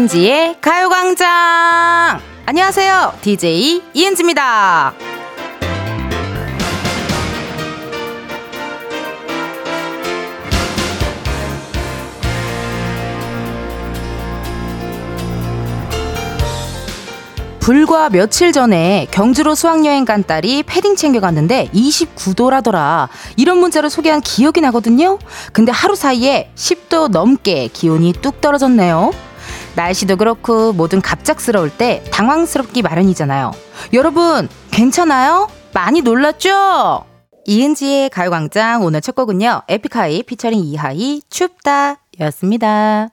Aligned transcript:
이은지의 0.00 0.56
가요광장! 0.62 1.28
안녕하세요. 2.46 3.12
DJ 3.20 3.82
이은지입니다. 3.92 4.94
불과 17.60 18.08
며칠 18.08 18.52
전에 18.52 19.06
경주로 19.10 19.54
수학여행 19.54 20.06
간 20.06 20.24
딸이 20.24 20.62
패딩 20.62 20.96
챙겨갔는데 20.96 21.68
29도라더라. 21.74 23.08
이런 23.36 23.58
문자를 23.58 23.90
소개한 23.90 24.22
기억이 24.22 24.62
나거든요. 24.62 25.18
근데 25.52 25.70
하루 25.70 25.94
사이에 25.94 26.50
10도 26.54 27.08
넘게 27.08 27.68
기온이 27.68 28.14
뚝 28.14 28.40
떨어졌네요. 28.40 29.12
날씨도 29.80 30.16
그렇고 30.16 30.74
뭐든 30.74 31.00
갑작스러울 31.00 31.70
때 31.70 32.04
당황스럽기 32.12 32.82
마련이잖아요. 32.82 33.52
여러분, 33.94 34.46
괜찮아요? 34.70 35.48
많이 35.72 36.02
놀랐죠? 36.02 37.06
이은지의 37.46 38.10
가요광장 38.10 38.84
오늘 38.84 39.00
첫 39.00 39.14
곡은요. 39.14 39.62
에픽하이 39.68 40.22
피처링 40.24 40.60
이하이 40.60 41.22
춥다 41.30 41.96
였습니다. 42.20 43.08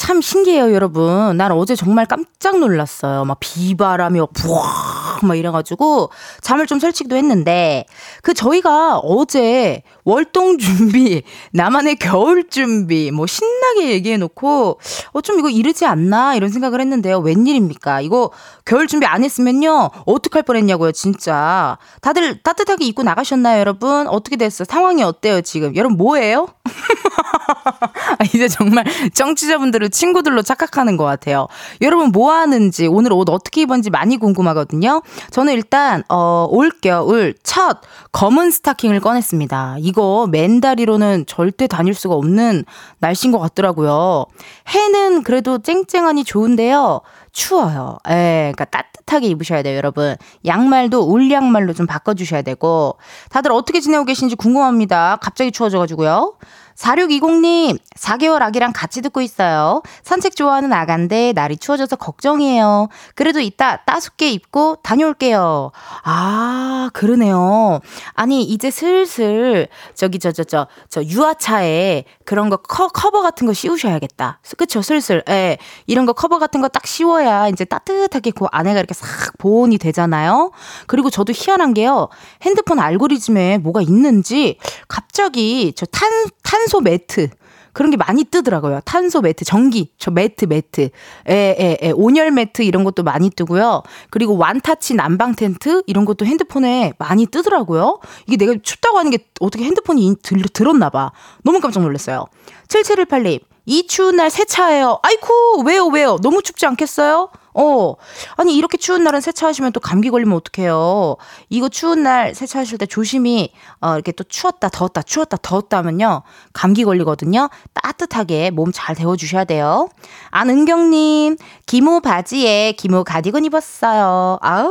참 0.00 0.22
신기해요, 0.22 0.72
여러분. 0.72 1.36
난 1.36 1.52
어제 1.52 1.76
정말 1.76 2.06
깜짝 2.06 2.58
놀랐어요. 2.58 3.26
막 3.26 3.36
비바람이 3.38 4.18
부와 4.32 5.18
막 5.22 5.34
이래가지고 5.34 6.08
잠을 6.40 6.66
좀 6.66 6.78
설치기도 6.80 7.16
했는데 7.16 7.84
그 8.22 8.32
저희가 8.32 8.96
어제 9.00 9.82
월동 10.06 10.56
준비, 10.56 11.22
나만의 11.52 11.96
겨울 11.96 12.48
준비, 12.48 13.10
뭐 13.10 13.26
신나게 13.26 13.90
얘기해놓고 13.90 14.80
어 15.12 15.20
좀 15.20 15.38
이거 15.38 15.50
이르지 15.50 15.84
않나 15.84 16.34
이런 16.34 16.48
생각을 16.48 16.80
했는데요. 16.80 17.18
웬일입니까? 17.18 18.00
이거 18.00 18.30
겨울 18.64 18.86
준비 18.86 19.04
안 19.04 19.22
했으면요 19.22 19.90
어떡할 20.06 20.44
뻔했냐고요, 20.44 20.92
진짜. 20.92 21.76
다들 22.00 22.42
따뜻하게 22.42 22.86
입고 22.86 23.02
나가셨나요, 23.02 23.60
여러분? 23.60 24.08
어떻게 24.08 24.36
됐어요? 24.36 24.64
상황이 24.64 25.02
어때요, 25.02 25.42
지금? 25.42 25.76
여러분 25.76 25.98
뭐예요? 25.98 26.46
아, 28.18 28.24
이제 28.34 28.48
정말 28.48 28.84
정치자분들을 29.14 29.89
친구들로 29.90 30.42
착각하는 30.42 30.96
것 30.96 31.04
같아요. 31.04 31.46
여러분 31.80 32.10
뭐 32.12 32.32
하는지 32.32 32.86
오늘 32.86 33.12
옷 33.12 33.28
어떻게 33.28 33.62
입었는지 33.62 33.90
많이 33.90 34.16
궁금하거든요. 34.16 35.02
저는 35.30 35.54
일단 35.54 36.02
어, 36.08 36.46
올 36.50 36.70
겨울 36.80 37.34
첫 37.42 37.80
검은 38.12 38.50
스타킹을 38.50 39.00
꺼냈습니다. 39.00 39.76
이거 39.80 40.28
맨다리로는 40.30 41.24
절대 41.26 41.66
다닐 41.66 41.94
수가 41.94 42.14
없는 42.14 42.64
날씨인 42.98 43.32
것 43.32 43.38
같더라고요. 43.38 44.26
해는 44.68 45.22
그래도 45.22 45.58
쨍쨍하니 45.58 46.24
좋은데요. 46.24 47.00
추워요. 47.32 47.98
예, 48.08 48.52
그러니까 48.54 48.64
따뜻하게 48.64 49.28
입으셔야 49.28 49.62
돼요, 49.62 49.76
여러분. 49.76 50.16
양말도 50.44 51.06
올 51.06 51.30
양말로 51.30 51.72
좀 51.72 51.86
바꿔주셔야 51.86 52.42
되고. 52.42 52.96
다들 53.30 53.52
어떻게 53.52 53.80
지내고 53.80 54.04
계신지 54.04 54.34
궁금합니다. 54.34 55.18
갑자기 55.20 55.52
추워져가지고요. 55.52 56.34
4620님, 56.80 57.78
4개월 57.98 58.40
아기랑 58.40 58.72
같이 58.74 59.02
듣고 59.02 59.20
있어요. 59.20 59.82
산책 60.02 60.34
좋아하는 60.34 60.72
아간데 60.72 61.32
날이 61.34 61.58
추워져서 61.58 61.96
걱정이에요. 61.96 62.88
그래도 63.14 63.40
이따 63.40 63.76
따숩게 63.84 64.30
입고 64.30 64.76
다녀올게요. 64.82 65.72
아, 66.04 66.88
그러네요. 66.94 67.80
아니, 68.14 68.42
이제 68.42 68.70
슬슬, 68.70 69.68
저기, 69.94 70.18
저, 70.18 70.32
저, 70.32 70.42
저, 70.44 70.66
저, 70.88 71.02
유아차에 71.04 72.04
그런 72.24 72.48
거 72.48 72.56
커, 72.56 72.88
커버 72.88 73.20
같은 73.20 73.46
거 73.46 73.52
씌우셔야겠다. 73.52 74.40
그쵸, 74.56 74.80
슬슬. 74.80 75.22
예. 75.28 75.58
이런 75.86 76.06
거 76.06 76.14
커버 76.14 76.38
같은 76.38 76.60
거 76.62 76.70
딱 76.72 76.86
씌워야 76.86 77.48
이제 77.48 77.64
따뜻하게 77.64 78.30
그 78.30 78.46
안에가 78.50 78.78
이렇게 78.78 78.94
싹 78.94 79.36
보온이 79.38 79.78
되잖아요. 79.78 80.52
그리고 80.86 81.10
저도 81.10 81.32
희한한 81.34 81.74
게요. 81.74 82.08
핸드폰 82.42 82.78
알고리즘에 82.78 83.58
뭐가 83.58 83.82
있는지 83.82 84.56
갑자기 84.88 85.72
저 85.76 85.86
탄, 85.86 86.10
탄 86.42 86.66
탄소 86.70 86.80
매트 86.80 87.28
그런 87.72 87.90
게 87.90 87.96
많이 87.96 88.24
뜨더라고요. 88.24 88.80
탄소 88.84 89.20
매트, 89.20 89.44
전기, 89.44 89.92
저 89.98 90.10
매트, 90.10 90.44
매트, 90.46 90.90
에, 91.28 91.34
에, 91.34 91.78
에, 91.80 91.90
온열 91.90 92.30
매트 92.30 92.62
이런 92.62 92.84
것도 92.84 93.02
많이 93.02 93.30
뜨고요. 93.30 93.82
그리고 94.10 94.36
완타치 94.36 94.94
난방 94.94 95.34
텐트 95.34 95.82
이런 95.86 96.04
것도 96.04 96.26
핸드폰에 96.26 96.92
많이 96.98 97.26
뜨더라고요. 97.26 97.98
이게 98.26 98.36
내가 98.36 98.54
춥다고 98.62 98.98
하는 98.98 99.10
게 99.10 99.18
어떻게 99.40 99.64
핸드폰이 99.64 100.16
들, 100.22 100.42
들었나 100.52 100.90
봐. 100.90 101.12
너무 101.42 101.60
깜짝 101.60 101.80
놀랐어요. 101.82 102.26
7718님, 102.68 103.40
이 103.66 103.86
추운 103.86 104.16
날 104.16 104.30
세차해요. 104.30 104.98
아이쿠, 105.02 105.62
왜요, 105.64 105.86
왜요? 105.86 106.16
너무 106.22 106.42
춥지 106.42 106.66
않겠어요? 106.66 107.30
어, 107.52 107.94
아니, 108.36 108.56
이렇게 108.56 108.76
추운 108.78 109.02
날은 109.02 109.20
세차하시면 109.20 109.72
또 109.72 109.80
감기 109.80 110.08
걸리면 110.10 110.36
어떡해요. 110.36 111.16
이거 111.48 111.68
추운 111.68 112.02
날 112.04 112.32
세차하실 112.34 112.78
때 112.78 112.86
조심히, 112.86 113.52
어, 113.80 113.94
이렇게 113.94 114.12
또 114.12 114.22
추웠다, 114.24 114.68
더웠다, 114.68 115.02
추웠다, 115.02 115.36
더웠다 115.42 115.78
하면요. 115.78 116.22
감기 116.52 116.84
걸리거든요. 116.84 117.48
따뜻하게 117.74 118.50
몸 118.50 118.70
잘 118.72 118.94
데워주셔야 118.94 119.44
돼요. 119.44 119.88
안은경님, 120.30 121.36
기모 121.66 122.00
바지에 122.00 122.72
기모 122.72 123.02
가디건 123.02 123.44
입었어요. 123.44 124.38
아우, 124.40 124.70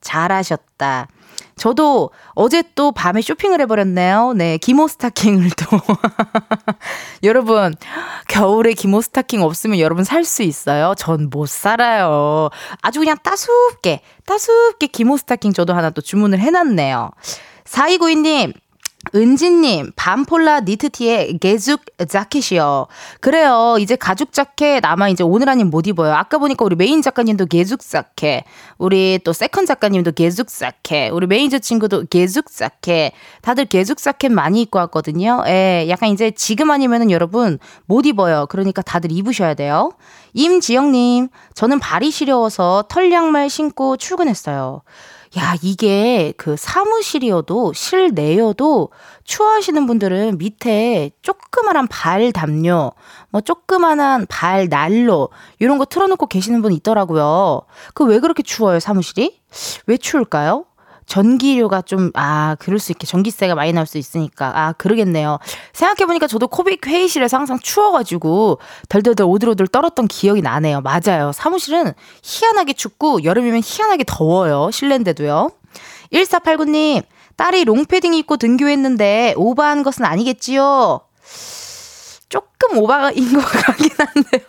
잘하셨다. 0.00 1.08
저도 1.56 2.10
어제 2.34 2.62
또 2.74 2.92
밤에 2.92 3.22
쇼핑을 3.22 3.60
해버렸네요. 3.62 4.34
네, 4.36 4.58
기모 4.58 4.88
스타킹을 4.88 5.50
또. 5.56 5.78
여러분, 7.24 7.74
겨울에 8.28 8.74
기모 8.74 9.00
스타킹 9.00 9.40
없으면 9.42 9.78
여러분 9.78 10.04
살 10.04 10.24
수 10.24 10.42
있어요? 10.42 10.94
전 10.98 11.28
못 11.30 11.48
살아요. 11.48 12.50
아주 12.82 12.98
그냥 13.00 13.16
따숩게, 13.22 14.00
따숩게 14.26 14.88
기모 14.88 15.16
스타킹 15.16 15.52
저도 15.54 15.72
하나 15.74 15.88
또 15.90 16.02
주문을 16.02 16.38
해놨네요. 16.40 17.10
4292님, 17.64 18.52
은지님, 19.14 19.92
반폴라 19.96 20.60
니트티에 20.60 21.38
가죽 21.40 21.82
자켓이요. 22.08 22.86
그래요. 23.20 23.76
이제 23.78 23.96
가죽 23.96 24.32
자켓 24.32 24.84
아마 24.84 25.08
이제 25.08 25.22
오늘 25.22 25.48
아니면 25.48 25.70
못 25.70 25.86
입어요. 25.86 26.12
아까 26.14 26.38
보니까 26.38 26.64
우리 26.64 26.76
메인 26.76 27.02
작가님도 27.02 27.46
가죽 27.46 27.80
자켓, 27.80 28.44
우리 28.78 29.18
또 29.24 29.32
second 29.32 29.66
작가님도 29.66 30.12
가죽 30.12 30.48
자켓, 30.48 31.12
우리 31.12 31.26
메이저 31.26 31.58
친구도 31.58 32.04
가죽 32.10 32.50
자켓, 32.50 33.12
다들 33.42 33.66
가죽 33.66 33.98
자켓 33.98 34.32
많이 34.32 34.62
입고 34.62 34.78
왔거든요. 34.80 35.44
예, 35.46 35.86
약간 35.88 36.10
이제 36.10 36.30
지금 36.32 36.70
아니면은 36.70 37.10
여러분 37.10 37.58
못 37.86 38.06
입어요. 38.06 38.46
그러니까 38.48 38.82
다들 38.82 39.12
입으셔야 39.12 39.54
돼요. 39.54 39.92
임지영님, 40.34 41.28
저는 41.54 41.78
발이 41.78 42.10
시려워서 42.10 42.84
털 42.88 43.10
양말 43.10 43.48
신고 43.50 43.96
출근했어요. 43.96 44.82
야, 45.36 45.54
이게 45.60 46.32
그 46.38 46.56
사무실이어도 46.56 47.74
실내여도 47.74 48.90
추워하시는 49.24 49.86
분들은 49.86 50.38
밑에 50.38 51.10
조그만한 51.20 51.86
발 51.88 52.32
담요, 52.32 52.92
뭐 53.30 53.40
조그만한 53.42 54.26
발 54.28 54.68
난로, 54.70 55.28
이런 55.58 55.76
거 55.78 55.84
틀어놓고 55.84 56.26
계시는 56.28 56.62
분 56.62 56.72
있더라고요. 56.72 57.62
그 57.92 58.04
왜 58.04 58.18
그렇게 58.20 58.42
추워요, 58.42 58.80
사무실이? 58.80 59.40
왜 59.86 59.96
추울까요? 59.98 60.64
전기료가 61.06 61.82
좀, 61.82 62.10
아, 62.14 62.56
그럴 62.58 62.78
수 62.78 62.92
있게 62.92 63.06
전기세가 63.06 63.54
많이 63.54 63.72
나올 63.72 63.86
수 63.86 63.96
있으니까. 63.98 64.52
아, 64.54 64.72
그러겠네요. 64.72 65.38
생각해보니까 65.72 66.26
저도 66.26 66.48
코빅 66.48 66.86
회의실에서 66.86 67.36
항상 67.36 67.58
추워가지고 67.60 68.58
덜덜덜 68.88 69.26
오들오들 69.26 69.68
떨었던 69.68 70.08
기억이 70.08 70.42
나네요. 70.42 70.82
맞아요. 70.82 71.32
사무실은 71.32 71.92
희한하게 72.22 72.72
춥고 72.74 73.24
여름이면 73.24 73.62
희한하게 73.64 74.04
더워요. 74.06 74.70
실내인데도요. 74.72 75.50
1489님, 76.12 77.02
딸이 77.36 77.64
롱패딩 77.64 78.14
입고 78.14 78.36
등교했는데 78.36 79.34
오버한 79.36 79.82
것은 79.82 80.04
아니겠지요? 80.04 81.00
조금 82.58 82.78
오바인 82.78 83.14
것 83.32 83.40
같긴 83.44 83.90
한데요. 83.96 84.42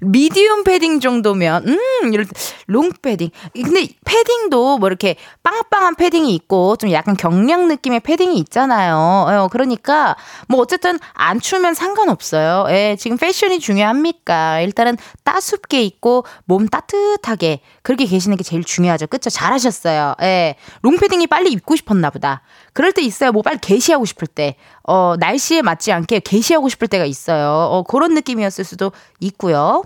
medium 0.00 0.64
패딩 0.64 1.00
정도면, 1.00 1.66
음, 1.66 2.12
이럴 2.12 2.26
때, 2.26 2.32
롱 2.66 2.92
패딩. 3.02 3.30
근데 3.54 3.88
패딩도 4.04 4.78
뭐 4.78 4.88
이렇게 4.88 5.16
빵빵한 5.42 5.94
패딩이 5.96 6.34
있고, 6.34 6.76
좀 6.76 6.90
약간 6.92 7.16
경량 7.16 7.68
느낌의 7.68 8.00
패딩이 8.00 8.36
있잖아요. 8.38 8.96
어, 8.96 9.48
그러니까, 9.50 10.16
뭐 10.48 10.60
어쨌든 10.60 10.98
안 11.14 11.40
추우면 11.40 11.74
상관없어요. 11.74 12.66
예, 12.70 12.96
지금 12.98 13.16
패션이 13.16 13.60
중요합니까? 13.60 14.60
일단은 14.60 14.96
따숩게 15.24 15.82
입고, 15.82 16.24
몸 16.44 16.68
따뜻하게, 16.68 17.60
그렇게 17.82 18.04
계시는 18.06 18.36
게 18.36 18.44
제일 18.44 18.64
중요하죠. 18.64 19.06
그쵸? 19.06 19.30
잘하셨어요. 19.30 20.14
예. 20.22 20.56
롱 20.82 20.96
패딩이 20.98 21.26
빨리 21.26 21.50
입고 21.52 21.76
싶었나 21.76 22.10
보다. 22.10 22.42
그럴 22.72 22.92
때 22.92 23.02
있어요. 23.02 23.32
뭐 23.32 23.42
빨리 23.42 23.58
게시하고 23.58 24.04
싶을 24.04 24.28
때. 24.28 24.56
어, 24.90 25.16
날씨에 25.18 25.60
맞지 25.62 25.92
않게 25.92 26.20
게시하고 26.20 26.68
싶을 26.70 26.87
때가 26.88 27.04
있어요. 27.04 27.68
어, 27.70 27.82
그런 27.82 28.14
느낌이었을 28.14 28.64
수도 28.64 28.92
있고요. 29.20 29.82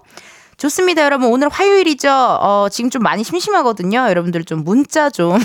좋습니다, 0.63 1.03
여러분. 1.03 1.29
오늘 1.33 1.49
화요일이죠. 1.49 2.09
어, 2.09 2.69
지금 2.71 2.89
좀 2.89 3.03
많이 3.03 3.25
심심하거든요. 3.25 4.07
여러분들 4.09 4.45
좀 4.45 4.63
문자 4.63 5.11
좀 5.11 5.37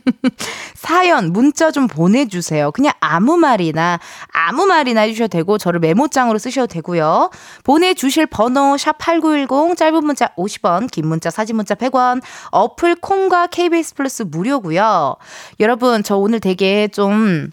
사연, 0.74 1.32
문자 1.32 1.70
좀 1.70 1.86
보내주세요. 1.86 2.72
그냥 2.72 2.92
아무 2.98 3.36
말이나, 3.36 4.00
아무 4.32 4.66
말이나 4.66 5.02
해주셔도 5.02 5.28
되고, 5.28 5.58
저를 5.58 5.78
메모장으로 5.78 6.38
쓰셔도 6.38 6.66
되고요. 6.66 7.30
보내주실 7.62 8.26
번호, 8.26 8.76
샵 8.76 8.98
8910, 8.98 9.76
짧은 9.76 10.04
문자 10.04 10.28
50원, 10.36 10.90
긴 10.90 11.06
문자, 11.06 11.30
사진 11.30 11.54
문자 11.54 11.76
100원, 11.76 12.20
어플 12.50 12.96
콩과 12.96 13.46
KBS 13.48 13.94
플러스 13.94 14.24
무료고요. 14.24 15.14
여러분, 15.60 16.02
저 16.02 16.16
오늘 16.16 16.40
되게 16.40 16.88
좀, 16.88 17.50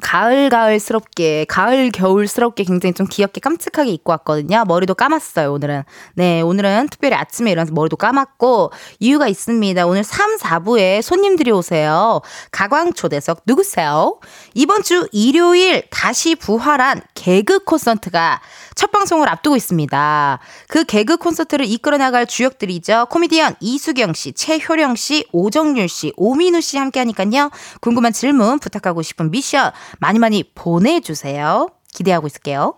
가을 0.00 0.48
가을스럽게 0.48 1.44
가을 1.48 1.90
겨울스럽게 1.90 2.64
굉장히 2.64 2.94
좀 2.94 3.06
귀엽게 3.06 3.40
깜찍하게 3.40 3.90
입고 3.90 4.12
왔거든요. 4.12 4.64
머리도 4.66 4.94
감았어요, 4.94 5.52
오늘은. 5.52 5.82
네, 6.14 6.40
오늘은 6.40 6.88
특별히 6.88 7.14
아침에 7.16 7.50
일어나서 7.50 7.72
머리도 7.72 7.96
감았고 7.96 8.72
이유가 9.00 9.28
있습니다. 9.28 9.86
오늘 9.86 10.02
3, 10.02 10.38
4부에 10.38 11.02
손님들이 11.02 11.50
오세요. 11.50 12.22
가광 12.50 12.94
초대석 12.94 13.42
누구세요? 13.46 14.18
이번 14.54 14.82
주 14.82 15.08
일요일 15.12 15.82
다시 15.90 16.34
부활한 16.36 17.02
개그 17.14 17.64
콘서트가 17.64 18.40
첫 18.74 18.90
방송을 18.90 19.28
앞두고 19.28 19.56
있습니다. 19.56 20.38
그 20.68 20.84
개그 20.84 21.18
콘서트를 21.18 21.66
이끌어 21.66 21.98
나갈 21.98 22.26
주역들이죠. 22.26 23.06
코미디언 23.10 23.56
이수경 23.60 24.14
씨, 24.14 24.32
최효령 24.32 24.96
씨, 24.96 25.26
오정률 25.32 25.88
씨, 25.88 26.12
오민우 26.16 26.62
씨 26.62 26.78
함께 26.78 27.00
하니까요. 27.00 27.50
궁금한 27.80 28.12
질문, 28.12 28.58
부탁하고 28.58 29.02
싶은 29.02 29.30
미션 29.30 29.72
많이 29.98 30.18
많이 30.18 30.44
보내주세요. 30.54 31.68
기대하고 31.94 32.26
있을게요. 32.26 32.74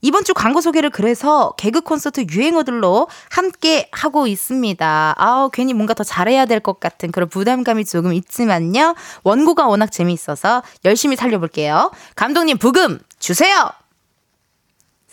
이번 0.00 0.22
주 0.24 0.34
광고 0.34 0.60
소개를 0.60 0.90
그래서 0.90 1.54
개그 1.56 1.80
콘서트 1.80 2.26
유행어들로 2.30 3.08
함께 3.30 3.88
하고 3.90 4.26
있습니다. 4.26 5.14
아우, 5.16 5.48
괜히 5.50 5.72
뭔가 5.72 5.94
더 5.94 6.04
잘해야 6.04 6.44
될 6.44 6.60
것 6.60 6.78
같은 6.78 7.10
그런 7.10 7.28
부담감이 7.30 7.86
조금 7.86 8.12
있지만요. 8.12 8.94
원고가 9.22 9.66
워낙 9.66 9.90
재미있어서 9.90 10.62
열심히 10.84 11.16
살려볼게요. 11.16 11.90
감독님, 12.16 12.58
부금 12.58 13.00
주세요! 13.18 13.70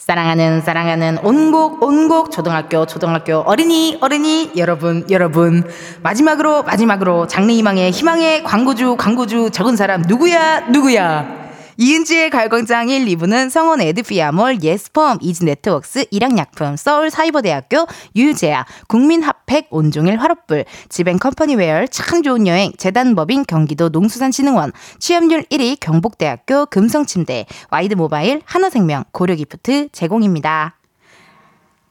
사랑하는 0.02 0.62
사랑하는 0.62 1.20
온곡 1.20 1.84
온곡 1.84 2.32
초등학교 2.32 2.88
초등학교 2.88 3.36
어린이 3.36 4.00
어린이 4.02 4.52
여러분 4.58 5.06
여러분. 5.12 5.64
마지막으로 6.02 6.64
마지막으로 6.64 7.28
장래희망의 7.28 7.92
희망의 7.92 8.44
광고주 8.44 8.96
광고주 8.98 9.52
적은 9.52 9.76
사람 9.76 10.02
누구야 10.02 10.62
누구야 10.72 11.41
이은지의 11.84 12.30
가요광장 12.30 12.90
1, 12.90 13.06
2부는 13.06 13.50
성원 13.50 13.82
에드피아몰, 13.82 14.62
예스펌, 14.62 15.18
이지네트웍스, 15.20 16.06
일양약품, 16.12 16.76
서울사이버대학교, 16.76 17.88
유재아, 18.16 18.68
국민핫팩, 18.88 19.66
온종일 19.72 20.18
화롯불, 20.18 20.66
지벤컴퍼니웨어, 20.90 21.88
참 21.88 22.22
좋은 22.22 22.46
여행, 22.46 22.72
재단법인 22.78 23.46
경기도 23.48 23.90
농수산진흥원, 23.90 24.74
취업률 25.00 25.42
1위 25.46 25.80
경북대학교 25.80 26.68
금성침대, 26.68 27.48
와이드모바일, 27.72 28.44
하나생명, 28.46 29.06
고려기프트 29.12 29.90
제공입니다. 29.92 30.81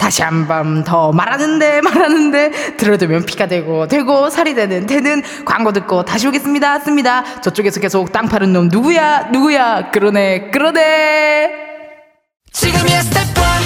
다시 0.01 0.23
한 0.23 0.47
번 0.49 0.83
더 0.83 1.13
말하는데 1.13 1.83
말하는데 1.85 2.77
들어두면 2.79 3.27
피가 3.27 3.47
되고 3.47 3.87
되고 3.87 4.31
살이 4.31 4.55
되는 4.55 4.87
되는 4.87 5.23
광고 5.45 5.73
듣고 5.73 6.05
다시 6.05 6.27
오겠습니다. 6.27 6.81
씁니다. 6.81 7.23
저쪽에서 7.43 7.81
계속 7.81 8.11
땅 8.11 8.27
파는 8.27 8.53
놈 8.53 8.69
누구야 8.69 9.29
누구야? 9.31 9.91
그러네 9.91 10.51
그러네. 10.51 11.51
지금이야 12.53 13.03
스텝 13.03 13.27
1 13.37 13.60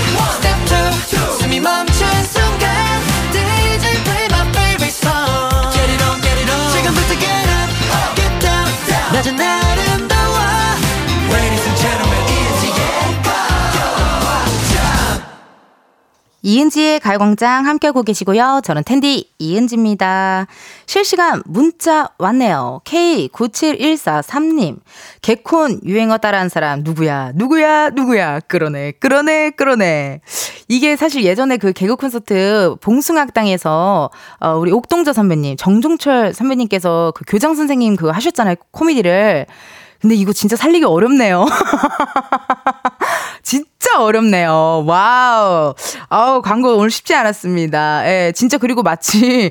이은지의 16.44 17.00
가요광장 17.00 17.66
함께하고 17.66 18.02
계시고요. 18.02 18.60
저는 18.62 18.84
텐디 18.84 19.30
이은지입니다. 19.38 20.46
실시간 20.84 21.42
문자 21.46 22.10
왔네요. 22.18 22.82
K97143님. 22.84 24.76
개콘 25.22 25.80
유행어 25.86 26.18
따라한 26.18 26.50
사람 26.50 26.80
누구야? 26.80 27.32
누구야? 27.34 27.88
누구야? 27.88 28.40
그러네. 28.40 28.92
그러네. 29.00 29.52
그러네. 29.52 30.20
이게 30.68 30.96
사실 30.96 31.24
예전에 31.24 31.56
그 31.56 31.72
개그 31.72 31.96
콘서트 31.96 32.76
봉숭악당에서 32.82 34.10
어, 34.40 34.50
우리 34.58 34.70
옥동자 34.70 35.14
선배님, 35.14 35.56
정종철 35.56 36.34
선배님께서 36.34 37.14
그 37.16 37.24
교장 37.26 37.54
선생님 37.54 37.96
그거 37.96 38.10
하셨잖아요. 38.10 38.56
코미디를. 38.70 39.46
근데 39.98 40.14
이거 40.14 40.34
진짜 40.34 40.56
살리기 40.56 40.84
어렵네요. 40.84 41.46
진짜 43.42 43.66
어렵네요. 43.96 44.84
wow. 44.86 45.74
아우, 46.08 46.42
광고 46.42 46.76
오늘 46.76 46.90
쉽지 46.90 47.14
않았습니다. 47.14 48.06
예, 48.06 48.32
진짜 48.34 48.58
그리고 48.58 48.82
마치 48.82 49.50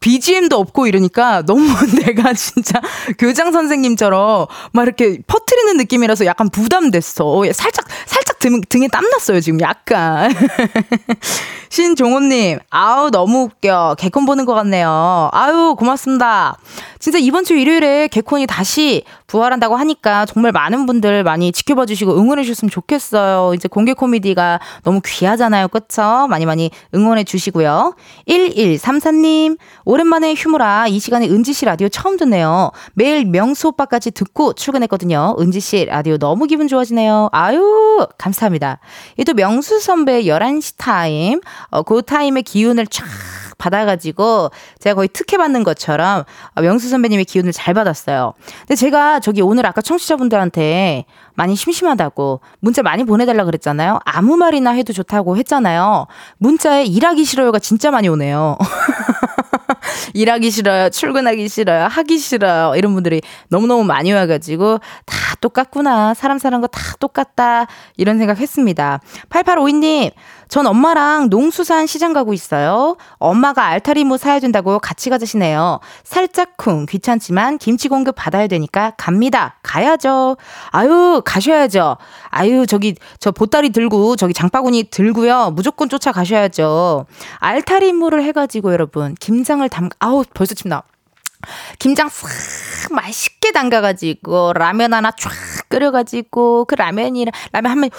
BGM도 0.00 0.56
없고 0.58 0.86
이러니까 0.86 1.42
너무 1.42 1.66
내가 2.04 2.32
진짜 2.34 2.80
교장 3.18 3.52
선생님처럼 3.52 4.46
막 4.72 4.82
이렇게 4.82 5.18
퍼트리는 5.26 5.76
느낌이라서 5.78 6.26
약간 6.26 6.48
부담됐어. 6.48 7.42
살짝, 7.52 7.86
살짝 8.06 8.38
등, 8.38 8.60
등에 8.68 8.88
땀났어요, 8.88 9.40
지금 9.40 9.60
약간. 9.60 10.32
신종호님, 11.68 12.58
아우, 12.70 13.10
너무 13.10 13.42
웃겨. 13.42 13.96
개콘 13.98 14.24
보는 14.24 14.44
것 14.44 14.54
같네요. 14.54 15.28
아유, 15.32 15.74
고맙습니다. 15.78 16.56
진짜 16.98 17.18
이번 17.18 17.44
주 17.44 17.54
일요일에 17.54 18.08
개콘이 18.08 18.46
다시 18.46 19.04
부활한다고 19.26 19.76
하니까 19.76 20.26
정말 20.26 20.52
많은 20.52 20.86
분들 20.86 21.24
많이 21.24 21.52
지켜봐 21.52 21.86
주시고 21.86 22.16
응원해 22.16 22.42
주셨으면 22.44 22.70
좋겠어요. 22.70 23.55
이제 23.56 23.68
공개 23.68 23.92
코미디가 23.92 24.60
너무 24.84 25.00
귀하잖아요. 25.04 25.68
그쵸? 25.68 26.26
많이 26.30 26.46
많이 26.46 26.70
응원해 26.94 27.24
주시고요. 27.24 27.94
1134님, 28.28 29.58
오랜만에 29.84 30.34
휴무라 30.34 30.86
이 30.88 30.98
시간에 30.98 31.28
은지 31.28 31.52
씨 31.52 31.64
라디오 31.64 31.88
처음 31.88 32.16
듣네요. 32.16 32.70
매일 32.94 33.24
명수 33.24 33.68
오빠까지 33.68 34.12
듣고 34.12 34.52
출근했거든요. 34.54 35.36
은지 35.38 35.60
씨 35.60 35.84
라디오 35.84 36.16
너무 36.18 36.46
기분 36.46 36.68
좋아지네요. 36.68 37.28
아유, 37.32 38.06
감사합니다. 38.18 38.78
이 39.18 39.24
또 39.26 39.34
명수 39.34 39.80
선배 39.80 40.22
11시 40.22 40.74
타임, 40.76 41.40
어, 41.70 41.82
그 41.82 42.00
타임의 42.02 42.44
기운을 42.44 42.86
쫙 42.86 43.04
받아가지고 43.58 44.50
제가 44.78 44.94
거의 44.94 45.08
특혜 45.12 45.36
받는 45.36 45.64
것처럼 45.64 46.24
명수 46.60 46.88
선배님의 46.88 47.24
기운을 47.24 47.52
잘 47.52 47.74
받았어요. 47.74 48.34
근데 48.60 48.74
제가 48.76 49.20
저기 49.20 49.42
오늘 49.42 49.66
아까 49.66 49.80
청취자분들한테 49.80 51.04
많이 51.34 51.56
심심하다고 51.56 52.40
문자 52.60 52.82
많이 52.82 53.04
보내달라 53.04 53.44
그랬잖아요. 53.44 53.98
아무 54.04 54.36
말이나 54.36 54.70
해도 54.70 54.92
좋다고 54.92 55.36
했잖아요. 55.38 56.06
문자에 56.38 56.84
일하기 56.84 57.24
싫어요가 57.24 57.58
진짜 57.58 57.90
많이 57.90 58.08
오네요. 58.08 58.56
일하기 60.14 60.50
싫어요. 60.50 60.90
출근하기 60.90 61.48
싫어요. 61.48 61.86
하기 61.86 62.18
싫어요. 62.18 62.74
이런 62.76 62.94
분들이 62.94 63.20
너무너무 63.48 63.84
많이 63.84 64.12
와가지고 64.12 64.78
다 65.04 65.16
똑같구나. 65.40 66.14
사람 66.14 66.38
사는 66.38 66.60
거 66.60 66.66
다 66.76 66.94
똑같다. 66.98 67.66
이런 67.96 68.18
생각 68.18 68.38
했습니다. 68.38 69.00
8852님, 69.30 70.10
전 70.48 70.66
엄마랑 70.66 71.28
농수산 71.28 71.86
시장 71.86 72.12
가고 72.12 72.32
있어요. 72.32 72.96
엄마가 73.18 73.64
알타리무 73.66 74.16
사야 74.18 74.38
된다고 74.40 74.78
같이 74.78 75.10
가자시네요. 75.10 75.80
살짝 76.04 76.56
쿵 76.56 76.86
귀찮지만 76.86 77.58
김치 77.58 77.88
공급 77.88 78.14
받아야 78.16 78.46
되니까 78.46 78.92
갑니다. 78.96 79.56
가야죠. 79.62 80.36
아유 80.70 81.20
가셔야죠. 81.24 81.96
아유 82.30 82.66
저기 82.66 82.94
저 83.18 83.32
보따리 83.32 83.70
들고 83.70 84.16
저기 84.16 84.32
장바구니 84.34 84.84
들고요. 84.90 85.50
무조건 85.54 85.88
쫓아 85.88 86.12
가셔야죠. 86.12 87.06
알타리무를 87.38 88.22
해가지고 88.24 88.72
여러분 88.72 89.14
김장을 89.18 89.68
담 89.68 89.88
아우 89.98 90.24
벌써 90.32 90.54
침 90.54 90.68
나. 90.68 90.82
김장 91.78 92.08
싹 92.08 92.28
맛있게 92.92 93.52
담가가지고 93.52 94.54
라면 94.54 94.94
하나 94.94 95.10
쫙 95.12 95.30
끓여가지고 95.68 96.64
그 96.64 96.74
라면이랑 96.74 97.30
라면 97.52 97.70
한 97.70 97.80
번 97.82 97.90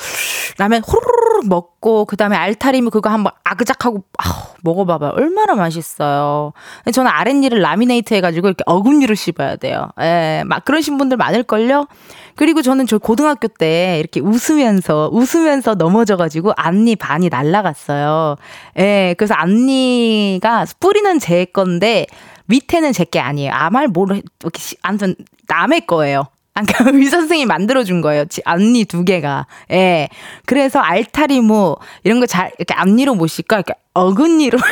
라면 0.58 0.82
호로록 0.82 1.48
먹고 1.48 2.06
그 2.06 2.18
다음에 2.18 2.36
알타리미 2.36 2.90
그거 2.90 3.10
한번 3.12 3.32
아그작하고 3.44 4.04
아우, 4.18 4.34
먹어봐봐요. 4.64 5.12
얼마나 5.16 5.54
맛있어요. 5.56 6.54
저는 6.92 7.12
아랫니를 7.12 7.62
라미네이트 7.62 8.14
해가지고 8.16 8.48
이렇게 8.48 8.64
어금니를 8.66 9.16
씹어야 9.16 9.58
돼요. 9.58 9.90
예, 10.02 10.44
막 10.48 10.66
그러신 10.66 10.98
분들 10.98 11.18
많을걸요? 11.18 11.88
그리고 12.36 12.62
저는 12.64 12.88
저 12.88 12.98
고등학교 12.98 13.48
때 13.48 13.98
이렇게 14.00 14.20
웃으면서, 14.20 15.10
웃으면서 15.12 15.76
넘어져가지고 15.76 16.54
앞니 16.58 16.96
반이 16.96 17.30
날라갔어요. 17.30 18.36
예, 18.80 19.14
그래서 19.18 19.36
앞니가 19.36 20.66
뿌리는 20.80 21.20
제 21.20 21.46
건데 21.46 22.08
밑에는 22.48 22.94
제 22.94 23.06
게 23.06 23.20
아니에요. 23.20 23.52
아말 23.54 23.88
모르, 23.88 24.22
이렇게, 24.42 24.60
아무튼 24.82 25.16
남의 25.48 25.86
거예요. 25.86 26.24
아, 26.58 26.64
그러니까 26.64 26.98
의사 26.98 27.18
선생님이 27.18 27.46
만들어준 27.46 28.02
거예요. 28.02 28.26
앞니 28.46 28.86
두 28.86 29.04
개가. 29.04 29.46
예. 29.72 30.10
그래서 30.48 30.80
알타리무, 30.80 31.76
이런 32.04 32.20
거 32.20 32.26
잘, 32.26 32.52
이렇게 32.58 32.74
앞니로 32.74 33.14
못 33.14 33.28
씻고, 33.28 33.56
이렇게 33.56 33.76
어금니로. 33.94 34.58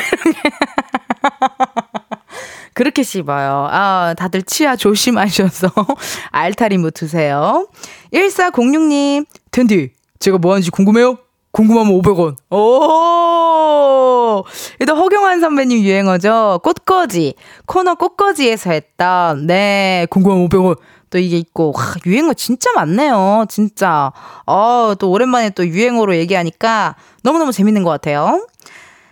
그렇게 2.74 3.04
씹어요. 3.04 3.68
아, 3.70 4.16
다들 4.18 4.42
치아 4.42 4.76
조심하셔서 4.76 5.70
알타리무 6.32 6.90
드세요. 6.90 7.68
1406님, 8.12 9.28
텐디, 9.52 9.92
제가 10.18 10.40
뭐 10.40 10.54
하는지 10.54 10.72
궁금해요? 10.72 11.20
궁금하면 11.52 12.02
500원. 12.02 12.36
오! 12.54 14.44
이도 14.82 14.96
허경환 14.96 15.40
선배님 15.40 15.80
유행어죠. 15.84 16.62
꽃거지. 16.64 17.36
코너 17.66 17.94
꽃거지에서 17.96 18.72
했던, 18.72 19.46
네, 19.46 20.08
궁금하면 20.10 20.50
500원. 20.50 20.78
또 21.16 21.20
이게 21.20 21.38
있고, 21.38 21.72
와, 21.74 21.94
유행어 22.06 22.34
진짜 22.34 22.74
많네요. 22.74 23.46
진짜. 23.48 24.12
어, 24.46 24.96
또 25.00 25.10
오랜만에 25.12 25.52
또 25.52 25.66
유행어로 25.66 26.14
얘기하니까 26.18 26.96
너무너무 27.24 27.54
재밌는 27.54 27.84
것 27.84 27.90
같아요. 27.90 28.46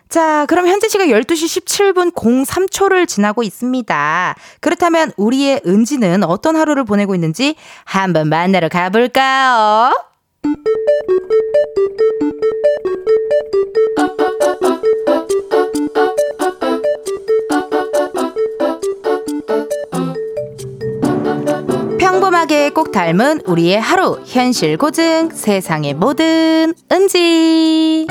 자, 0.09 0.45
그럼 0.47 0.67
현재 0.67 0.89
시각 0.89 1.05
12시 1.05 1.63
17분 1.63 2.13
03초를 2.13 3.07
지나고 3.07 3.41
있습니다. 3.41 4.35
그렇다면 4.59 5.13
우리의 5.15 5.61
은지는 5.65 6.25
어떤 6.25 6.57
하루를 6.57 6.83
보내고 6.83 7.15
있는지 7.15 7.55
한번 7.85 8.27
만나러 8.27 8.67
가볼까요? 8.67 9.93
평범하게 22.53 22.69
꼭 22.69 22.91
닮은 22.91 23.41
우리의 23.45 23.81
하루 23.81 24.21
현실 24.25 24.77
고증 24.77 25.31
세상의 25.33 25.95
모든 25.95 26.73
은지 26.91 28.05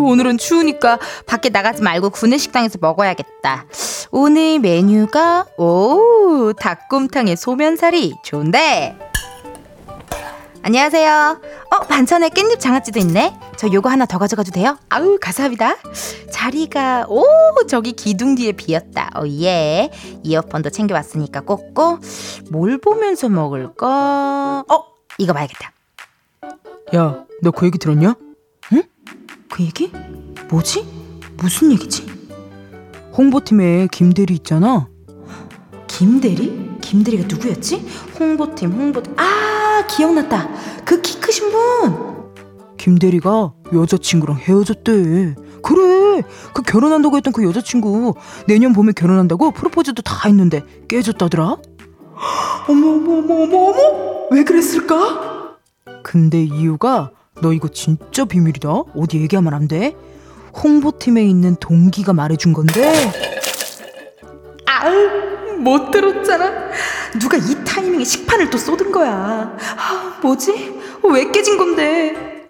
오늘은 0.00 0.38
추우니까 0.38 1.00
밖에 1.26 1.48
나가지 1.48 1.82
말고 1.82 2.10
구내식당에서 2.10 2.78
먹어야겠다. 2.80 3.66
오늘 4.10 4.60
메뉴가 4.60 5.46
오 5.58 6.52
닭곰탕에 6.58 7.36
소면사리 7.36 8.14
좋은데. 8.22 9.07
안녕하세요. 10.62 11.40
어 11.70 11.80
반찬에 11.86 12.28
깻잎 12.30 12.58
장아찌도 12.60 12.98
있네. 13.00 13.38
저 13.56 13.68
요거 13.72 13.88
하나 13.88 14.04
더 14.06 14.18
가져가도 14.18 14.50
돼요? 14.50 14.76
아우 14.88 15.18
감사합니다. 15.20 15.76
자리가 16.32 17.06
오 17.08 17.24
저기 17.68 17.92
기둥 17.92 18.34
뒤에 18.34 18.52
비었다. 18.52 19.10
오예. 19.20 19.90
이어폰도 20.24 20.70
챙겨왔으니까 20.70 21.40
꽂고 21.42 21.98
뭘 22.50 22.78
보면서 22.78 23.28
먹을까? 23.28 24.64
어 24.68 24.84
이거 25.18 25.32
봐야겠다. 25.32 25.72
야, 26.94 27.24
너 27.42 27.50
그 27.50 27.66
얘기 27.66 27.78
들었냐? 27.78 28.14
그 29.50 29.62
얘기? 29.64 29.90
뭐지? 30.50 30.86
무슨 31.38 31.72
얘기지? 31.72 32.06
홍보팀에 33.16 33.88
김대리 33.90 34.34
있잖아. 34.34 34.88
김대리? 35.86 36.76
김대리가 36.80 37.24
누구였지? 37.26 37.84
홍보팀, 38.20 38.70
홍보팀. 38.72 39.16
아, 39.78 39.86
기억났다. 39.86 40.48
그 40.84 41.00
키 41.02 41.20
크신 41.20 41.50
분. 41.50 42.28
김대리가 42.76 43.52
여자친구랑 43.72 44.38
헤어졌대. 44.38 45.34
그래. 45.62 46.22
그 46.54 46.62
결혼한다고 46.62 47.16
했던 47.16 47.32
그 47.32 47.44
여자친구 47.44 48.14
내년 48.46 48.72
봄에 48.72 48.92
결혼한다고 48.92 49.50
프로포즈도 49.52 50.02
다 50.02 50.28
했는데 50.28 50.62
깨졌다더라. 50.88 51.56
어머, 52.68 52.88
어머, 52.88 53.18
어머, 53.18 53.34
어머, 53.42 53.56
어머. 53.70 54.28
왜 54.30 54.44
그랬을까? 54.44 55.56
근데 56.02 56.42
이유가 56.42 57.10
너 57.40 57.52
이거 57.52 57.68
진짜 57.68 58.24
비밀이다. 58.24 58.68
어디 58.96 59.20
얘기하면 59.20 59.54
안 59.54 59.68
돼. 59.68 59.94
홍보팀에 60.62 61.22
있는 61.24 61.56
동기가 61.56 62.12
말해준 62.12 62.52
건데. 62.52 62.92
아우, 64.66 64.92
못 65.58 65.90
들었잖아. 65.90 66.70
누가 67.20 67.36
이 67.36 67.64
타이밍에 67.64 68.04
식판을 68.04 68.50
또 68.50 68.58
쏟은 68.58 68.92
거야. 68.92 69.56
아, 69.76 70.18
뭐지? 70.22 70.80
왜 71.04 71.30
깨진 71.30 71.56
건데? 71.56 72.48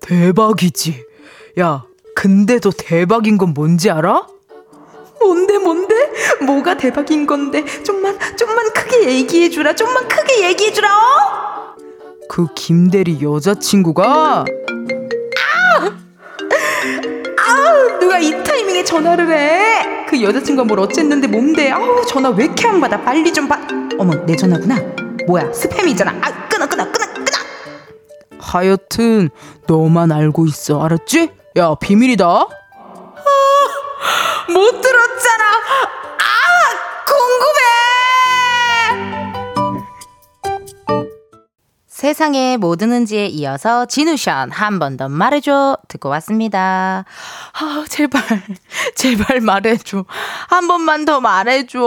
대박이지. 0.00 1.04
야, 1.60 1.84
근데도 2.14 2.72
대박인 2.72 3.38
건 3.38 3.54
뭔지 3.54 3.90
알아? 3.90 4.26
뭔데, 5.20 5.58
뭔데? 5.58 5.94
뭐가 6.44 6.76
대박인 6.76 7.26
건데? 7.26 7.64
좀만, 7.84 8.18
좀만 8.36 8.72
크게 8.72 9.08
얘기해 9.08 9.50
주라. 9.50 9.74
좀만 9.74 10.08
크게 10.08 10.48
얘기해 10.48 10.72
주라. 10.72 10.88
어? 10.96 11.76
그 12.28 12.46
김대리 12.54 13.20
여자친구가 13.22 14.44
누가 18.10 18.18
이 18.18 18.42
타이밍에 18.42 18.82
전화를 18.82 19.30
해? 19.30 20.04
그 20.08 20.20
여자친구가 20.20 20.66
뭘 20.66 20.80
어쨌는데 20.80 21.28
뭔데? 21.28 21.70
아우 21.70 22.04
전화 22.04 22.30
왜 22.30 22.46
이렇게 22.46 22.66
안 22.66 22.80
받아? 22.80 23.00
빨리 23.00 23.32
좀 23.32 23.46
받. 23.46 23.60
어머 24.00 24.12
내 24.26 24.34
전화구나. 24.34 24.78
뭐야 25.28 25.52
스팸이잖아. 25.52 26.08
아 26.20 26.48
끊어 26.48 26.66
끊어 26.66 26.90
끊어 26.90 27.06
끊어. 27.14 27.26
하여튼 28.40 29.30
너만 29.68 30.10
알고 30.10 30.46
있어 30.46 30.82
알았지? 30.82 31.30
야 31.56 31.76
비밀이다. 31.76 32.26
아, 32.26 32.48
못 34.48 34.80
들었잖아. 34.80 35.44
아 36.18 36.26
궁금해. 37.06 37.79
세상의 42.00 42.56
모든 42.56 42.92
은지에 42.92 43.26
이어서 43.26 43.84
진우션 43.84 44.50
한 44.52 44.78
번 44.78 44.96
더 44.96 45.10
말해줘 45.10 45.76
듣고 45.86 46.08
왔습니다. 46.08 47.04
아 47.52 47.84
제발 47.90 48.22
제발 48.96 49.40
말해줘 49.42 50.06
한 50.48 50.66
번만 50.66 51.04
더 51.04 51.20
말해줘. 51.20 51.78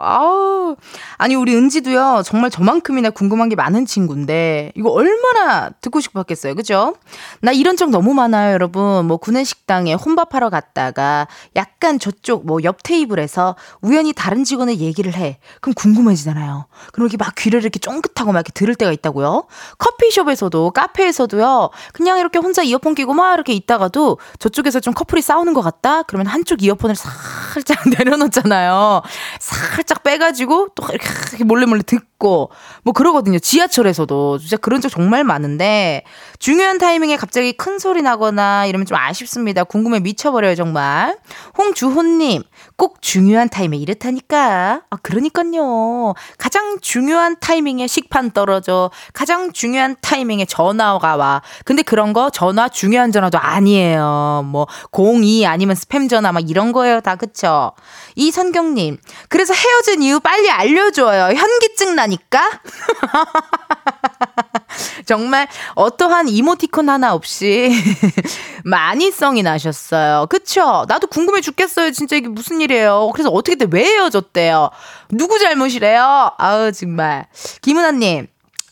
아우 0.00 0.76
아니 1.18 1.34
우리 1.34 1.54
은지도요 1.54 2.22
정말 2.24 2.48
저만큼이나 2.50 3.10
궁금한 3.10 3.50
게 3.50 3.54
많은 3.56 3.84
친구인데 3.84 4.72
이거 4.76 4.88
얼마나 4.90 5.68
듣고 5.82 6.00
싶었겠어요, 6.00 6.54
그죠? 6.54 6.94
나 7.42 7.52
이런 7.52 7.76
적 7.76 7.90
너무 7.90 8.14
많아요, 8.14 8.54
여러분. 8.54 9.04
뭐 9.04 9.18
구내 9.18 9.44
식당에 9.44 9.92
혼밥하러 9.92 10.48
갔다가 10.48 11.28
약간 11.54 11.98
저쪽 11.98 12.46
뭐 12.46 12.60
옆 12.64 12.82
테이블에서 12.82 13.56
우연히 13.82 14.14
다른 14.14 14.44
직원의 14.44 14.78
얘기를 14.80 15.14
해. 15.14 15.38
그럼 15.60 15.74
궁금해지잖아요. 15.74 16.64
그럼 16.92 17.06
이렇게 17.06 17.18
막 17.18 17.34
귀를 17.36 17.60
이렇게 17.60 17.78
쫑긋하고 17.78 18.32
막 18.32 18.38
이렇게 18.38 18.52
들을 18.52 18.74
때가 18.74 18.90
있 18.92 19.01
다고요. 19.02 19.44
커피숍에서도 19.78 20.70
카페에서도요. 20.70 21.70
그냥 21.92 22.18
이렇게 22.18 22.38
혼자 22.38 22.62
이어폰 22.62 22.94
끼고 22.94 23.12
막 23.14 23.34
이렇게 23.34 23.52
있다가도 23.52 24.18
저쪽에서 24.38 24.80
좀 24.80 24.94
커플이 24.94 25.20
싸우는 25.20 25.52
것 25.52 25.60
같다. 25.62 26.02
그러면 26.04 26.26
한쪽 26.28 26.62
이어폰을 26.62 26.94
살짝 26.94 27.78
내려놓잖아요. 27.98 29.02
살짝 29.40 30.02
빼가지고 30.02 30.68
또 30.74 30.86
이렇게 30.88 31.44
몰래 31.44 31.66
몰래 31.66 31.82
듣고 31.84 32.11
뭐 32.28 32.92
그러거든요. 32.92 33.38
지하철에서도 33.38 34.38
진짜 34.38 34.56
그런 34.56 34.80
적 34.80 34.88
정말 34.88 35.24
많은데 35.24 36.04
중요한 36.38 36.78
타이밍에 36.78 37.16
갑자기 37.16 37.52
큰 37.52 37.78
소리 37.78 38.02
나거나 38.02 38.66
이러면 38.66 38.86
좀 38.86 38.96
아쉽습니다. 38.96 39.64
궁금해 39.64 40.00
미쳐버려요 40.00 40.54
정말. 40.54 41.16
홍주호님 41.58 42.42
꼭 42.76 43.02
중요한 43.02 43.48
타임에 43.48 43.76
이렇다니까. 43.76 44.82
아 44.88 44.96
그러니까요. 45.02 46.14
가장 46.38 46.78
중요한 46.80 47.36
타이밍에 47.40 47.86
식판 47.86 48.30
떨어져. 48.32 48.90
가장 49.12 49.52
중요한 49.52 49.96
타이밍에 50.00 50.44
전화가 50.44 51.16
와. 51.16 51.42
근데 51.64 51.82
그런 51.82 52.12
거 52.12 52.30
전화 52.30 52.68
중요한 52.68 53.12
전화도 53.12 53.38
아니에요. 53.38 54.44
뭐 54.46 54.66
02 54.92 55.44
아니면 55.46 55.76
스팸 55.76 56.08
전화 56.08 56.32
막 56.32 56.48
이런 56.48 56.72
거예요 56.72 57.00
다 57.00 57.16
그쵸? 57.16 57.72
이선경님 58.16 58.98
그래서 59.28 59.54
헤어진 59.54 60.02
이유 60.02 60.20
빨리 60.20 60.50
알려줘요. 60.50 61.34
현기증 61.34 61.94
나니까. 62.12 62.60
정말 65.06 65.48
어떠한 65.74 66.28
이모티콘 66.28 66.88
하나 66.88 67.14
없이 67.14 67.70
많이 68.64 69.10
성이 69.10 69.42
나셨어요. 69.42 70.26
그쵸? 70.28 70.84
나도 70.88 71.06
궁금해 71.08 71.40
죽겠어요. 71.40 71.90
진짜 71.90 72.16
이게 72.16 72.28
무슨 72.28 72.60
일이에요. 72.60 73.10
그래서 73.12 73.30
어떻게 73.30 73.56
돼? 73.56 73.66
왜 73.70 73.84
헤어졌대요? 73.84 74.70
누구 75.10 75.38
잘못이래요? 75.38 76.32
아우, 76.38 76.72
정말. 76.72 77.26
김은아님. 77.62 78.28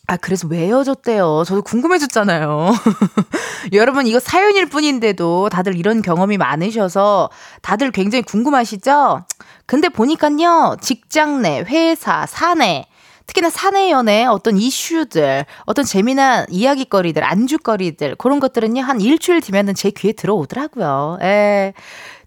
아, 0.07 0.17
그래서 0.17 0.49
왜 0.49 0.67
헤어졌대요? 0.67 1.45
저도 1.47 1.63
궁금해졌잖아요. 1.63 2.73
여러분, 3.73 4.09
이거 4.09 4.19
사연일 4.19 4.67
뿐인데도 4.67 5.49
다들 5.51 5.77
이런 5.77 6.03
경험이 6.03 6.37
많으셔서 6.37 7.31
다들 7.63 7.93
굉장히 7.93 8.23
궁금하시죠? 8.23 9.25
근데 9.67 9.89
보니까요, 9.89 10.77
직장 10.81 11.43
내, 11.43 11.61
회사, 11.61 12.27
사내, 12.27 12.87
특히나 13.31 13.49
사내 13.49 13.91
연애 13.93 14.25
어떤 14.25 14.57
이슈들, 14.57 15.45
어떤 15.65 15.85
재미난 15.85 16.47
이야기거리들, 16.49 17.23
안주거리들, 17.23 18.17
그런 18.17 18.41
것들은요, 18.41 18.83
한 18.83 19.01
일주일 19.01 19.41
뒤면은 19.41 19.75
제 19.75 19.91
귀에 19.91 20.13
들어오더라고요. 20.13 21.19
에. 21.23 21.27
예. 21.27 21.73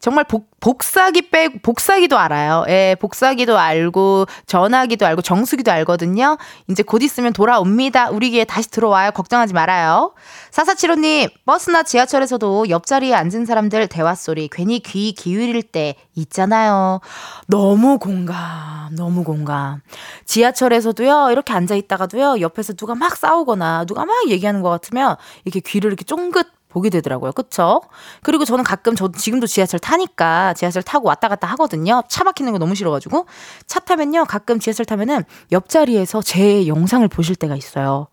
정말 0.03 0.25
복, 0.25 0.59
복사기 0.59 1.29
빼, 1.29 1.47
복사기도 1.47 2.17
알아요. 2.17 2.65
예, 2.67 2.97
복사기도 2.99 3.57
알고, 3.57 4.25
전화기도 4.45 5.05
알고, 5.05 5.21
정수기도 5.21 5.71
알거든요. 5.71 6.37
이제 6.69 6.83
곧 6.83 7.01
있으면 7.03 7.31
돌아옵니다. 7.31 8.09
우리 8.09 8.31
귀에 8.31 8.43
다시 8.43 8.69
들어와요. 8.69 9.11
걱정하지 9.11 9.53
말아요. 9.53 10.13
4475님, 10.51 11.31
버스나 11.45 11.83
지하철에서도 11.83 12.67
옆자리에 12.67 13.13
앉은 13.13 13.45
사람들 13.45 13.87
대화 13.87 14.13
소리 14.13 14.49
괜히 14.51 14.81
귀 14.81 15.13
기울일 15.13 15.63
때 15.63 15.95
있잖아요. 16.15 16.99
너무 17.47 17.97
공감, 17.97 18.93
너무 18.97 19.23
공감. 19.23 19.79
지하철에서도요, 20.25 21.29
이렇게 21.31 21.53
앉아 21.53 21.75
있다가도요, 21.75 22.41
옆에서 22.41 22.73
누가 22.73 22.93
막 22.93 23.15
싸우거나, 23.15 23.85
누가 23.85 24.03
막 24.03 24.27
얘기하는 24.27 24.63
것 24.63 24.69
같으면, 24.69 25.15
이렇게 25.45 25.61
귀를 25.61 25.91
이렇게 25.91 26.03
쫑긋 26.03 26.47
보게 26.73 26.89
되더라고요. 26.89 27.31
그쵸? 27.33 27.81
그리고 28.23 28.45
저는 28.45 28.63
가끔 28.63 28.95
저 28.95 29.09
지금도 29.11 29.47
지하철 29.47 29.79
타니까 29.79 30.53
지하철 30.55 30.81
타고 30.83 31.07
왔다 31.07 31.27
갔다 31.27 31.47
하거든요. 31.49 32.01
차 32.09 32.23
막히는 32.23 32.51
거 32.51 32.57
너무 32.57 32.75
싫어가지고 32.75 33.25
차 33.67 33.79
타면요 33.79 34.25
가끔 34.25 34.59
지하철 34.59 34.85
타면은 34.85 35.23
옆자리에서 35.51 36.21
제 36.21 36.67
영상을 36.67 37.07
보실 37.07 37.35
때가 37.35 37.55
있어요. 37.55 38.07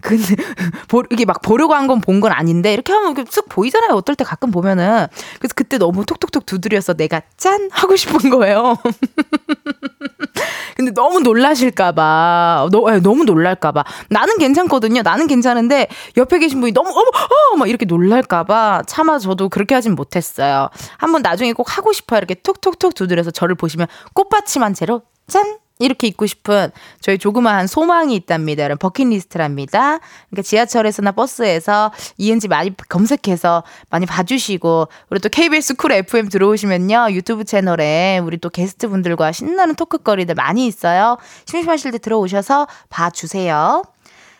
근데 0.00 0.24
이게 1.10 1.24
막 1.24 1.40
보려고 1.42 1.74
한 1.74 1.86
건 1.86 2.00
본건 2.00 2.32
아닌데 2.32 2.72
이렇게 2.72 2.92
하면 2.92 3.12
이렇게 3.12 3.30
쓱 3.30 3.48
보이잖아요. 3.48 3.92
어떨 3.92 4.16
때 4.16 4.24
가끔 4.24 4.50
보면은 4.50 5.06
그래서 5.38 5.52
그때 5.54 5.78
너무 5.78 6.04
톡톡톡 6.04 6.44
두드려서 6.46 6.94
내가 6.94 7.20
짠 7.36 7.68
하고 7.70 7.94
싶은 7.94 8.30
거예요. 8.30 8.76
근데 10.76 10.90
너무 10.92 11.20
놀라실까봐, 11.20 12.68
너, 12.70 12.94
예, 12.94 12.98
너무 12.98 13.24
놀랄까봐. 13.24 13.84
나는 14.10 14.36
괜찮거든요. 14.38 15.02
나는 15.02 15.26
괜찮은데 15.26 15.88
옆에 16.16 16.38
계신 16.38 16.60
분이 16.60 16.72
너무 16.72 16.90
어머, 16.90 17.00
어, 17.00 17.56
막 17.56 17.68
이렇게 17.68 17.86
놀 17.86 18.05
랄까봐 18.08 18.82
차마 18.86 19.18
저도 19.18 19.48
그렇게 19.48 19.74
하진 19.74 19.94
못했어요. 19.94 20.70
한번 20.98 21.22
나중에 21.22 21.52
꼭 21.52 21.76
하고 21.76 21.92
싶어요. 21.92 22.18
이렇게 22.18 22.34
톡톡톡 22.34 22.94
두드려서 22.94 23.30
저를 23.30 23.54
보시면 23.54 23.86
꽃받침한 24.14 24.74
채로 24.74 25.02
짠 25.26 25.58
이렇게 25.78 26.06
입고 26.06 26.26
싶은 26.26 26.70
저희 27.00 27.18
조그마한 27.18 27.66
소망이 27.66 28.14
있답니다. 28.14 28.62
여러분 28.62 28.78
버킷리스트랍니다. 28.78 29.98
그러니까 30.30 30.42
지하철에서나 30.42 31.12
버스에서 31.12 31.92
이은지 32.16 32.48
많이 32.48 32.74
검색해서 32.88 33.62
많이 33.90 34.06
봐주시고 34.06 34.88
우리 35.10 35.20
또 35.20 35.28
KBS 35.28 35.74
쿨 35.74 35.92
FM 35.92 36.28
들어오시면요 36.28 37.08
유튜브 37.10 37.44
채널에 37.44 38.18
우리 38.22 38.38
또 38.38 38.48
게스트 38.48 38.88
분들과 38.88 39.32
신나는 39.32 39.74
토크거리들 39.74 40.34
많이 40.34 40.66
있어요. 40.66 41.18
심심하실 41.44 41.92
때 41.92 41.98
들어오셔서 41.98 42.66
봐주세요. 42.88 43.82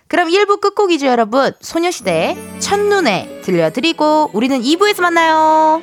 그럼 0.09 0.29
1부 0.29 0.61
끝곡이죠 0.61 1.07
여러분 1.07 1.53
소녀시대 1.61 2.37
첫눈에 2.61 3.41
들려드리고 3.43 4.31
우리는 4.33 4.61
2부에서 4.61 5.03
만나요. 5.03 5.83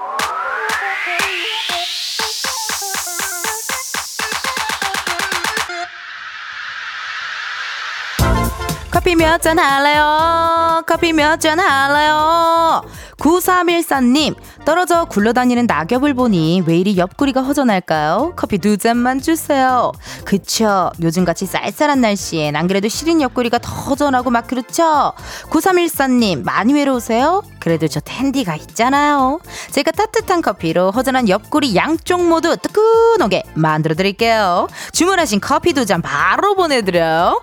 커피 9.03 9.15
몇 9.15 9.41
잔 9.41 9.57
할래요? 9.57 10.83
커피 10.85 11.11
몇 11.11 11.39
잔 11.39 11.59
할래요? 11.59 12.83
9314님, 13.17 14.35
떨어져 14.63 15.05
굴러다니는 15.05 15.65
낙엽을 15.65 16.13
보니 16.13 16.63
왜 16.67 16.77
이리 16.77 16.97
옆구리가 16.97 17.41
허전할까요? 17.41 18.33
커피 18.35 18.59
두 18.59 18.77
잔만 18.77 19.19
주세요. 19.19 19.91
그쵸. 20.23 20.91
요즘같이 21.01 21.47
쌀쌀한 21.47 22.01
날씨엔 22.01 22.55
안 22.55 22.67
그래도 22.67 22.87
시린 22.89 23.21
옆구리가 23.21 23.57
더 23.57 23.71
허전하고 23.71 24.29
막 24.29 24.45
그렇죠? 24.45 25.13
9314님, 25.49 26.43
많이 26.43 26.73
외로우세요? 26.73 27.43
그래도 27.59 27.87
저 27.87 27.99
텐디가 28.01 28.55
있잖아요. 28.55 29.39
제가 29.71 29.91
따뜻한 29.91 30.43
커피로 30.43 30.91
허전한 30.91 31.27
옆구리 31.27 31.75
양쪽 31.75 32.23
모두 32.27 32.55
뜨끈하게 32.55 33.43
만들어 33.55 33.95
드릴게요. 33.95 34.67
주문하신 34.93 35.41
커피 35.41 35.73
두 35.73 35.85
잔 35.85 36.01
바로 36.03 36.53
보내드려요. 36.55 37.41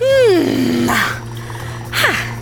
음, 0.00 0.86
하. 0.88 2.41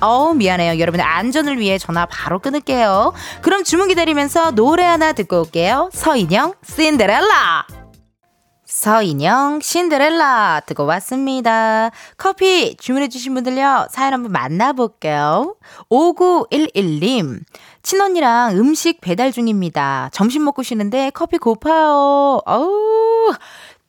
어우, 0.00 0.34
미안해요. 0.34 0.78
여러분의 0.78 1.04
안전을 1.04 1.58
위해 1.58 1.78
전화 1.78 2.06
바로 2.06 2.38
끊을게요. 2.38 3.12
그럼 3.40 3.64
주문 3.64 3.88
기다리면서 3.88 4.50
노래 4.52 4.84
하나 4.84 5.12
듣고 5.12 5.40
올게요. 5.40 5.90
서인영, 5.92 6.54
신데렐라! 6.62 7.66
서인영, 8.66 9.60
신데렐라 9.62 10.62
듣고 10.66 10.84
왔습니다. 10.86 11.90
커피 12.18 12.76
주문해주신 12.76 13.32
분들요, 13.34 13.86
사연 13.90 14.12
한번 14.12 14.32
만나볼게요. 14.32 15.54
5911님, 15.88 17.40
친언니랑 17.82 18.58
음식 18.58 19.00
배달 19.00 19.30
중입니다. 19.32 20.10
점심 20.12 20.44
먹고 20.44 20.62
쉬는데 20.64 21.10
커피 21.14 21.38
고파요. 21.38 22.40
어우, 22.44 23.34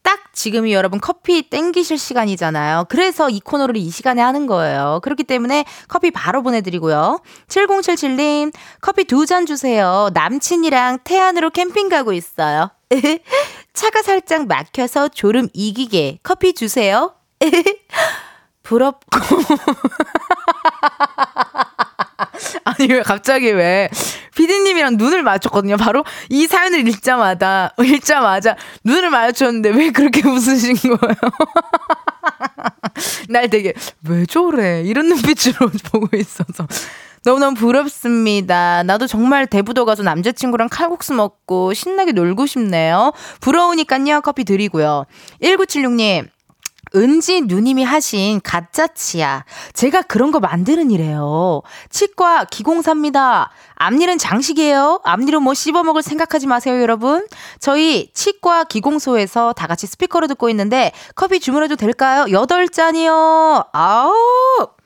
딱 0.08 0.32
지금이 0.32 0.72
여러분 0.72 1.02
커피 1.02 1.50
땡기실 1.50 1.98
시간이잖아요. 1.98 2.86
그래서 2.88 3.30
이 3.30 3.42
코너를 3.42 3.76
이 3.76 3.90
시간에 3.90 4.22
하는 4.22 4.48
거예요. 4.48 5.02
그렇기 5.04 5.26
때문에 5.26 5.66
커피 5.90 6.12
바로 6.12 6.42
보내드리고요. 6.44 7.20
7077님, 7.50 8.54
커피 8.80 9.04
두 9.04 9.26
잔 9.26 9.46
주세요. 9.46 10.10
남친이랑 10.14 11.00
태안으로 11.04 11.50
캠핑 11.50 11.90
가고 11.90 12.14
있어요. 12.14 12.72
차가 13.74 14.02
살짝 14.02 14.48
막혀서 14.48 15.10
졸음 15.10 15.50
이기게 15.54 16.20
커피 16.24 16.54
주세요. 16.54 17.14
부럽고. 18.64 19.20
아니 22.64 22.92
왜 22.92 23.02
갑자기 23.02 23.52
왜 23.52 23.90
피디님이랑 24.36 24.98
눈을 24.98 25.24
맞췄거든요. 25.24 25.78
바로 25.78 26.04
이 26.30 26.48
사연을 26.48 26.88
읽자마자 26.88 27.72
읽자마자 27.82 28.56
눈을 28.84 29.10
마주쳤는데 29.10 29.70
왜 29.70 29.92
그렇게 29.92 30.22
웃으신 30.28 30.76
거예요? 30.76 31.16
날 33.30 33.50
되게 33.50 33.74
왜 34.08 34.26
저래 34.26 34.82
이런 34.84 35.08
눈빛으로 35.10 35.70
보고 35.92 36.16
있어서 36.18 36.68
너무너무 37.24 37.56
부럽습니다. 37.56 38.84
나도 38.84 39.06
정말 39.06 39.48
대부도 39.48 39.86
가서 39.86 40.02
남자친구랑 40.04 40.70
칼국수 40.70 41.14
먹고 41.14 41.74
신나게 41.74 42.14
놀고 42.14 42.46
싶네요. 42.46 43.12
부러우니까요 43.42 44.22
커피 44.22 44.46
드리고요. 44.46 45.06
1976님 45.42 46.28
은지 46.96 47.42
누님이 47.42 47.84
하신 47.84 48.42
가짜 48.44 48.88
치아. 48.88 49.44
제가 49.74 50.02
그런 50.04 50.32
거 50.32 50.40
만드는 50.40 50.92
이래요. 50.92 51.62
치과 51.90 52.46
기공사입니다. 52.46 53.52
앞니는 53.76 54.18
장식이에요. 54.18 55.02
앞니로 55.04 55.40
뭐 55.40 55.54
씹어먹을 55.54 56.02
생각하지 56.02 56.48
마세요, 56.48 56.82
여러분. 56.82 57.28
저희 57.60 58.12
치과 58.14 58.64
기공소에서 58.64 59.54
다 59.54 59.68
같이 59.68 59.88
스피커로 59.88 60.28
듣고 60.28 60.50
있는데 60.50 60.92
커피 61.16 61.40
주문해도 61.40 61.76
될까요? 61.76 62.26
8잔이요. 62.26 63.68
아우. 63.72 64.77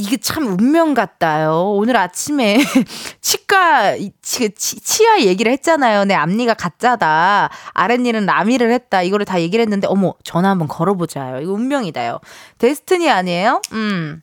이게 0.00 0.16
참 0.16 0.46
운명 0.46 0.94
같다요. 0.94 1.72
오늘 1.74 1.96
아침에 1.96 2.58
치과 3.20 3.96
치, 4.22 4.50
치 4.54 5.08
아 5.08 5.18
얘기를 5.20 5.50
했잖아요. 5.52 6.04
내 6.04 6.14
앞니가 6.14 6.54
가짜다. 6.54 7.48
아랫니는 7.74 8.24
남이를 8.24 8.70
했다. 8.70 9.02
이거를 9.02 9.26
다 9.26 9.40
얘기를 9.40 9.60
했는데 9.62 9.88
어머 9.88 10.14
전화 10.22 10.50
한번 10.50 10.68
걸어보자요. 10.68 11.40
이거 11.40 11.52
운명이다요. 11.52 12.20
데스티니 12.58 13.10
아니에요? 13.10 13.60
음. 13.72 14.22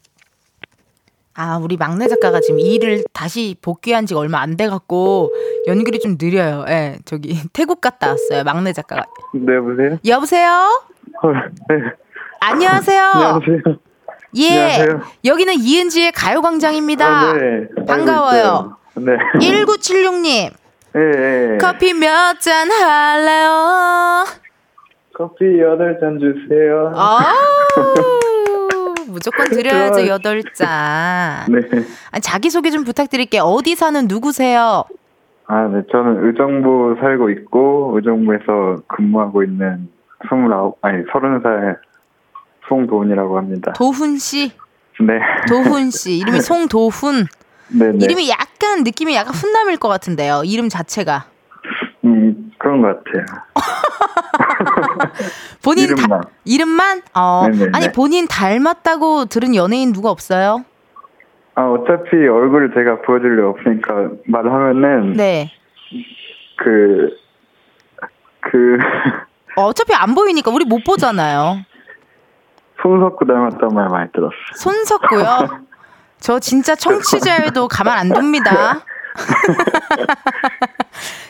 아, 1.33 1.57
우리 1.57 1.75
막내 1.75 2.07
작가가 2.07 2.39
지금 2.39 2.61
일을 2.61 3.03
다시 3.11 3.57
복귀한 3.61 4.05
지가 4.05 4.21
얼마 4.21 4.39
안 4.39 4.55
돼 4.55 4.69
갖고 4.69 5.29
연결이 5.67 5.99
좀 5.99 6.17
느려요. 6.17 6.63
예, 6.69 6.71
네, 6.71 6.99
저기 7.03 7.37
태국 7.51 7.81
갔다 7.81 8.11
왔어요. 8.11 8.45
막내 8.45 8.71
작가가. 8.71 9.03
네, 9.33 9.53
여보세요? 9.55 9.99
여보세요? 10.05 10.49
어, 11.21 11.27
네. 11.67 11.75
안녕하세요. 12.39 13.01
안녕하세요. 13.01 13.84
예. 14.37 14.49
안녕하세요. 14.49 15.01
여기는 15.25 15.53
이은지의 15.59 16.11
가요광장입니다. 16.11 17.07
아, 17.07 17.33
네. 17.33 17.67
반가워요. 17.87 18.77
네. 18.95 19.11
1976님. 19.39 20.51
네, 20.93 21.11
네. 21.11 21.57
커피 21.59 21.93
몇 21.93 22.39
잔 22.39 22.69
할래요? 22.71 24.25
커피 25.13 25.45
8잔 25.45 26.19
주세요. 26.19 26.91
아 26.95 27.33
무조건 29.07 29.45
드려야죠, 29.49 29.93
좋아요. 29.99 30.07
여덟 30.09 30.41
잔. 30.53 31.45
네. 31.51 31.61
아니, 32.11 32.21
자기소개 32.21 32.69
좀 32.69 32.83
부탁드릴게요. 32.83 33.43
어디 33.43 33.75
사는 33.75 34.05
누구세요? 34.07 34.83
아, 35.47 35.67
네. 35.71 35.83
저는 35.91 36.25
의정부 36.27 36.95
살고 36.99 37.29
있고, 37.29 37.93
의정부에서 37.95 38.81
근무하고 38.87 39.43
있는 39.43 39.87
29, 40.25 40.75
아니, 40.81 41.03
30살 41.05 41.77
송도훈이라고 42.69 43.37
합니다. 43.37 43.73
도훈 43.73 44.17
씨. 44.17 44.51
네. 44.99 45.19
도훈 45.47 45.91
씨. 45.91 46.17
이름이 46.17 46.39
송도훈. 46.41 47.27
네네. 47.69 47.97
이름이 48.03 48.29
약간 48.29 48.83
느낌이 48.83 49.15
약간 49.15 49.33
훈남일 49.33 49.77
것 49.77 49.87
같은데요. 49.87 50.43
이름 50.45 50.69
자체가. 50.69 51.25
음, 52.05 52.51
그런 52.59 52.81
것 52.81 53.03
같아요. 53.03 53.25
본인 55.63 55.85
이름만. 55.85 56.21
다, 56.21 56.29
이름만? 56.45 57.01
어. 57.15 57.47
네네네. 57.49 57.71
아니 57.73 57.91
본인 57.91 58.27
닮았다고 58.27 59.25
들은 59.25 59.55
연예인 59.55 59.91
누가 59.93 60.11
없어요? 60.11 60.63
아, 61.55 61.63
어차피 61.63 62.15
얼굴을 62.17 62.73
제가 62.75 63.01
보여줄 63.01 63.37
리 63.37 63.41
없으니까 63.41 64.09
말하면은, 64.27 65.13
네. 65.13 65.51
그, 66.57 67.09
그, 68.41 68.77
어, 69.55 69.63
어차피 69.67 69.93
안 69.93 70.13
보이니까 70.15 70.51
우리 70.51 70.65
못 70.65 70.83
보잖아요. 70.83 71.59
손석구 72.81 73.25
닮았다는 73.25 73.73
말 73.73 73.87
많이 73.89 74.11
들었어요. 74.11 74.35
손석구요. 74.57 75.65
저 76.19 76.39
진짜 76.39 76.75
청취자여도 76.75 77.67
가만 77.67 77.97
안 77.97 78.09
둡니다. 78.15 78.81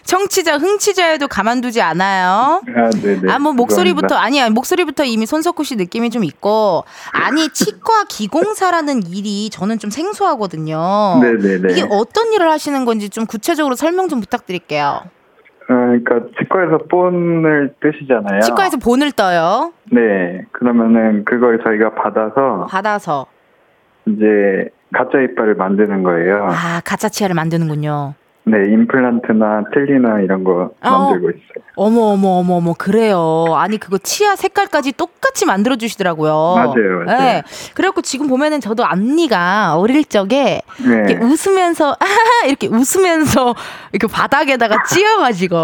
청취자, 0.04 0.58
흥취자여도 0.58 1.28
가만두지 1.28 1.82
않아요. 1.82 2.62
아, 2.76 2.90
네네. 2.90 3.32
아, 3.32 3.40
뭐 3.40 3.54
목소리부터. 3.54 4.16
아니야. 4.16 4.50
목소리부터 4.50 5.04
이미 5.04 5.26
손석구 5.26 5.64
씨 5.64 5.76
느낌이 5.76 6.10
좀 6.12 6.24
있고 6.24 6.86
아니 7.12 7.50
치과 7.50 8.06
기공사라는 8.08 9.08
일이 9.08 9.50
저는 9.50 9.80
좀 9.80 9.90
생소하거든요. 9.90 11.20
네네네. 11.22 11.74
이게 11.74 11.88
어떤 11.90 12.32
일을 12.34 12.50
하시는 12.52 12.86
건지 12.86 13.10
좀 13.10 13.26
구체적으로 13.26 13.76
설명 13.76 14.08
좀 14.08 14.20
부탁드릴게요. 14.20 15.02
어, 15.68 15.74
그러니까 15.74 16.20
치과에서 16.38 16.78
본을 16.90 17.74
뜨시잖아요. 17.82 18.42
치과에서 18.42 18.78
본을 18.78 19.12
떠요. 19.14 19.74
네. 19.92 20.44
그러면은 20.52 21.26
그걸 21.26 21.62
저희가 21.64 21.96
받아서 21.96 22.68
받아서 22.70 23.26
이제 24.06 24.70
가짜 24.94 25.20
이빨을 25.20 25.56
만드는 25.56 26.04
거예요. 26.04 26.48
아 26.52 26.82
가짜 26.86 27.10
치아를 27.10 27.34
만드는군요. 27.34 28.14
네, 28.48 28.58
임플란트나 28.72 29.66
틀리나 29.74 30.20
이런 30.22 30.44
거 30.44 30.70
어. 30.82 30.90
만들고 30.90 31.30
있어요. 31.32 31.66
어머 31.76 32.02
어머 32.14 32.30
어머 32.40 32.56
어머 32.56 32.74
그래요. 32.78 33.46
아니 33.56 33.78
그거 33.78 33.98
치아 33.98 34.36
색깔까지 34.36 34.94
똑같이 34.94 35.46
만들어 35.46 35.76
주시더라고요. 35.76 36.54
맞아요, 36.56 37.06
맞아요. 37.06 37.20
네. 37.20 37.44
그래갖고 37.74 38.02
지금 38.02 38.28
보면은 38.28 38.62
저도 38.62 38.86
앞니가 38.86 39.78
어릴 39.78 40.06
적에 40.06 40.62
이렇게 40.80 41.16
네. 41.16 41.20
웃으면서 41.26 41.98
아하하 42.00 42.46
이렇게 42.48 42.68
웃으면서 42.68 43.56
이렇게 43.92 44.14
바닥에다가 44.14 44.84
찧어가지고 44.88 45.56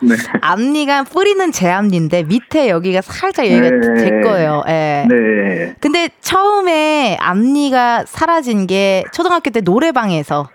네. 0.00 0.14
앞니가 0.40 1.04
뿌리는 1.04 1.52
제 1.52 1.70
앞니인데 1.70 2.22
밑에 2.24 2.70
여기가 2.70 3.02
살짝 3.02 3.46
여기가 3.46 3.68
네. 3.68 3.98
제 4.00 4.20
거예요. 4.22 4.62
예. 4.68 5.06
네. 5.08 5.74
근데 5.78 6.08
처음에 6.22 7.18
앞니가 7.20 8.04
사라진 8.06 8.66
게 8.66 9.04
초등학교 9.12 9.50
때 9.50 9.60
노래방에서 9.60 10.48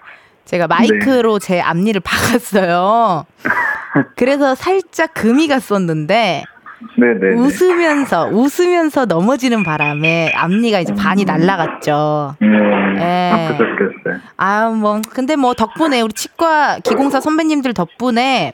제가 0.50 0.66
마이크로 0.68 1.38
제 1.38 1.62
앞니를 1.62 2.02
박았어요. 2.02 3.26
그래서 4.18 4.56
살짝 4.56 5.14
금이 5.14 5.48
갔었는데 5.48 6.44
네, 6.98 7.08
네. 7.22 7.36
네. 7.36 7.36
웃으면서 7.36 8.30
웃으면서 8.32 9.06
넘어지는 9.06 9.64
바람에 9.64 10.32
앞니가 10.36 10.80
이제 10.80 10.94
반이 10.96 11.26
날라갔죠. 11.26 12.36
네. 12.42 12.48
예. 12.98 13.32
아프셨겠어요. 13.32 14.22
아, 14.38 14.70
뭐 14.70 15.00
근데 15.12 15.36
뭐 15.36 15.54
덕분에 15.54 16.02
우리 16.02 16.14
치과 16.14 16.80
기공사 16.80 17.20
선배님들 17.22 17.76
덕분에 17.76 18.54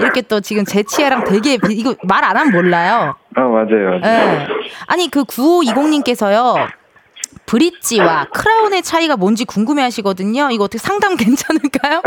이렇게 0.00 0.22
또 0.22 0.40
지금 0.40 0.64
제 0.64 0.82
치아랑 0.82 1.22
되게 1.24 1.56
비- 1.58 1.74
이거 1.74 1.94
말 2.02 2.24
안 2.24 2.36
하면 2.36 2.52
몰라요. 2.52 3.14
아, 3.36 3.40
맞아요. 3.42 4.00
예. 4.04 4.46
아니 4.88 5.08
그 5.08 5.22
9520님께서요. 5.24 6.66
브릿지와 7.48 8.26
크라운의 8.34 8.82
차이가 8.82 9.16
뭔지 9.16 9.44
궁금해 9.44 9.82
하시거든요. 9.82 10.50
이거 10.50 10.64
어떻게 10.64 10.78
상담 10.78 11.16
괜찮을까요? 11.16 12.02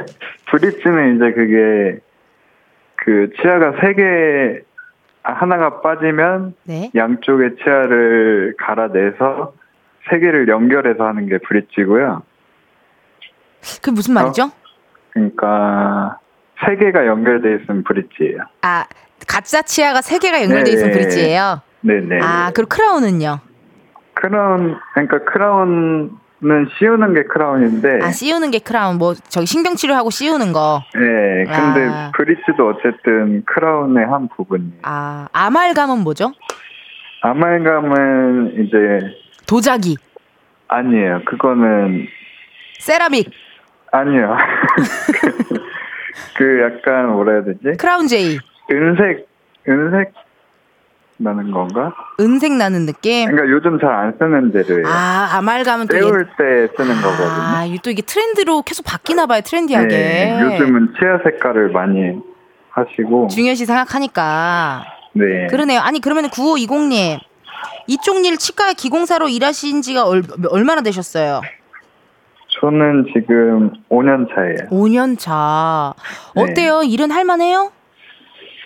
브릿지는 0.50 1.16
이제 1.16 1.32
그게 1.32 1.98
그 2.96 3.30
치아가 3.40 3.72
세 3.80 3.94
개 3.94 4.60
하나가 5.24 5.80
빠지면 5.80 6.54
네. 6.64 6.90
양쪽의 6.96 7.56
치아를 7.62 8.54
갈아내서 8.58 9.54
세 10.10 10.18
개를 10.18 10.48
연결해서 10.48 11.04
하는 11.04 11.28
게 11.28 11.38
브릿지고요. 11.38 12.22
그 13.82 13.90
무슨 13.90 14.14
말이죠? 14.14 14.50
그러니까 15.10 16.18
세 16.66 16.74
개가 16.76 17.06
연결돼 17.06 17.62
있으면 17.62 17.84
브릿지예요. 17.84 18.38
아, 18.62 18.84
가짜 19.28 19.62
치아가 19.62 20.02
세 20.02 20.18
개가 20.18 20.42
연결돼 20.42 20.74
네. 20.74 20.90
브릿지예요. 20.90 21.60
네네. 21.82 22.18
아, 22.20 22.50
그리고 22.52 22.68
크라운은요? 22.70 23.38
크라운 24.14 24.78
그러니까 24.94 25.18
크라운은 25.30 26.10
씌우는 26.78 27.14
게 27.14 27.22
크라운인데. 27.24 28.00
아, 28.02 28.10
씌우는 28.10 28.50
게 28.50 28.58
크라운. 28.58 28.98
뭐 28.98 29.14
저기 29.14 29.46
신경 29.46 29.74
치료하고 29.74 30.10
씌우는 30.10 30.52
거. 30.52 30.82
네. 30.94 31.44
근데 31.44 31.86
아. 31.88 32.12
브릿지도 32.14 32.68
어쨌든 32.68 33.44
크라운의 33.46 34.06
한 34.06 34.28
부분이에요. 34.28 34.80
아, 34.82 35.28
아말감은 35.32 35.98
뭐죠? 36.04 36.32
아말감은 37.22 38.64
이제 38.64 39.16
도자기, 39.46 39.96
아니에요. 40.68 41.22
그거는 41.24 42.06
세라믹, 42.80 43.30
아니요. 43.92 44.36
그 46.36 46.60
약간 46.62 47.10
뭐라 47.12 47.32
해야 47.32 47.44
되지? 47.44 47.76
크라운 47.78 48.06
제이. 48.08 48.38
은색 48.70 49.26
은색 49.68 50.12
나는 51.22 51.50
건가? 51.50 51.94
은색 52.20 52.52
나는 52.52 52.86
느낌. 52.86 53.30
그러니까 53.30 53.54
요즘 53.54 53.78
잘 53.78 53.90
안 53.92 54.14
쓰는 54.18 54.52
재료예요. 54.52 54.86
아, 54.86 55.36
아말감은 55.38 55.86
또 55.86 55.94
때울 55.94 56.26
때 56.36 56.68
쓰는 56.76 56.96
아, 56.96 57.02
거거든요. 57.02 57.66
이게 57.68 57.78
또 57.82 57.90
이게 57.90 58.02
트렌드로 58.02 58.62
계속 58.62 58.84
바뀌나 58.84 59.26
봐요, 59.26 59.40
트렌디하게. 59.44 59.88
네, 59.88 60.40
요즘은 60.42 60.94
치아 60.98 61.18
색깔을 61.24 61.70
많이 61.70 62.18
하시고 62.70 63.28
중요시 63.28 63.66
생각하니까. 63.66 64.84
네. 65.14 65.46
그러네요. 65.48 65.80
아니, 65.80 66.00
그러면 66.00 66.24
9520님. 66.30 67.18
이쪽 67.86 68.24
일 68.24 68.36
치과 68.38 68.72
기공사로 68.72 69.28
일하신 69.28 69.82
지가 69.82 70.04
얼, 70.06 70.22
얼마나 70.50 70.80
되셨어요? 70.82 71.40
저는 72.60 73.06
지금 73.12 73.72
5년 73.90 74.28
차예요. 74.34 74.68
5년 74.70 75.18
차. 75.18 75.94
네. 76.34 76.42
어때요? 76.42 76.82
일은 76.82 77.10
할만해요? 77.10 77.72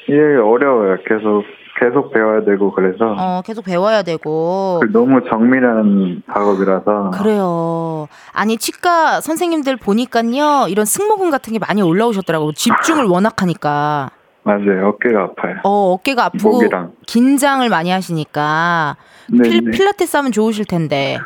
이게 0.09 0.19
어려워요. 0.19 0.99
계속 1.07 1.45
계속 1.79 2.13
배워야 2.13 2.45
되고 2.45 2.73
그래서 2.73 3.15
어, 3.19 3.43
계속 3.45 3.65
배워야 3.65 4.03
되고. 4.03 4.83
너무 4.93 5.21
정밀한 5.29 6.23
작업이라서 6.33 7.11
그래요. 7.15 8.09
아니, 8.33 8.57
치과 8.57 9.21
선생님들 9.21 9.77
보니까요, 9.77 10.67
이런 10.69 10.87
승모근 10.87 11.31
같은 11.31 11.53
게 11.53 11.59
많이 11.59 11.83
올라오셨더라고요. 11.83 12.53
집중을 12.53 13.05
워낙 13.05 13.43
하니까. 13.43 14.11
맞아요. 14.43 14.89
어깨가 14.89 15.23
아파요. 15.23 15.57
어, 15.65 15.93
어깨가 15.93 16.27
아프고 16.27 16.53
목이랑. 16.53 16.93
긴장을 17.07 17.69
많이 17.69 17.91
하시니까. 17.91 18.97
네, 19.29 19.43
필, 19.43 19.65
네. 19.65 19.71
필라테스 19.73 20.17
하면 20.17 20.31
좋으실 20.33 20.67
텐데. 20.67 21.19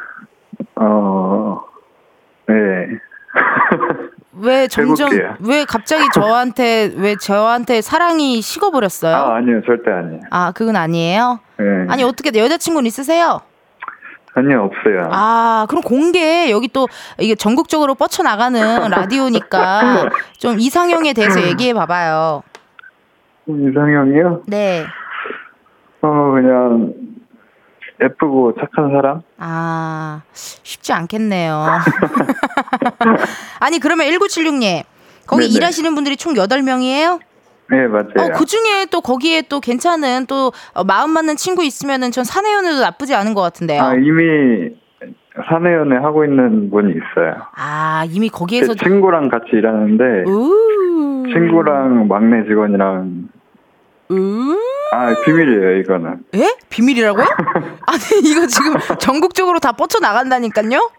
어, 0.77 1.61
네. 2.49 2.55
왜 4.42 4.66
점점, 4.68 5.12
해볼게요. 5.12 5.37
왜 5.40 5.64
갑자기 5.64 6.05
저한테, 6.14 6.92
왜 6.96 7.16
저한테 7.16 7.81
사랑이 7.81 8.40
식어버렸어요? 8.40 9.14
아, 9.14 9.37
아니요. 9.37 9.61
절대 9.66 9.90
아니에요. 9.90 10.20
아, 10.31 10.53
그건 10.53 10.76
아니에요? 10.76 11.40
네. 11.59 11.64
아니, 11.88 12.03
어떻게, 12.03 12.37
여자친구는 12.38 12.87
있으세요? 12.87 13.40
전혀 14.35 14.61
없어요. 14.61 15.09
아, 15.12 15.66
그럼 15.68 15.83
공개 15.83 16.50
여기 16.50 16.68
또 16.68 16.87
이게 17.18 17.35
전국적으로 17.35 17.94
뻗쳐 17.96 18.22
나가는 18.22 18.61
라디오니까 18.90 20.09
좀 20.38 20.61
이상형에 20.61 21.14
대해서 21.14 21.42
얘기해 21.42 21.74
봐봐요. 21.74 22.42
이상형이요? 23.48 24.42
네. 24.46 24.87
어, 26.03 26.09
그냥 26.33 26.94
예쁘고 28.03 28.55
착한 28.61 28.92
사람? 28.92 29.20
아, 29.38 30.22
쉽지 30.33 30.92
않겠네요. 30.92 31.66
아니, 33.61 33.79
그러면 33.79 34.07
1976님. 34.07 34.83
거기 35.27 35.43
네네. 35.45 35.55
일하시는 35.55 35.95
분들이 35.95 36.16
총 36.16 36.35
8명이에요? 36.35 37.21
네, 37.71 37.87
맞아요. 37.87 38.14
어, 38.19 38.29
그 38.37 38.45
중에 38.47 38.87
또 38.90 39.01
거기에 39.01 39.43
또 39.43 39.61
괜찮은 39.61 40.27
또 40.27 40.53
어, 40.75 40.83
마음 40.83 41.11
맞는 41.11 41.37
친구 41.37 41.64
있으면은 41.64 42.11
전 42.11 42.25
사내연애도 42.25 42.81
나쁘지 42.81 43.14
않은 43.14 43.35
것 43.35 43.43
같은데요. 43.43 43.81
아, 43.81 43.95
이미 43.95 44.75
사내연애 45.49 45.97
하고 45.97 46.25
있는 46.25 46.69
분이 46.71 46.90
있어요. 46.90 47.47
아, 47.55 48.05
이미 48.11 48.29
제 48.29 48.37
거기에서 48.37 48.75
친구랑 48.75 49.29
같이 49.29 49.51
일하는데 49.53 50.25
우. 50.27 51.25
친구랑 51.33 52.09
막내 52.09 52.43
직원이랑 52.49 53.29
우. 54.11 54.57
아 54.93 55.14
비밀이에요 55.25 55.77
이거는. 55.79 56.25
예? 56.35 56.57
비밀이라고요? 56.69 57.25
아니, 57.87 58.29
이거 58.29 58.47
지금 58.49 58.75
전국적으로 58.99 59.61
다 59.61 59.71
뻗쳐 59.71 60.01
나간다니까요? 60.01 60.90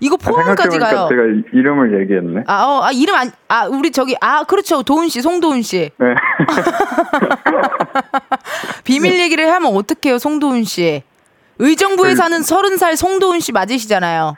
이거 0.00 0.16
포항까지 0.16 0.70
생각해보니까 0.78 0.90
가요. 0.90 1.08
제가 1.10 1.22
이- 1.24 1.58
이름을 1.58 2.00
얘기했네. 2.00 2.44
아, 2.46 2.64
어, 2.64 2.82
아, 2.84 2.90
이름 2.90 3.14
안, 3.14 3.30
아, 3.48 3.66
우리 3.66 3.90
저기, 3.90 4.16
아, 4.20 4.44
그렇죠. 4.44 4.82
도훈 4.82 5.08
씨, 5.08 5.20
송도훈 5.20 5.62
씨. 5.62 5.90
네. 5.98 6.06
비밀 8.84 9.18
얘기를 9.20 9.50
하면 9.52 9.74
어떡해요, 9.76 10.18
송도훈 10.18 10.64
씨. 10.64 11.02
의정부에 11.58 12.10
그- 12.10 12.16
사는 12.16 12.42
서른 12.42 12.76
살 12.78 12.96
송도훈 12.96 13.40
씨 13.40 13.52
맞으시잖아요. 13.52 14.34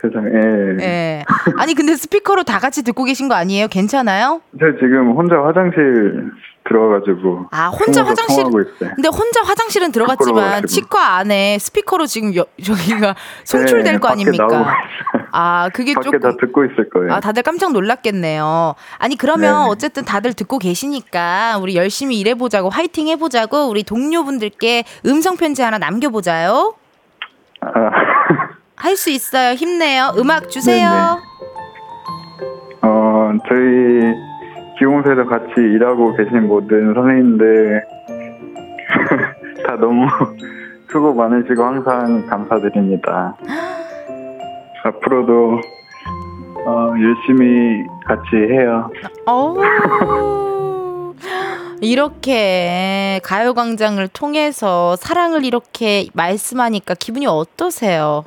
세상에. 0.00 0.28
예. 0.32 0.84
예. 0.84 1.24
아니, 1.58 1.74
근데 1.74 1.94
스피커로 1.94 2.44
다 2.44 2.58
같이 2.58 2.82
듣고 2.82 3.04
계신 3.04 3.28
거 3.28 3.34
아니에요? 3.34 3.68
괜찮아요? 3.68 4.40
저 4.58 4.66
지금 4.80 5.12
혼자 5.12 5.36
화장실 5.36 6.30
들어가가지고. 6.68 7.46
아, 7.50 7.68
혼자 7.68 8.04
화장실. 8.04 8.44
근데 8.78 9.08
혼자 9.08 9.42
화장실은 9.42 9.92
들어갔지만. 9.92 10.66
치과 10.66 11.16
안에 11.16 11.58
스피커로 11.58 12.06
지금 12.06 12.34
여, 12.36 12.44
저기가 12.62 13.14
송출될 13.44 13.94
네, 13.94 13.98
거 13.98 14.08
아닙니까? 14.08 14.74
아, 15.32 15.68
그게 15.72 15.94
밖에 15.94 16.04
조금 16.04 16.20
다 16.20 16.30
듣고 16.40 16.64
있을 16.64 16.88
거예요. 16.90 17.12
아, 17.12 17.20
다들 17.20 17.42
깜짝 17.42 17.72
놀랐겠네요. 17.72 18.74
아니, 18.98 19.16
그러면 19.16 19.54
네네. 19.54 19.70
어쨌든 19.70 20.04
다들 20.04 20.32
듣고 20.34 20.58
계시니까 20.58 21.58
우리 21.60 21.76
열심히 21.76 22.18
일해보자고, 22.20 22.68
화이팅 22.70 23.08
해보자고, 23.08 23.68
우리 23.68 23.82
동료분들께 23.82 24.84
음성 25.06 25.36
편지 25.36 25.62
하나 25.62 25.78
남겨보자요. 25.78 26.74
아, 27.62 27.68
할 28.82 28.96
수 28.96 29.10
있어요. 29.10 29.54
힘내요. 29.54 30.14
음악 30.18 30.48
주세요. 30.48 30.88
어, 32.82 33.30
저희 33.48 34.14
기공소에서 34.78 35.26
같이 35.26 35.52
일하고 35.58 36.16
계신 36.16 36.48
모든 36.48 36.94
선생님들 36.94 37.84
다 39.66 39.76
너무 39.76 40.06
수고 40.90 41.14
많으시고 41.14 41.62
항상 41.62 42.26
감사드립니다. 42.26 43.36
앞으로도 44.84 45.60
어, 46.66 46.94
열심히 46.98 47.84
같이 48.06 48.36
해요. 48.36 48.90
어 49.26 49.56
이렇게 51.82 53.20
가요광장을 53.22 54.06
통해서 54.08 54.96
사랑을 54.96 55.44
이렇게 55.44 56.06
말씀하니까 56.14 56.94
기분이 56.94 57.26
어떠세요? 57.26 58.24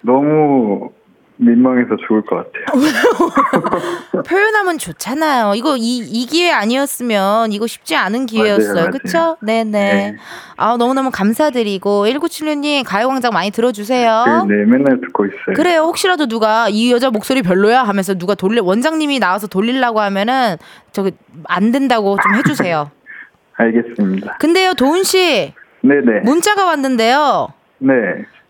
너무 0.00 0.90
민망해서 1.38 1.96
죽을 2.06 2.22
것 2.22 2.36
같아요. 2.36 4.22
표현하면 4.26 4.78
좋잖아요. 4.78 5.52
이거 5.54 5.76
이, 5.76 5.98
이 5.98 6.26
기회 6.26 6.50
아니었으면 6.50 7.52
이거 7.52 7.66
쉽지 7.66 7.94
않은 7.94 8.26
기회였어요. 8.26 8.90
그쵸? 8.90 9.36
네네. 9.42 9.70
네. 9.70 10.16
아, 10.56 10.76
너무너무 10.78 11.10
감사드리고, 11.10 12.06
1976님, 12.06 12.84
가요광장 12.86 13.32
많이 13.34 13.50
들어주세요. 13.50 14.46
네, 14.48 14.64
맨날 14.64 14.98
듣고 15.00 15.26
있어요. 15.26 15.54
그래요. 15.54 15.80
혹시라도 15.82 16.26
누가 16.26 16.68
이 16.70 16.90
여자 16.90 17.10
목소리 17.10 17.42
별로야 17.42 17.82
하면서 17.82 18.14
누가 18.14 18.34
돌려, 18.34 18.62
원장님이 18.64 19.18
나와서 19.18 19.46
돌리려고 19.46 20.00
하면은, 20.00 20.56
저기, 20.92 21.12
안 21.44 21.70
된다고 21.70 22.16
좀 22.22 22.34
해주세요. 22.36 22.90
알겠습니다. 23.58 24.38
근데요, 24.38 24.72
도훈 24.72 25.02
씨, 25.02 25.52
네네. 25.82 26.20
문자가 26.24 26.64
왔는데요. 26.64 27.48
네. 27.78 27.92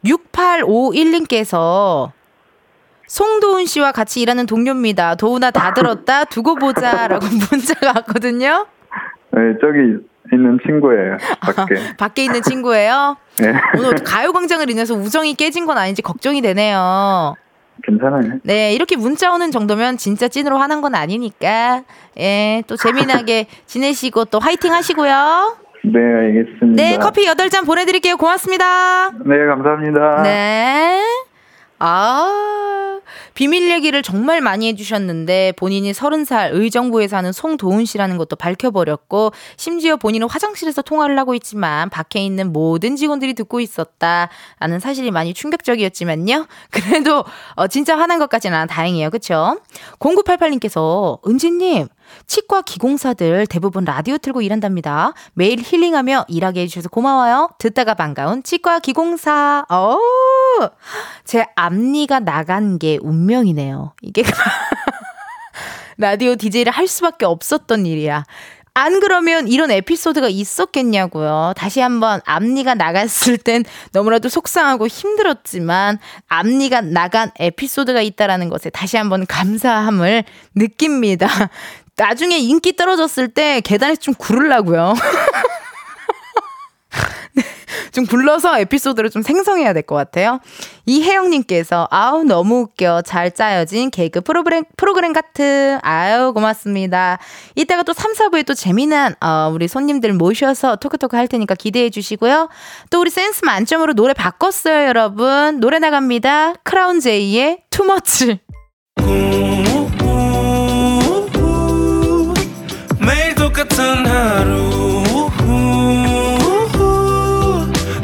6851님께서 0.07 2.11
송도훈 3.07 3.67
씨와 3.67 3.93
같이 3.93 4.21
일하는 4.21 4.47
동료입니다. 4.47 5.15
도훈아 5.15 5.53
다 5.53 5.73
들었다. 5.75 6.25
두고 6.25 6.57
보자라고 6.57 7.25
문자가 7.51 7.93
왔거든요. 7.97 8.67
네, 9.33 9.41
저기 9.61 9.79
있는 10.33 10.59
친구예요. 10.67 11.17
밖에. 11.41 11.75
밖에 11.97 12.25
있는 12.25 12.43
친구예요. 12.43 13.17
네. 13.39 13.55
오늘 13.79 13.95
가요광장을 13.95 14.69
인해서 14.71 14.95
우정이 14.95 15.35
깨진 15.35 15.67
건 15.67 15.79
아닌지 15.79 16.03
걱정이 16.03 16.43
되네요. 16.43 17.37
괜찮아요. 17.85 18.41
네, 18.43 18.73
이렇게 18.73 18.97
문자 18.97 19.33
오는 19.33 19.51
정도면 19.51 19.99
진짜 19.99 20.29
찐으로 20.29 20.59
화난 20.59 20.81
건 20.81 20.95
아니니까. 20.95 21.83
예, 22.19 22.63
또 22.67 22.77
재미나게 22.77 23.47
지내시고 23.67 24.25
또 24.27 24.41
화이팅 24.41 24.73
하시고요. 24.73 25.57
네, 25.93 26.01
알겠습니다. 26.01 26.83
네, 26.83 26.99
커피 26.99 27.27
8잔 27.27 27.65
보내드릴게요. 27.65 28.17
고맙습니다. 28.17 29.11
네, 29.25 29.47
감사합니다. 29.47 30.23
네. 30.23 31.01
아, 31.79 33.01
비밀 33.35 33.71
얘기를 33.71 34.03
정말 34.03 34.41
많이 34.41 34.67
해주셨는데 34.69 35.53
본인이 35.57 35.93
서른 35.93 36.25
살 36.25 36.51
의정부에 36.53 37.07
사는 37.07 37.31
송도훈 37.31 37.85
씨라는 37.85 38.17
것도 38.17 38.37
밝혀버렸고 38.37 39.33
심지어 39.59 39.97
본인은 39.97 40.29
화장실에서 40.29 40.81
통화를 40.81 41.19
하고 41.19 41.35
있지만 41.35 41.91
밖에 41.91 42.25
있는 42.25 42.53
모든 42.53 42.97
직원들이 42.97 43.35
듣고 43.35 43.61
있었다라는 43.61 44.81
사실이 44.81 45.11
많이 45.11 45.35
충격적이었지만요. 45.35 46.47
그래도 46.73 47.25
어, 47.57 47.67
진짜 47.67 47.99
화난 47.99 48.19
것까지는 48.19 48.67
다행이에요. 48.69 49.11
그쵸? 49.11 49.61
0988님께서 49.99 51.19
은지님 51.29 51.89
치과 52.27 52.63
기공사들 52.63 53.47
대부분 53.47 53.85
라디오 53.85 54.19
틀고 54.19 54.43
일한답니다. 54.43 55.13
매일 55.35 55.61
힐링하며 55.61 56.27
일하게 56.29 56.63
해주셔서 56.63 56.89
고마워요. 56.89 57.51
듣다가 57.59 57.95
반가운 57.95 58.43
치과 58.43 58.79
기공사. 58.79 59.65
어, 59.69 59.99
제 61.25 61.47
앞니가 61.55 62.21
나간 62.21 62.79
게 62.79 62.99
운명이네요. 63.01 63.93
이게 64.03 64.23
라디오 65.99 66.37
DJ를 66.37 66.73
할 66.73 66.87
수밖에 66.87 67.25
없었던 67.25 67.87
일이야. 67.87 68.25
안 68.79 69.01
그러면 69.01 69.49
이런 69.49 69.71
에피소드가 69.71 70.29
있었겠냐고요. 70.29 71.55
다시 71.57 71.81
한번 71.81 72.21
앞니가 72.27 72.75
나갔을 72.75 73.39
땐 73.39 73.65
너무나도 73.93 74.29
속상하고 74.29 74.87
힘들었지만 74.87 75.99
앞니가 76.29 76.83
나간 76.83 77.31
에피소드가 77.39 78.03
있다라는 78.03 78.51
것에 78.51 78.69
다시 78.69 78.99
한번 78.99 79.25
감사함을 79.25 80.25
느낍니다. 80.55 81.27
나중에 81.97 82.37
인기 82.39 82.77
떨어졌을 82.77 83.29
때 83.29 83.61
계단에서 83.61 84.01
좀 84.01 84.15
구르려고요. 84.15 84.95
좀 87.93 88.05
굴러서 88.07 88.59
에피소드를 88.61 89.09
좀 89.11 89.23
생성해야 89.23 89.73
될 89.73 89.83
것 89.83 89.95
같아요. 89.95 90.41
이혜영님께서 90.85 91.89
아우 91.91 92.25
너무 92.25 92.61
웃겨 92.61 93.03
잘 93.03 93.33
짜여진 93.33 93.91
개그 93.91 94.21
프로그램 94.21 94.65
프로그램 94.77 95.13
같은 95.15 95.79
아유 95.83 96.33
고맙습니다. 96.35 97.19
이따가 97.55 97.83
또 97.83 97.93
3, 97.95 98.13
4부에 98.13 98.45
또 98.47 98.53
재미난 98.53 99.15
어, 99.23 99.51
우리 99.53 99.67
손님들 99.67 100.13
모셔서 100.13 100.77
토크토크 100.77 101.17
할 101.17 101.27
테니까 101.29 101.55
기대해 101.55 101.89
주시고요. 101.89 102.49
또 102.91 103.01
우리 103.01 103.09
센스 103.11 103.45
만점으로 103.45 103.95
노래 103.95 104.13
바꿨어요 104.13 104.87
여러분. 104.89 105.61
노래 105.61 105.79
나갑니다. 105.79 106.55
크라운 106.65 107.01
제이의 107.01 107.63
투머치. 107.71 108.41
같은 113.77 114.07
하루 114.07 115.03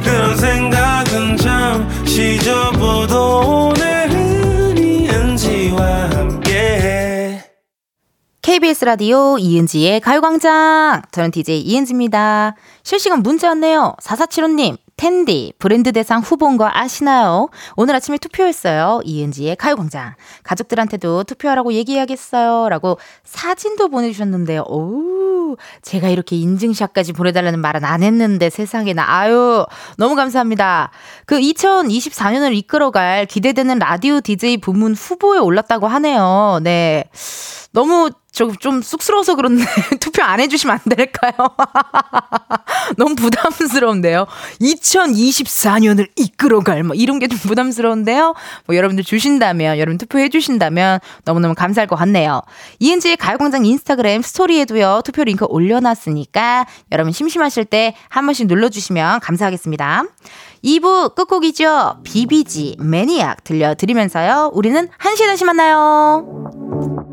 그런 0.04 0.36
생각은 0.36 1.38
잠시 1.38 2.38
접어도 2.40 3.70
오늘은 3.70 4.76
이은지와 4.76 6.10
함께 6.10 7.40
KBS 8.42 8.84
라디오 8.84 9.38
이은지의 9.38 10.00
가요광장. 10.00 11.00
저는 11.10 11.30
DJ 11.30 11.62
이은지입니다. 11.62 12.54
실시간 12.82 13.22
문자 13.22 13.48
왔네요. 13.48 13.96
4475님, 14.02 14.76
텐디 14.96 15.52
브랜드 15.58 15.92
대상 15.92 16.20
후보인 16.20 16.56
거 16.56 16.68
아시나요? 16.72 17.48
오늘 17.76 17.94
아침에 17.94 18.18
투표했어요. 18.18 19.00
이은지의 19.04 19.56
가요광장. 19.56 20.14
가족들한테도 20.42 21.24
투표하라고 21.24 21.72
얘기해야겠어요. 21.72 22.68
라고 22.68 22.98
사진도 23.24 23.88
보내주셨는데요. 23.88 24.62
오, 24.68 25.56
제가 25.82 26.08
이렇게 26.08 26.36
인증샷까지 26.36 27.12
보내달라는 27.12 27.60
말은 27.60 27.84
안 27.84 28.02
했는데 28.02 28.50
세상에나. 28.50 29.04
아유, 29.06 29.66
너무 29.96 30.14
감사합니다. 30.14 30.90
그 31.26 31.38
2024년을 31.38 32.54
이끌어갈 32.54 33.26
기대되는 33.26 33.78
라디오 33.78 34.20
DJ 34.20 34.58
부문 34.58 34.94
후보에 34.94 35.38
올랐다고 35.38 35.88
하네요. 35.88 36.60
네. 36.62 37.04
너무 37.72 38.10
좀, 38.32 38.54
좀 38.56 38.80
쑥스러워서 38.82 39.34
그런데 39.34 39.64
투표 40.00 40.22
안 40.22 40.40
해주시면 40.40 40.74
안 40.84 40.96
될까요? 40.96 41.32
너무 42.96 43.14
부담스러운데요. 43.14 44.26
2024년을 44.60 46.08
이끌어갈 46.16 46.82
뭐 46.82 46.94
이런 46.94 47.18
게 47.18 47.26
좀 47.26 47.38
부담스러운데요. 47.38 48.34
뭐 48.66 48.76
여러분들 48.76 49.04
주신다면 49.04 49.78
여러분 49.78 49.96
투표해 49.98 50.28
주신다면 50.28 51.00
너무너무 51.24 51.54
감사할 51.54 51.86
것 51.86 51.96
같네요. 51.96 52.42
이은지의 52.78 53.16
가요광장 53.16 53.64
인스타그램 53.64 54.22
스토리에도요 54.22 55.02
투표 55.04 55.24
링크 55.24 55.44
올려놨으니까 55.46 56.66
여러분 56.92 57.12
심심하실 57.12 57.64
때 57.66 57.94
한 58.08 58.26
번씩 58.26 58.46
눌러주시면 58.46 59.20
감사하겠습니다. 59.20 60.04
2부 60.64 61.14
끝곡이죠. 61.14 62.00
비비지 62.04 62.76
매니악 62.80 63.44
들려드리면서요. 63.44 64.50
우리는 64.54 64.88
1시에 64.98 65.26
다시 65.26 65.44
만나요. 65.44 67.11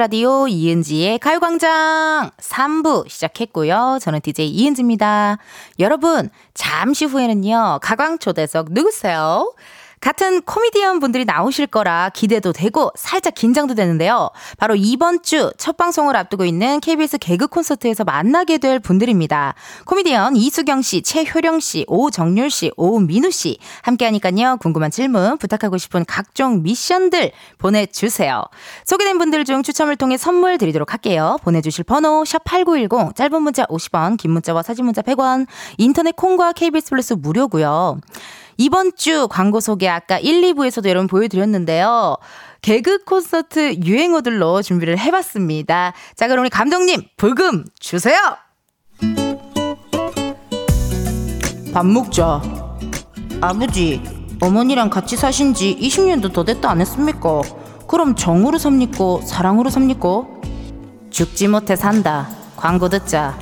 라디오 0.00 0.48
이은지의 0.48 1.18
가요광장 1.18 2.30
3부 2.38 3.06
시작했고요. 3.06 3.98
저는 4.00 4.22
DJ 4.22 4.48
이은지입니다. 4.48 5.36
여러분, 5.78 6.30
잠시 6.54 7.04
후에는요, 7.04 7.80
가광초대석 7.82 8.68
누구세요? 8.70 9.52
같은 10.00 10.40
코미디언 10.42 10.98
분들이 10.98 11.26
나오실 11.26 11.66
거라 11.66 12.08
기대도 12.08 12.52
되고 12.52 12.90
살짝 12.96 13.34
긴장도 13.34 13.74
되는데요. 13.74 14.30
바로 14.56 14.74
이번 14.74 15.22
주 15.22 15.50
첫 15.58 15.76
방송을 15.76 16.16
앞두고 16.16 16.44
있는 16.44 16.80
KBS 16.80 17.18
개그 17.18 17.46
콘서트에서 17.48 18.04
만나게 18.04 18.58
될 18.58 18.78
분들입니다. 18.78 19.54
코미디언 19.84 20.36
이수경 20.36 20.80
씨, 20.82 21.02
최효령 21.02 21.60
씨, 21.60 21.84
오정률 21.86 22.50
씨, 22.50 22.72
오민우 22.76 23.30
씨 23.30 23.58
함께 23.82 24.06
하니까요. 24.06 24.56
궁금한 24.60 24.90
질문, 24.90 25.36
부탁하고 25.36 25.76
싶은 25.76 26.04
각종 26.06 26.62
미션들 26.62 27.32
보내 27.58 27.86
주세요. 27.86 28.42
소개된 28.86 29.18
분들 29.18 29.44
중 29.44 29.62
추첨을 29.62 29.96
통해 29.96 30.16
선물 30.16 30.56
드리도록 30.56 30.92
할게요. 30.92 31.36
보내 31.42 31.60
주실 31.60 31.84
번호 31.84 32.22
샵8910 32.24 33.14
짧은 33.16 33.42
문자 33.42 33.66
50원, 33.66 34.16
긴 34.16 34.30
문자와 34.30 34.62
사진 34.62 34.86
문자 34.86 35.02
100원, 35.02 35.46
인터넷 35.76 36.16
콩과 36.16 36.52
KBS 36.52 36.90
플러스 36.90 37.12
무료고요. 37.12 37.98
이번 38.60 38.92
주 38.94 39.26
광고 39.30 39.58
소개 39.58 39.88
아까 39.88 40.18
1, 40.18 40.42
2부에서도 40.42 40.86
여러분 40.86 41.06
보여드렸는데요. 41.06 42.18
개그 42.60 43.04
콘서트 43.04 43.76
유행어들로 43.82 44.60
준비를 44.60 44.98
해봤습니다. 44.98 45.94
자, 46.14 46.28
그럼 46.28 46.42
우리 46.42 46.50
감독님, 46.50 47.04
불금 47.16 47.64
주세요! 47.78 48.18
밥 51.72 51.86
먹자. 51.86 52.42
아버지, 53.40 54.02
어머니랑 54.42 54.90
같이 54.90 55.16
사신 55.16 55.54
지 55.54 55.74
20년도 55.80 56.34
더 56.34 56.44
됐다 56.44 56.70
안 56.70 56.82
했습니까? 56.82 57.40
그럼 57.88 58.14
정으로 58.14 58.58
삽니까? 58.58 59.22
사랑으로 59.24 59.70
삽니까? 59.70 60.26
죽지 61.08 61.48
못해 61.48 61.76
산다. 61.76 62.28
광고 62.56 62.90
듣자. 62.90 63.38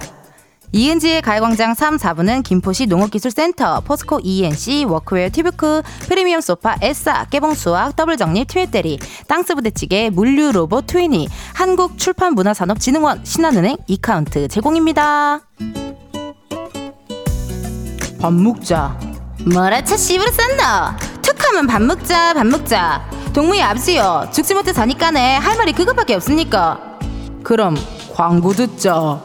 이은지의 0.72 1.22
가요광장 1.22 1.74
3, 1.74 1.96
4부는 1.96 2.42
김포시 2.42 2.86
농업기술센터, 2.86 3.80
포스코 3.80 4.20
ENC, 4.22 4.84
워크웨어 4.84 5.30
튜브크, 5.30 5.82
프리미엄 6.00 6.40
소파, 6.40 6.76
에싸, 6.82 7.24
깨봉수학, 7.30 7.96
더블정리, 7.96 8.44
트웨테리, 8.44 8.98
땅스부대찌개, 9.26 10.10
물류로봇 10.10 10.86
트위니, 10.86 11.28
한국출판문화산업진흥원, 11.54 13.24
신한은행, 13.24 13.76
이카운트 13.86 14.48
제공입니다. 14.48 15.40
밥 18.20 18.32
먹자. 18.32 18.98
뭐라 19.50 19.82
차 19.84 19.96
씨부로 19.96 20.30
싼다. 20.30 20.98
툭하면 21.22 21.66
밥 21.66 21.80
먹자, 21.80 22.34
밥 22.34 22.46
먹자. 22.46 23.08
동무이 23.32 23.62
아버지요. 23.62 24.28
죽지 24.32 24.54
못해 24.54 24.72
사니까네 24.72 25.36
할 25.36 25.56
말이 25.56 25.72
그것밖에 25.72 26.14
없습니까? 26.14 26.98
그럼 27.42 27.76
광고 28.14 28.52
듣자. 28.52 29.22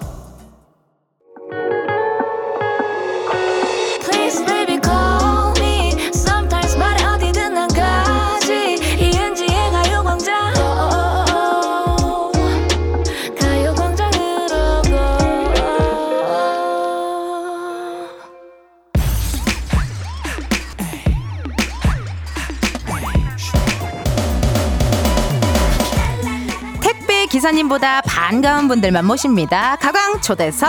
기사님보다 27.53 28.01
반가운 28.01 28.67
분들만 28.67 29.05
모십니다. 29.05 29.75
가광 29.75 30.21
초대석 30.21 30.67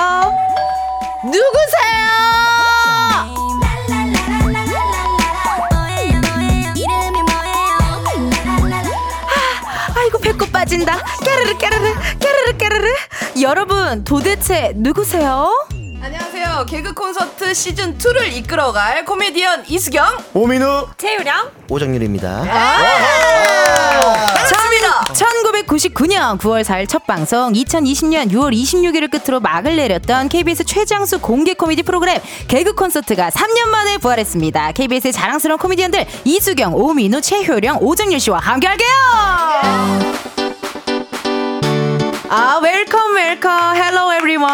누구세요? 1.24 2.04
아이고 9.96 10.18
배꼽 10.18 10.52
빠진다. 10.52 10.98
깨르르 11.24 11.56
깨르르 11.56 11.94
깨르르 12.20 12.56
깨르르. 12.58 12.88
여러분 13.40 14.04
도대체 14.04 14.72
누구세요? 14.76 15.66
안녕하세요. 16.54 16.66
개그 16.66 16.94
콘서트 16.94 17.52
시즌 17.52 17.98
2를 17.98 18.32
이끌어갈 18.32 19.04
코미디언 19.04 19.64
이수경. 19.66 20.06
오민우 20.34 20.86
최유령. 20.96 21.50
오정률입니다. 21.68 22.44
반갑습니다. 24.44 25.04
1999년 25.12 26.38
9월 26.38 26.62
4일 26.62 26.88
첫 26.88 27.06
방송, 27.06 27.52
2020년 27.52 28.30
6월 28.30 28.52
26일을 28.52 29.10
끝으로 29.10 29.40
막을 29.40 29.74
내렸던 29.74 30.28
KBS 30.28 30.64
최장수 30.64 31.18
공개 31.18 31.54
코미디 31.54 31.82
프로그램 31.82 32.20
개그 32.46 32.74
콘서트가 32.74 33.30
3년 33.30 33.70
만에 33.70 33.98
부활했습니다. 33.98 34.72
KBS의 34.72 35.12
자랑스러운 35.12 35.58
코미디언들 35.58 36.06
이수경, 36.24 36.74
오민우, 36.74 37.20
최효령, 37.20 37.78
오정률 37.80 38.20
씨와 38.20 38.38
함께할게요. 38.38 40.43
아, 42.36 42.58
welcome, 42.60 43.14
welcome. 43.14 43.76
Hello, 43.76 44.12
everyone. 44.14 44.44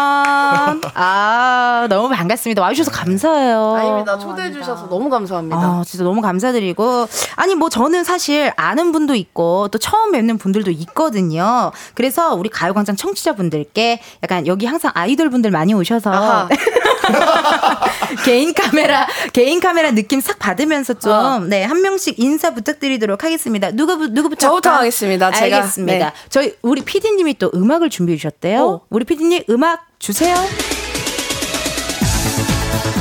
아, 0.93 1.87
너무 1.89 2.09
반갑습니다. 2.09 2.61
와 2.61 2.69
주셔서 2.73 2.91
감사해요. 2.91 3.75
아닙니다. 3.75 4.19
초대해 4.19 4.51
주셔서 4.51 4.87
너무 4.87 5.09
감사합니다. 5.09 5.57
아, 5.57 5.83
진짜 5.85 6.03
너무 6.03 6.21
감사드리고. 6.21 7.07
아니, 7.37 7.55
뭐, 7.55 7.69
저는 7.69 8.03
사실 8.03 8.51
아는 8.55 8.91
분도 8.91 9.15
있고, 9.15 9.67
또 9.69 9.79
처음 9.79 10.11
뵙는 10.11 10.37
분들도 10.37 10.69
있거든요. 10.71 11.71
그래서 11.95 12.35
우리 12.35 12.49
가요 12.49 12.73
광장 12.73 12.95
청취자분들께 12.95 13.99
약간 14.21 14.45
여기 14.45 14.67
항상 14.67 14.91
아이돌 14.93 15.31
분들 15.31 15.49
많이 15.49 15.73
오셔서. 15.73 16.49
개인 18.25 18.53
카메라, 18.53 19.07
개인 19.33 19.59
카메라 19.59 19.89
느낌 19.91 20.21
싹 20.21 20.37
받으면서 20.37 20.93
좀, 20.95 21.11
어. 21.11 21.39
네, 21.39 21.63
한 21.63 21.81
명씩 21.81 22.19
인사 22.19 22.53
부탁드리도록 22.53 23.23
하겠습니다. 23.23 23.71
누구, 23.71 23.95
누구부터? 24.07 24.47
저부터? 24.47 24.69
하겠습니다. 24.71 25.31
제가. 25.31 25.57
알겠습니다. 25.57 26.05
네. 26.05 26.13
저희, 26.29 26.53
우리 26.61 26.81
PD님이 26.83 27.37
또 27.39 27.49
음악 27.55 27.70
을 27.81 27.89
준비해 27.89 28.17
주셨대요. 28.17 28.63
오. 28.63 28.81
우리 28.89 29.05
PD님 29.05 29.43
음악 29.49 29.85
주세요. 29.97 30.35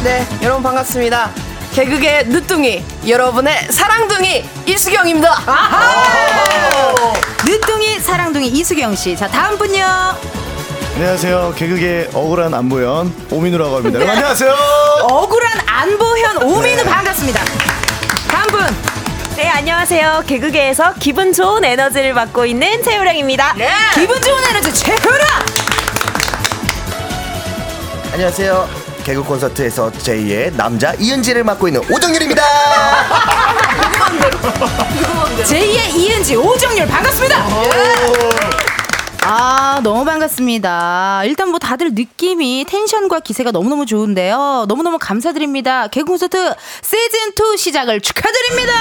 네, 0.04 0.24
여러분 0.42 0.62
반갑습니다. 0.62 1.30
개그계 1.74 2.24
늦둥이 2.24 2.82
여러분의 3.08 3.66
사랑둥이 3.70 4.44
이수경입니다. 4.66 5.34
늦둥이 7.44 7.98
사랑둥이 8.00 8.46
이수경 8.48 8.94
씨. 8.94 9.16
자 9.16 9.26
다음 9.28 9.58
분요. 9.58 9.84
안녕하세요. 10.94 11.54
개그계 11.56 12.10
억울한 12.14 12.52
안보현 12.54 13.28
오민우라고 13.30 13.76
합니다. 13.76 13.98
네. 13.98 14.08
안녕하세요. 14.08 14.52
억울한 15.10 15.52
안보현 15.66 16.42
오민우 16.42 16.84
반갑습니다. 16.84 17.40
다음 18.28 18.46
분. 18.48 19.09
네, 19.36 19.48
안녕하세요. 19.48 20.24
개그계에서 20.26 20.94
기분 20.94 21.32
좋은 21.32 21.64
에너지를 21.64 22.12
맡고 22.14 22.44
있는 22.46 22.82
최유랑입니다. 22.82 23.54
네. 23.56 23.70
기분 23.94 24.20
좋은 24.20 24.38
에너지 24.50 24.72
최효라. 24.74 25.24
안녕하세요. 28.12 28.68
개그 29.04 29.22
콘서트에서 29.22 29.90
제2의 29.92 30.54
남자 30.56 30.92
이은지를 30.98 31.42
맡고 31.44 31.68
있는 31.68 31.80
오정률입니다. 31.90 32.42
제2의 35.44 35.94
이은지 35.96 36.36
오정률 36.36 36.86
반갑습니다. 36.86 37.46
아 39.22 39.80
너무 39.82 40.04
반갑습니다. 40.04 41.22
일단 41.24 41.50
뭐 41.50 41.58
다들 41.58 41.94
느낌이 41.94 42.64
텐션과 42.66 43.20
기세가 43.20 43.50
너무너무 43.50 43.84
좋은데요. 43.84 44.64
너무너무 44.66 44.98
감사드립니다. 44.98 45.88
개그 45.88 46.06
콘서트 46.06 46.54
시즌 46.82 47.28
2 47.54 47.56
시작을 47.58 48.00
축하드립니다. 48.00 48.72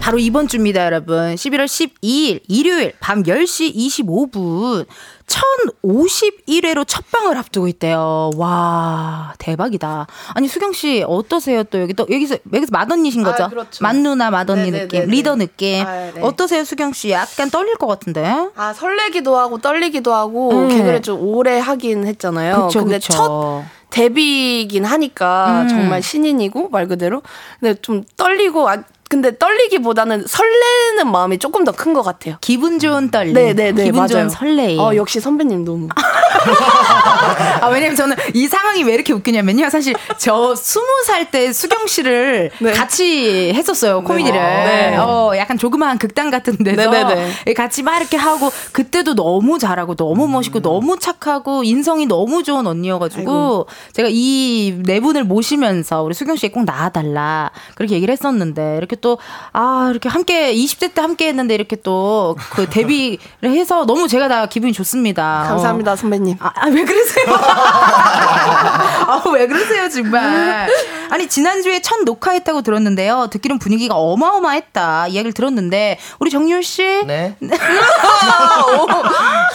바로 0.00 0.18
이번 0.18 0.48
주입니다, 0.48 0.84
여러분. 0.86 1.34
11월 1.34 1.66
12일 1.66 2.40
일요일 2.48 2.94
밤 2.98 3.22
10시 3.22 3.74
25분 3.74 4.86
1051회로 5.26 6.84
첫 6.86 7.04
방을 7.10 7.36
앞두고 7.36 7.68
있대요. 7.68 8.30
와, 8.36 9.34
대박이다. 9.38 10.06
아니, 10.32 10.48
수경 10.48 10.72
씨 10.72 11.04
어떠세요? 11.06 11.62
또 11.64 11.82
여기 11.82 11.92
또 11.92 12.06
여기서 12.10 12.36
여기서 12.54 12.70
맏언니신 12.72 13.22
거죠? 13.22 13.44
아, 13.44 13.48
그렇죠. 13.48 13.82
맏누나 13.84 14.30
맏언니 14.30 14.70
네네네네. 14.70 14.86
느낌, 14.88 15.10
리더 15.10 15.36
느낌. 15.36 15.86
아, 15.86 16.10
네. 16.14 16.20
어떠세요, 16.22 16.64
수경 16.64 16.94
씨? 16.94 17.10
약간 17.10 17.50
떨릴 17.50 17.74
것 17.76 17.86
같은데. 17.86 18.48
아 18.56 18.72
설레기도 18.72 19.36
하고 19.36 19.58
떨리기도 19.58 20.14
하고 20.14 20.50
음. 20.52 20.68
개그를 20.68 21.02
좀 21.02 21.20
오래 21.20 21.58
하긴 21.58 22.06
했잖아요. 22.06 22.68
그쵸, 22.68 22.80
근데 22.80 22.96
그쵸. 22.98 23.12
첫 23.12 23.64
데뷔이긴 23.90 24.84
하니까 24.84 25.62
음. 25.62 25.68
정말 25.68 26.02
신인이고 26.02 26.68
말 26.70 26.86
그대로 26.88 27.22
근데 27.60 27.74
좀 27.80 28.04
떨리고 28.16 28.68
아 28.68 28.82
근데 29.08 29.36
떨리기보다는 29.38 30.24
설레는 30.26 31.10
마음이 31.10 31.38
조금 31.38 31.64
더 31.64 31.72
큰 31.72 31.94
것 31.94 32.02
같아요. 32.02 32.36
기분 32.40 32.78
좋은 32.78 33.10
떨림. 33.10 33.32
네네네 33.34 33.84
기분 33.84 33.96
맞아요. 34.00 34.08
좋은 34.08 34.28
설레임. 34.28 34.78
어 34.80 34.94
역시 34.96 35.20
선배님 35.20 35.64
너무. 35.64 35.88
아, 37.60 37.68
왜냐면 37.68 37.96
저는 37.96 38.16
이 38.34 38.46
상황이 38.48 38.82
왜 38.84 38.94
이렇게 38.94 39.12
웃기냐면요. 39.12 39.70
사실 39.70 39.94
저 40.18 40.54
스무 40.54 40.84
살 41.06 41.28
때 41.30 41.52
수경 41.52 41.86
씨를 41.86 42.50
네. 42.60 42.72
같이 42.72 43.52
했었어요. 43.54 44.02
코미디를. 44.02 44.38
네. 44.38 44.96
어, 44.96 45.32
약간 45.36 45.58
조그마한 45.58 45.98
극단 45.98 46.30
같은 46.30 46.56
데서 46.56 46.88
네네네. 46.90 47.54
같이 47.54 47.82
막 47.82 47.98
이렇게 47.98 48.16
하고 48.16 48.50
그때도 48.72 49.14
너무 49.14 49.58
잘하고 49.58 49.94
너무 49.94 50.26
멋있고 50.28 50.60
너무 50.60 50.98
착하고 50.98 51.64
인성이 51.64 52.06
너무 52.06 52.42
좋은 52.42 52.66
언니여가지고 52.66 53.66
제가 53.92 54.08
이 54.10 54.78
네 54.88 55.00
분을 55.00 55.24
모시면서 55.24 56.02
우리 56.02 56.14
수경 56.14 56.36
씨에 56.36 56.50
꼭 56.50 56.64
나와달라 56.64 57.50
그렇게 57.74 57.94
얘기를 57.96 58.12
했었는데 58.12 58.76
이렇게 58.78 58.96
또 59.00 59.18
아 59.52 59.88
이렇게 59.90 60.08
함께 60.08 60.54
20대 60.54 60.94
때 60.94 61.00
함께 61.00 61.28
했는데 61.28 61.54
이렇게 61.54 61.76
또 61.76 62.36
그 62.50 62.68
데뷔를 62.68 63.18
해서 63.44 63.84
너무 63.86 64.08
제가 64.08 64.28
다 64.28 64.46
기분이 64.46 64.72
좋습니다. 64.72 65.42
어. 65.44 65.48
감사합니다 65.48 65.96
선배님. 65.96 66.36
아, 66.40 66.52
아, 66.54 66.66
왜 66.68 66.84
그러세요? 66.84 67.26
아, 67.34 69.22
왜 69.32 69.46
그러세요, 69.46 69.88
정말. 69.88 70.68
아니, 71.10 71.28
지난주에 71.28 71.80
첫 71.82 72.00
녹화했다고 72.04 72.62
들었는데요. 72.62 73.28
듣기로는 73.30 73.58
분위기가 73.58 73.94
어마어마했다. 73.96 75.08
이야기를 75.08 75.32
들었는데, 75.32 75.98
우리 76.18 76.30
정율 76.30 76.62
씨? 76.62 76.82
네. 77.06 77.34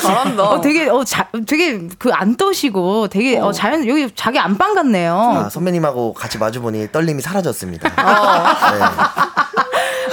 잘한다. 0.02 0.44
어, 0.44 0.62
되게, 0.62 0.90
어, 0.90 1.04
자, 1.04 1.28
되게 1.48 1.88
그 2.00 2.12
안 2.14 2.36
떠시고 2.38 3.08
되게, 3.10 3.40
어, 3.40 3.52
자연, 3.52 3.88
여기 3.88 4.08
자기 4.16 4.38
안방 4.40 4.76
같네요. 4.76 5.44
아, 5.46 5.50
선배님하고 5.50 6.14
같이 6.14 6.38
마주보니 6.38 6.92
떨림이 6.92 7.22
사라졌습니다. 7.22 7.90
어. 7.90 8.72
네. 8.72 8.80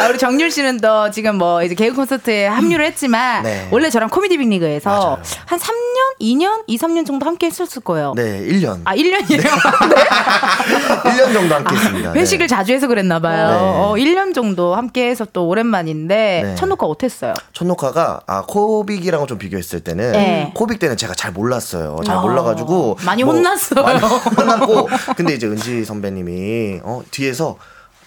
아, 0.00 0.08
우리 0.08 0.18
정율 0.18 0.50
씨는 0.50 0.78
또 0.80 1.10
지금 1.10 1.36
뭐 1.36 1.62
이제 1.62 1.74
개그 1.74 1.94
콘서트에 1.94 2.46
합류를 2.46 2.84
했지만, 2.86 3.42
네. 3.42 3.68
원래 3.70 3.90
저랑 3.90 4.08
코미디 4.08 4.38
빅리그에서 4.38 4.88
맞아요. 4.90 5.18
한 5.44 5.58
3년? 5.58 6.20
2년? 6.20 6.62
2, 6.66 6.78
3년 6.78 7.04
정도 7.06 7.26
함께 7.26 7.46
했었을 7.46 7.82
거예요. 7.82 8.14
네, 8.16 8.40
1년. 8.46 8.80
아, 8.84 8.94
1년이에요? 8.94 9.40
1년 11.04 11.32
정도 11.34 11.54
함께 11.54 11.74
했습니다. 11.76 12.12
네. 12.12 12.20
회식을 12.20 12.48
자주 12.48 12.72
해서 12.72 12.86
그랬나 12.88 13.20
봐요. 13.20 13.48
네. 13.48 13.54
어, 13.56 13.94
1년 13.96 14.34
정도 14.34 14.74
함께 14.74 15.08
해서 15.08 15.26
또 15.32 15.46
오랜만인데 15.48 16.42
네. 16.44 16.54
첫 16.54 16.66
녹화 16.66 16.86
어땠어요? 16.86 17.34
첫 17.52 17.66
녹화가 17.66 18.20
아 18.26 18.42
코빅이랑 18.46 19.26
좀 19.26 19.38
비교했을 19.38 19.80
때는 19.80 20.12
네. 20.12 20.52
코빅 20.54 20.78
때는 20.78 20.96
제가 20.96 21.14
잘 21.14 21.32
몰랐어요. 21.32 21.98
잘 22.04 22.16
어. 22.16 22.20
몰라 22.22 22.42
가지고 22.42 22.96
많이 23.04 23.22
뭐 23.24 23.34
혼났어요. 23.34 23.82
많이 23.82 23.98
혼났고 24.00 24.88
근데 25.16 25.34
이제 25.34 25.46
은지 25.46 25.84
선배님이 25.84 26.80
어, 26.82 27.02
뒤에서 27.10 27.56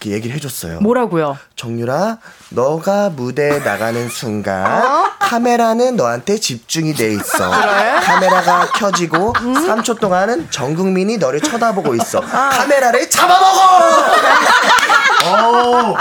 이렇게 0.04 0.12
얘기를 0.12 0.36
해줬어요. 0.36 0.80
뭐라고요? 0.82 1.38
정유라, 1.56 2.18
너가 2.50 3.10
무대에 3.10 3.60
나가는 3.60 4.10
순간 4.10 4.84
어? 4.84 5.06
카메라는 5.20 5.96
너한테 5.96 6.38
집중이 6.38 6.94
돼 6.94 7.14
있어. 7.14 7.50
카메라가 7.50 8.68
켜지고 8.74 9.34
음? 9.42 9.54
3초 9.54 10.00
동안은 10.00 10.48
전 10.52 10.76
국민이 10.76 11.18
너를 11.18 11.40
쳐다보고 11.42 11.96
있어. 11.96 12.20
아. 12.20 12.50
카메라를 12.50 13.10
잡아먹어. 13.10 13.84
어, 15.26 15.96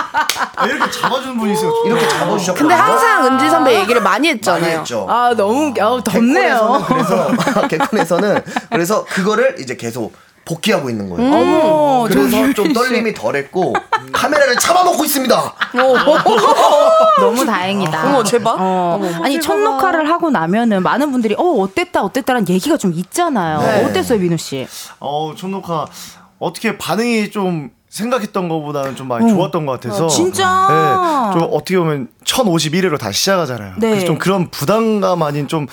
아, 0.57 0.67
이렇게 0.67 0.91
잡아주는 0.91 1.39
분이 1.39 1.53
있어요. 1.53 1.73
이렇게 1.87 2.09
잡아주셨거든요. 2.09 2.55
근데 2.69 2.75
항상 2.75 3.27
은지 3.27 3.49
선배 3.49 3.79
얘기를 3.79 4.03
많이 4.03 4.29
했잖아요. 4.31 4.61
많이 4.61 4.75
했죠. 4.79 5.07
아 5.09 5.33
너무 5.37 5.73
어, 5.81 6.03
덥네요. 6.03 6.85
개콘에서는 6.89 7.37
그래서 7.37 7.69
개콘에서는 7.69 8.45
그래서 8.71 9.05
그거를 9.05 9.57
이제 9.61 9.77
계속 9.77 10.13
복귀하고 10.45 10.91
있는 10.91 11.09
거예요. 11.09 11.33
어머, 11.33 12.05
그래서 12.09 12.29
정유리 12.31 12.55
좀 12.55 12.69
씨. 12.69 12.73
떨림이 12.73 13.15
덜했고 13.15 13.75
카메라를 14.13 14.57
잡아먹고 14.57 15.05
있습니다. 15.05 15.55
너무 17.21 17.47
다행이다. 17.47 18.07
어머, 18.09 18.25
제발. 18.25 18.57
어. 18.59 19.01
아니 19.23 19.41
첫 19.41 19.57
녹화를 19.57 20.09
하고 20.09 20.31
나면은 20.31 20.83
많은 20.83 21.13
분들이 21.13 21.35
어 21.39 21.43
어땠다 21.43 22.03
어땠다라는 22.03 22.49
얘기가 22.49 22.77
좀 22.77 22.93
있잖아요. 22.93 23.61
네. 23.61 23.85
어땠어요 23.85 24.19
민우 24.19 24.37
씨? 24.37 24.67
어, 25.01 25.35
첫 25.37 25.49
녹화 25.49 25.87
어떻게 26.39 26.77
반응이 26.77 27.31
좀 27.31 27.71
생각했던 27.89 28.49
것보다는 28.49 28.97
좀 28.97 29.07
많이 29.07 29.31
좋았던 29.31 29.67
것 29.67 29.81
같아서. 29.81 30.09
진짜? 30.09 31.33
네, 31.35 31.39
좀 31.39 31.49
어떻게 31.53 31.79
보면 31.79 32.09
1051회로 32.25 32.99
다시 32.99 33.21
시작하잖아요. 33.21 33.75
네. 33.79 33.91
그래서 33.91 34.07
좀 34.07 34.19
그런 34.19 34.51
부담감 34.51 35.23
아닌 35.23 35.47
좀 35.47 35.67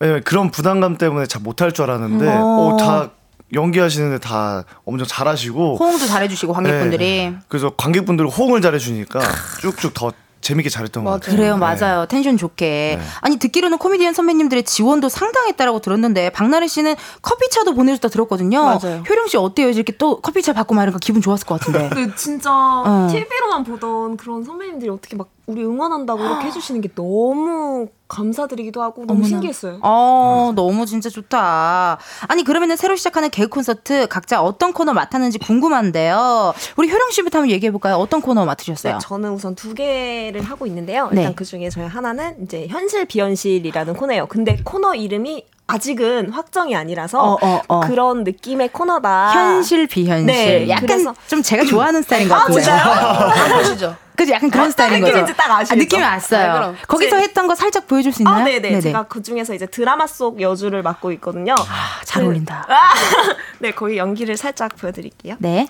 왜냐면 0.00 0.22
그런 0.24 0.50
부담감 0.50 0.96
때문에 0.96 1.26
잘 1.26 1.40
못할 1.42 1.72
줄 1.72 1.84
알았는데 1.84 2.26
어. 2.28 2.42
어, 2.42 2.76
다 2.76 3.10
연기하시는데 3.52 4.18
다 4.18 4.64
엄청 4.84 5.06
잘하시고 5.06 5.76
호응도 5.76 6.06
잘해주시고 6.06 6.52
관객분들이. 6.52 7.04
네. 7.04 7.38
그래서 7.48 7.70
관객분들 7.76 8.26
호응을 8.28 8.60
잘해주니까 8.60 9.20
쭉쭉 9.60 9.94
더 9.94 10.12
재밌게 10.40 10.70
잘했던 10.70 11.04
것 11.04 11.10
같아요. 11.10 11.36
그래요, 11.36 11.54
네. 11.54 11.60
맞아요. 11.60 12.06
텐션 12.06 12.36
좋게. 12.36 12.96
네. 12.98 13.04
아니, 13.20 13.36
듣기로는 13.36 13.78
코미디언 13.78 14.14
선배님들의 14.14 14.62
지원도 14.62 15.08
상당했다라고 15.08 15.80
들었는데, 15.80 16.30
박나래 16.30 16.66
씨는 16.66 16.94
커피차도 17.22 17.74
보내줬다 17.74 18.08
들었거든요. 18.08 18.62
맞아요. 18.62 19.02
효령 19.08 19.26
씨 19.28 19.36
어때요? 19.36 19.68
이렇게 19.68 19.96
또 19.98 20.20
커피차 20.20 20.54
받고 20.54 20.74
거 20.74 20.98
기분 20.98 21.20
좋았을 21.20 21.46
것 21.46 21.60
같은데. 21.60 21.90
그 21.90 22.16
진짜 22.16 22.50
어. 22.50 23.08
TV로만 23.10 23.64
보던 23.64 24.16
그런 24.16 24.42
선배님들이 24.42 24.90
어떻게 24.90 25.14
막 25.16 25.28
우리 25.50 25.64
응원한다고 25.64 26.22
이렇게 26.24 26.46
해주시는 26.46 26.80
게 26.80 26.88
너무 26.94 27.88
감사드리기도 28.06 28.82
하고 28.82 29.02
너무 29.06 29.18
어머나. 29.20 29.28
신기했어요. 29.28 29.78
어, 29.82 30.52
너무 30.54 30.86
진짜 30.86 31.08
좋다. 31.10 31.98
아니, 32.28 32.44
그러면은 32.44 32.76
새로 32.76 32.94
시작하는 32.96 33.30
개그 33.30 33.48
콘서트 33.48 34.06
각자 34.08 34.42
어떤 34.42 34.72
코너 34.72 34.92
맡았는지 34.92 35.38
궁금한데요. 35.38 36.54
우리 36.76 36.90
효령 36.90 37.10
씨부터 37.10 37.38
한번 37.38 37.50
얘기해 37.50 37.70
볼까요? 37.72 37.96
어떤 37.96 38.20
코너 38.20 38.44
맡으셨어요? 38.44 38.94
네, 38.94 38.98
저는 39.00 39.30
우선 39.32 39.54
두 39.54 39.74
개를 39.74 40.42
하고 40.42 40.66
있는데요. 40.66 41.08
네. 41.12 41.20
일단 41.22 41.34
그 41.34 41.44
중에 41.44 41.68
저희 41.70 41.86
하나는 41.86 42.36
이제 42.44 42.66
현실 42.68 43.04
비현실이라는 43.06 43.94
코너예요. 43.94 44.26
근데 44.26 44.58
코너 44.64 44.94
이름이 44.94 45.44
아직은 45.68 46.30
확정이 46.30 46.74
아니라서 46.74 47.22
어, 47.34 47.38
어, 47.40 47.60
어. 47.68 47.80
그런 47.80 48.24
느낌의 48.24 48.70
코너다. 48.72 49.32
현실, 49.32 49.86
비현실. 49.86 50.26
네, 50.26 50.68
약간 50.68 50.86
그래서- 50.86 51.14
좀 51.28 51.42
제가 51.42 51.64
좋아하는 51.64 52.02
스타일인 52.02 52.28
것 52.28 52.34
아, 52.34 52.38
같은데. 52.40 52.60
진짜요? 52.62 53.54
보시죠. 53.58 53.96
그죠? 54.20 54.32
약간 54.34 54.50
그런 54.50 54.64
어떤 54.66 54.70
스타일인 54.72 55.00
거죠. 55.00 55.24
딱 55.34 55.50
아시겠죠? 55.50 55.72
아, 55.72 55.76
느낌이 55.76 56.02
왔어요. 56.02 56.50
아, 56.50 56.54
그럼. 56.54 56.76
거기서 56.86 57.16
제- 57.16 57.22
했던 57.22 57.46
거 57.46 57.54
살짝 57.54 57.86
보여줄 57.88 58.12
수 58.12 58.20
있나요? 58.22 58.42
아, 58.42 58.44
네네. 58.44 58.80
제가 58.80 59.04
그 59.04 59.22
중에서 59.22 59.54
이제 59.54 59.64
드라마 59.66 60.06
속 60.06 60.38
여주를 60.40 60.82
맡고 60.82 61.12
있거든요. 61.12 61.54
아, 61.58 62.00
잘 62.04 62.22
어울린다. 62.24 62.66
아, 62.68 62.92
네, 63.60 63.70
거기 63.72 63.96
연기를 63.96 64.36
살짝 64.36 64.76
보여드릴게요. 64.76 65.36
네. 65.38 65.68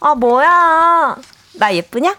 아, 0.00 0.14
뭐야. 0.14 1.16
나 1.54 1.74
예쁘냐? 1.74 2.14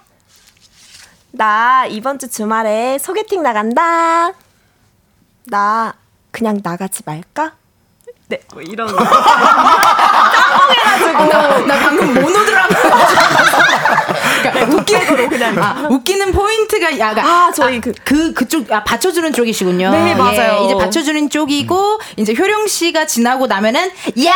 나 1.32 1.86
이번 1.88 2.20
주 2.20 2.30
주말에 2.30 2.98
소개팅 3.00 3.42
나간다. 3.44 4.32
나 5.46 5.94
그냥 6.32 6.60
나가지 6.64 7.02
말까? 7.06 7.54
네, 8.30 8.42
뭐 8.54 8.62
이런. 8.62 8.94
나, 8.94 9.04
나 11.66 11.80
방금 11.80 12.14
모노드라마. 12.22 12.68
그러니까 14.42 14.76
웃기는 14.76 15.30
그냥 15.30 15.58
아, 15.58 15.88
웃기는 15.90 16.32
포인트가 16.32 16.98
약간 17.00 17.26
아 17.26 17.52
저희 17.52 17.80
그, 17.82 17.94
그 18.04 18.34
그쪽 18.34 18.72
아 18.72 18.84
받쳐주는 18.84 19.34
쪽이시군요. 19.34 19.90
네, 19.92 20.16
맞아요. 20.16 20.60
예, 20.62 20.66
이제 20.66 20.76
받쳐주는 20.76 21.30
쪽이고 21.30 22.00
이제 22.18 22.34
효령 22.38 22.68
씨가 22.68 23.06
지나고 23.06 23.48
나면은 23.48 23.92
예 24.18 24.32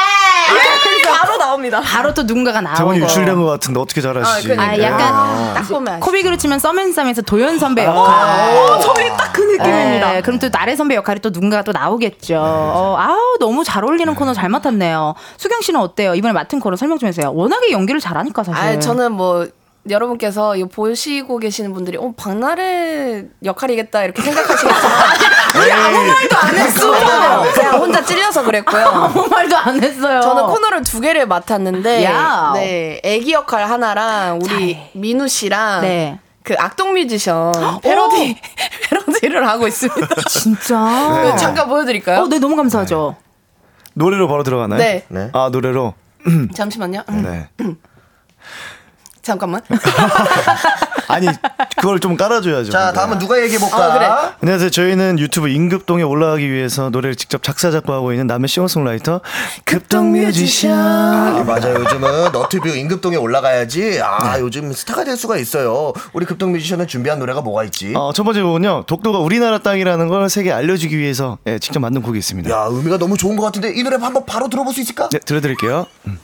바로 1.08 1.38
나옵니다. 1.38 1.82
바로 1.82 2.14
또 2.14 2.24
누군가가 2.24 2.62
나오고. 2.62 2.78
저번에 2.78 3.00
유출된 3.00 3.36
것 3.36 3.46
같은데 3.46 3.80
어떻게 3.80 4.02
잘하시지? 4.02 4.54
아, 4.54 4.78
약간 4.80 5.02
아. 5.14 5.54
딱 5.56 5.68
보면 5.68 5.94
아시죠? 5.96 6.06
코빅으로 6.06 6.38
치면 6.38 6.60
썸앤썸에서 6.60 7.22
도현 7.24 7.60
선배 7.60 7.86
역할. 7.86 8.56
오, 8.56 8.80
저희 8.80 9.10
딱그 9.10 9.42
느낌입니다. 9.42 10.18
예, 10.18 10.22
그럼 10.22 10.40
또 10.40 10.50
나래 10.50 10.76
선배 10.76 10.96
역할이 10.96 11.20
또 11.22 11.30
누군가가 11.30 11.64
또 11.64 11.72
나오겠죠. 11.72 12.36
어, 12.38 12.96
아우 12.98 13.38
너무 13.40 13.64
잘 13.64 13.84
어울리는 13.84 14.14
코너 14.16 14.34
잘 14.34 14.50
맡았네요. 14.50 15.16
수경 15.38 15.62
씨는 15.62 15.80
어때요? 15.80 16.16
이번에 16.16 16.34
맡은 16.34 16.60
코너 16.60 16.76
설명 16.76 16.98
좀 16.98 17.08
해주세요. 17.08 17.32
워낙에 17.34 17.72
연기를 17.72 18.00
잘하니까 18.00 18.44
사실. 18.44 18.62
아, 18.62 18.80
저는 18.80 19.12
뭐 19.14 19.48
여러분께서 19.90 20.56
이거 20.56 20.68
보시고 20.68 21.38
계시는 21.40 21.74
분들이 21.74 21.98
어 21.98 22.14
박나래 22.16 23.26
역할이겠다 23.44 24.04
이렇게 24.04 24.22
생각하시겠지만 24.22 24.76
우리 25.60 25.72
아무 25.72 25.98
말도 26.08 26.38
안 26.38 26.56
했어. 26.56 27.54
그냥 27.54 27.76
혼자 27.80 28.04
찔려서 28.06 28.44
그랬고요. 28.44 28.86
아무 28.86 29.28
말도 29.28 29.58
안 29.58 29.84
했어요. 29.84 30.22
저는 30.22 30.44
코너를 30.48 30.84
두 30.84 31.00
개를 31.02 31.26
맡았는데 31.28 32.04
야. 32.06 32.52
네 32.54 33.02
애기 33.04 33.34
역할 33.34 33.70
하나랑 33.70 34.40
우리 34.44 34.78
민우 34.94 35.28
씨랑 35.28 35.82
네. 35.82 36.20
그 36.44 36.56
악동 36.58 36.94
뮤지션 36.94 37.52
패러디 37.82 38.40
패러디를 38.90 39.48
하고 39.48 39.68
있습니다. 39.68 40.08
진짜. 40.30 41.22
네, 41.24 41.36
잠깐 41.36 41.68
보여드릴까요? 41.68 42.22
어, 42.22 42.28
네 42.28 42.38
너무 42.40 42.56
감사하죠. 42.56 43.16
노래로 43.94 44.28
바로 44.28 44.44
들어가나요? 44.44 44.80
네. 44.80 45.06
아 45.34 45.50
노래로. 45.52 45.96
잠시만요. 46.54 47.02
네. 47.24 47.50
잠깐만. 49.22 49.62
아니 51.08 51.28
그걸 51.76 52.00
좀 52.00 52.16
깔아줘야죠. 52.16 52.72
자, 52.72 52.94
다음은 52.94 53.20
누가 53.20 53.40
얘기해 53.42 53.60
볼까? 53.60 53.90
어, 53.90 53.94
그래. 53.94 54.08
안녕하세요. 54.42 54.70
저희는 54.70 55.20
유튜브 55.20 55.50
임급동에 55.50 56.04
올라가기 56.04 56.50
위해서 56.50 56.90
노래를 56.90 57.16
직접 57.16 57.44
작사 57.44 57.70
작곡하고 57.70 58.14
있는 58.14 58.28
남의 58.28 58.48
싱어송라이터 58.48 59.20
급동 59.66 60.14
뮤지션. 60.14 60.72
아, 60.72 61.44
맞아요. 61.46 61.76
요즘은 61.82 62.32
너튜브 62.32 62.70
임급동에 62.70 63.18
올라가야지. 63.18 64.00
아, 64.02 64.40
요즘 64.40 64.72
스타가 64.72 65.04
될 65.04 65.18
수가 65.18 65.38
있어요. 65.38 65.92
우리 66.14 66.26
급동 66.26 66.54
뮤지션은 66.54 66.88
준비한 66.88 67.20
노래가 67.20 67.42
뭐가 67.42 67.66
있지? 67.66 67.94
어, 67.96 68.14
첫 68.14 68.24
번째 68.24 68.42
곡은요. 68.42 68.86
독도가 68.88 69.20
우리나라 69.20 69.58
땅이라는 69.58 70.08
걸 70.08 70.30
세계에 70.30 70.54
알려주기 70.54 70.98
위해서 70.98 71.38
예, 71.46 71.60
직접 71.60 71.80
만든 71.82 72.02
곡이 72.02 72.18
있습니다. 72.18 72.50
야, 72.50 72.68
의미가 72.70 72.98
너무 72.98 73.18
좋은 73.18 73.36
것 73.36 73.44
같은데 73.44 73.74
이 73.76 73.84
노래 73.84 73.98
한번 73.98 74.26
바로 74.26 74.48
들어볼 74.48 74.74
수 74.74 74.80
있을까? 74.82 75.10
네, 75.10 75.20
들려드릴게요. 75.20 75.86
음. 76.08 76.20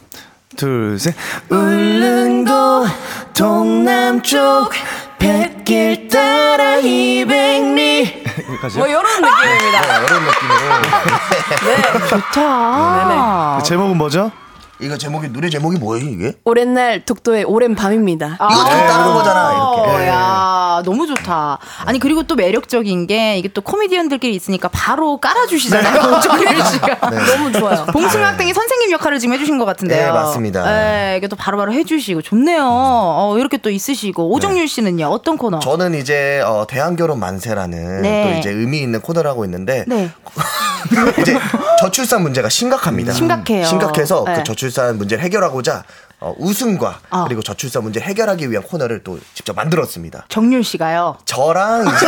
둘, 0.58 0.98
셋. 1.00 1.16
울릉도 1.50 2.88
동남쪽 3.34 4.72
뱃길 5.20 6.10
따라 6.10 6.78
200리. 6.78 8.28
여기까지요? 8.50 8.80
뭐 8.80 8.88
이런 8.88 9.04
느낌입니다. 9.22 9.82
네, 9.82 10.06
이런 10.06 10.24
느낌으로. 10.26 12.08
좋다. 12.10 13.62
제목은 13.64 13.98
뭐죠? 13.98 14.32
이거 14.80 14.98
제목이 14.98 15.30
노래 15.30 15.50
제목이 15.50 15.78
뭐예요, 15.80 16.08
이게? 16.08 16.34
오랜 16.44 16.74
날 16.74 17.04
독도의 17.04 17.44
오랜 17.46 17.74
밤입니다. 17.76 18.36
이거 18.36 18.70
좀 18.70 18.80
따는 18.88 19.14
거잖아, 19.14 19.52
이렇게. 19.52 19.92
어, 19.92 20.08
야, 20.08 20.82
너무 20.86 21.08
좋다. 21.08 21.58
아니 21.86 21.98
그리고 22.00 22.24
또 22.24 22.36
매력적인 22.36 23.08
게 23.08 23.38
이게 23.40 23.48
또 23.48 23.62
코미디언들끼리 23.62 24.36
있으니까 24.36 24.68
바로 24.72 25.18
깔아주시잖아요. 25.18 26.14
오정일 26.18 26.64
씨가. 26.64 27.10
너무 27.10 27.52
좋아요. 27.52 27.86
봉숭아학당의 27.92 28.54
선생님 28.54 28.92
역할을 28.92 29.20
지금 29.20 29.34
해주신 29.34 29.58
것 29.58 29.66
같은데요. 29.66 30.06
네, 30.08 30.12
맞습니다. 30.12 30.64
네, 30.66 31.16
이게 31.18 31.28
또 31.28 31.36
바로바로 31.36 31.74
해주시고 31.74 32.22
좋네요. 32.22 32.64
어, 32.64 33.36
이렇게 33.40 33.58
또 33.58 33.72
있으시고 33.72 34.32
오정률 34.32 34.68
씨는요 34.68 35.08
어떤 35.08 35.38
코너? 35.38 35.60
저는 35.60 35.96
이제 35.96 36.42
어, 36.46 36.66
대한결혼 36.68 37.20
만세라는 37.20 38.02
네. 38.04 38.24
또 38.34 38.40
이제 38.40 38.50
의미 38.52 38.80
있는 38.80 39.02
코너를 39.02 39.30
하고 39.30 39.44
있는데 39.46 39.86
네. 39.88 40.12
이제 41.20 41.38
저출산 41.82 42.22
문제가 42.22 42.50
심각합니다. 42.50 43.14
심각해요. 43.14 43.66
심각해서 43.66 44.24
네. 44.26 44.36
그 44.36 44.44
저출 44.44 44.67
산 44.72 44.98
문제를 44.98 45.24
해결하고자 45.24 45.84
어, 46.20 46.34
웃음과 46.38 47.00
어. 47.12 47.26
그리고 47.26 47.42
저출산 47.44 47.84
문제를 47.84 48.08
해결하기 48.08 48.50
위한 48.50 48.64
코너를 48.64 49.04
또 49.04 49.20
직접 49.34 49.56
만들었습니다. 49.56 50.26
정률 50.30 50.64
씨가요. 50.64 51.18
저랑 51.26 51.86
이제, 51.88 52.08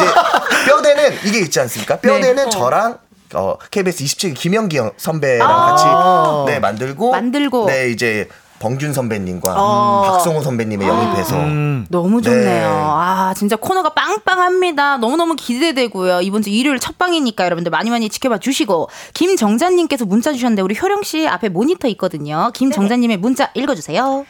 이제 0.00 0.66
뼈대는 0.66 1.18
이게 1.24 1.40
있지 1.40 1.60
않습니까? 1.60 1.96
뼈대는 1.98 2.50
저랑 2.50 2.98
어, 3.34 3.56
KBS 3.70 4.04
27기 4.04 4.34
김영기 4.34 4.78
형 4.78 4.92
선배랑 4.96 5.48
같이 5.48 5.84
네 6.46 6.58
만들고 6.60 7.12
만들고. 7.12 7.66
네 7.66 7.90
이제 7.90 8.28
범균 8.62 8.92
선배님과 8.92 9.54
어. 9.56 10.02
박성호 10.06 10.40
선배님을 10.42 10.86
영입해서 10.86 11.36
너무 11.88 12.22
좋네요. 12.22 12.44
네. 12.44 12.62
아, 12.64 13.34
진짜 13.36 13.56
코너가 13.56 13.90
빵빵합니다. 13.90 14.98
너무 14.98 15.16
너무 15.16 15.34
기대되고요. 15.34 16.20
이번 16.20 16.42
주 16.42 16.50
일요일 16.50 16.78
첫 16.78 16.96
방이니까 16.96 17.44
여러분들 17.44 17.70
많이 17.70 17.90
많이 17.90 18.08
지켜봐 18.08 18.38
주시고. 18.38 18.88
김정자님께서 19.14 20.04
문자 20.04 20.32
주셨는데 20.32 20.62
우리 20.62 20.76
효령 20.80 21.02
씨 21.02 21.26
앞에 21.26 21.48
모니터 21.48 21.88
있거든요. 21.88 22.50
김정자님의 22.54 23.16
문자 23.16 23.50
읽어주세요. 23.54 24.24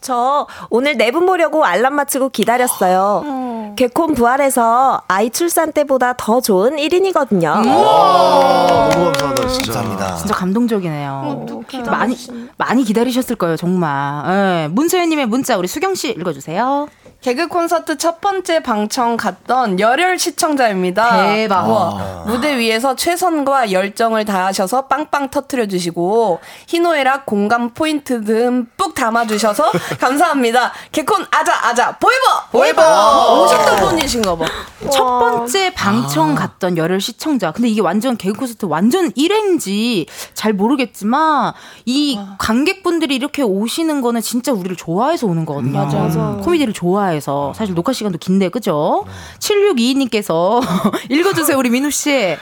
저 0.00 0.46
오늘 0.70 0.96
내분 0.96 1.26
보려고 1.26 1.64
알람 1.64 1.94
맞추고 1.94 2.30
기다렸어요. 2.30 3.74
개콘 3.76 4.14
부활해서 4.14 5.02
아이 5.08 5.30
출산 5.30 5.72
때보다 5.72 6.14
더 6.16 6.40
좋은 6.40 6.76
1인이거든요. 6.76 7.46
아, 7.48 8.88
너무 8.92 9.04
감사하다, 9.12 9.48
진짜. 9.48 9.72
감사합니다. 9.72 10.16
진짜 10.16 10.34
감동적이네요. 10.34 11.10
어, 11.24 11.46
많이 11.90 12.16
많이 12.56 12.82
기다리셨을 12.84 13.36
거예요, 13.36 13.56
정말. 13.56 14.24
예. 14.64 14.68
문소연님의 14.68 15.26
문자 15.26 15.56
우리 15.56 15.68
수경 15.68 15.94
씨 15.94 16.10
읽어주세요. 16.10 16.88
개그 17.20 17.48
콘서트 17.48 17.98
첫 17.98 18.20
번째 18.20 18.62
방청 18.62 19.16
갔던 19.16 19.80
열혈 19.80 20.20
시청자입니다. 20.20 21.26
대박. 21.34 21.68
우와. 21.68 22.24
무대 22.28 22.56
위에서 22.56 22.94
최선과 22.94 23.72
열정을 23.72 24.24
다하셔서 24.24 24.86
빵빵 24.86 25.28
터트려 25.30 25.66
주시고 25.66 26.38
희노애락 26.68 27.26
공감 27.26 27.70
포인트 27.70 28.24
듬뿍 28.24 28.94
담아 28.94 29.26
주셔서 29.26 29.64
감사합니다. 29.98 30.72
개콘 30.92 31.26
아자 31.32 31.52
아자 31.66 31.96
보이버 31.98 32.22
보이버 32.52 33.42
오셨던 33.42 33.88
분이신가 33.88 34.36
봐. 34.36 34.44
첫 34.92 35.04
번째 35.18 35.74
방청 35.74 36.36
갔던 36.36 36.76
열혈 36.76 37.00
시청자. 37.00 37.50
근데 37.50 37.68
이게 37.68 37.80
완전 37.80 38.16
개그 38.16 38.38
콘서트 38.38 38.64
완전 38.66 39.10
1회인지 39.10 40.06
잘 40.34 40.52
모르겠지만 40.52 41.52
이 41.84 42.16
관객분들이 42.38 43.16
이렇게 43.16 43.42
오시는 43.42 44.02
거는 44.02 44.20
진짜 44.20 44.52
우리를 44.52 44.76
좋아해서 44.76 45.26
오는 45.26 45.44
거거든요. 45.44 45.76
맞아, 45.84 45.98
맞아. 45.98 46.20
코미디를 46.44 46.72
좋아해 46.72 47.07
서 47.20 47.52
사실 47.54 47.74
녹화 47.74 47.92
시간도 47.92 48.18
긴데 48.18 48.50
그죠? 48.50 49.04
7622님께서 49.38 50.60
읽어주세요 51.10 51.56
우리 51.58 51.70
민우 51.70 51.90
씨. 51.90 52.36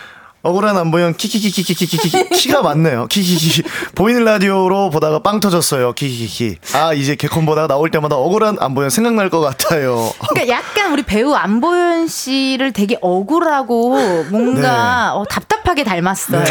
억울한 0.46 0.76
안보영 0.76 1.14
키키키키키키키 1.16 2.28
키가 2.30 2.62
많네요. 2.62 3.06
키키키 3.08 3.62
보이는 3.94 4.24
라디오로 4.24 4.90
보다가 4.90 5.18
빵 5.20 5.40
터졌어요. 5.40 5.92
키키키 5.92 6.56
아 6.74 6.92
이제 6.92 7.14
개콘 7.16 7.44
보다가 7.46 7.66
나올 7.68 7.90
때마다 7.90 8.16
억울한 8.16 8.56
안보영 8.60 8.90
생각날 8.90 9.28
것 9.30 9.40
같아요. 9.40 10.12
그러니까 10.28 10.54
약간 10.56 10.92
우리 10.92 11.02
배우 11.02 11.32
안보현 11.34 12.06
씨를 12.08 12.72
되게 12.72 12.96
억울하고 13.00 14.24
뭔가 14.30 15.14
어, 15.14 15.24
답답하게 15.24 15.82
닮았어요. 15.84 16.44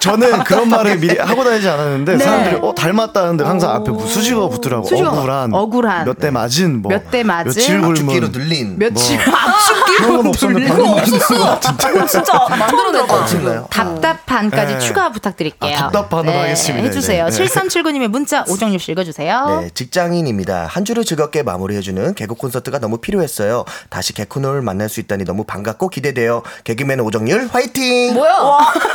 저는 0.00 0.44
그런 0.44 0.68
말을 0.68 0.98
미리 0.98 1.18
하고 1.18 1.44
다니지 1.44 1.68
않았는데 1.68 2.16
네. 2.16 2.24
사람들이 2.24 2.56
어 2.62 2.74
닮았다는데 2.74 3.44
항상 3.44 3.70
앞에 3.74 3.90
뭐 3.90 4.06
수식어가 4.06 4.48
붙더라고. 4.48 4.86
수식어. 4.86 5.08
억울한, 5.10 5.54
억울한. 5.54 6.04
몇 6.04 6.18
대 6.18 6.30
맞은, 6.30 6.82
뭐 6.82 6.90
몇 6.92 7.10
대 7.10 7.22
맞은. 7.22 7.44
며칠 7.52 7.80
축기로 7.94 8.30
굶은. 8.30 8.32
늘린 8.32 8.78
며칠 8.78 9.18
그런 9.18 9.32
건 9.32 10.26
압축기로 10.26 10.28
없었는데 10.30 10.68
방금 10.68 10.94
만든 10.96 11.18
것 11.18 11.60
같은데. 11.60 11.97
진짜 12.06 12.32
만들어냈다. 12.48 13.14
없었나요? 13.14 13.66
답답한까지 13.70 14.74
네. 14.74 14.78
추가 14.78 15.10
부탁드릴게요. 15.10 15.74
아, 15.74 15.78
답답한으로 15.90 16.38
하겠습니다, 16.38 16.84
해주세요. 16.86 17.26
네. 17.28 17.30
7379님의 17.44 18.08
문자 18.08 18.44
오정률 18.48 18.78
씨 18.78 18.92
읽어주세요. 18.92 19.60
네, 19.62 19.70
직장인입니다. 19.74 20.66
한 20.68 20.84
주를 20.84 21.04
즐겁게 21.04 21.42
마무리해주는 21.42 22.14
개그 22.14 22.34
콘서트가 22.34 22.78
너무 22.78 22.98
필요했어요. 22.98 23.64
다시 23.90 24.12
개콘을 24.12 24.62
만날 24.62 24.88
수 24.88 25.00
있다니 25.00 25.24
너무 25.24 25.44
반갑고 25.44 25.88
기대돼요. 25.88 26.42
개그맨 26.64 27.00
오정률 27.00 27.48
화이팅! 27.52 28.14
뭐야? 28.14 28.32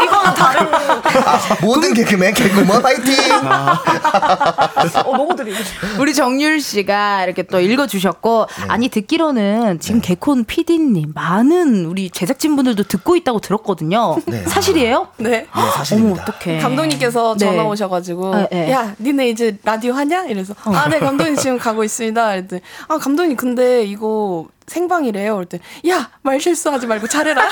이거는 0.04 0.34
다른 0.36 0.74
아, 0.74 1.40
모든 1.62 1.94
개그맨 1.94 2.34
개그맨 2.34 2.82
화이팅! 2.84 3.14
어, 5.06 5.18
너무 5.18 5.36
드리고 5.36 5.58
우리 6.00 6.14
정률 6.14 6.60
씨가 6.62 7.24
이렇게 7.26 7.44
또 7.44 7.60
읽어주셨고 7.60 8.48
네. 8.60 8.66
아니 8.68 8.90
듣기로는 8.90 9.80
지금 9.80 10.02
개콘 10.02 10.46
PD님 10.46 11.12
많은 11.14 11.86
우리 11.86 12.10
제작진분들도 12.10 12.83
듣고 12.84 13.16
있다고 13.16 13.40
들었거든요. 13.40 14.18
네. 14.26 14.44
사실이에요? 14.44 15.08
네. 15.18 15.30
네, 15.30 15.48
어머 15.56 15.72
사실입니다. 15.72 16.24
어떡해. 16.24 16.60
감독님께서 16.60 17.36
네. 17.40 17.46
전화 17.46 17.64
오셔가지고 17.64 18.36
네, 18.36 18.48
네. 18.52 18.72
야 18.72 18.96
니네 19.00 19.30
이제 19.30 19.58
라디오 19.64 19.94
하냐 19.94 20.26
이래서 20.26 20.54
아 20.66 20.88
네 20.90 21.00
감독님 21.00 21.36
지금 21.38 21.58
가고 21.58 21.84
있습니다 21.84 22.36
이랬더니 22.36 22.62
아 22.88 22.98
감독님 22.98 23.36
근데 23.38 23.84
이거 23.84 24.48
생방이래요. 24.68 25.34
그럴 25.34 25.46
때, 25.46 25.60
야, 25.88 26.10
말 26.22 26.40
실수하지 26.40 26.88
말고 26.88 27.08
잘해라. 27.08 27.42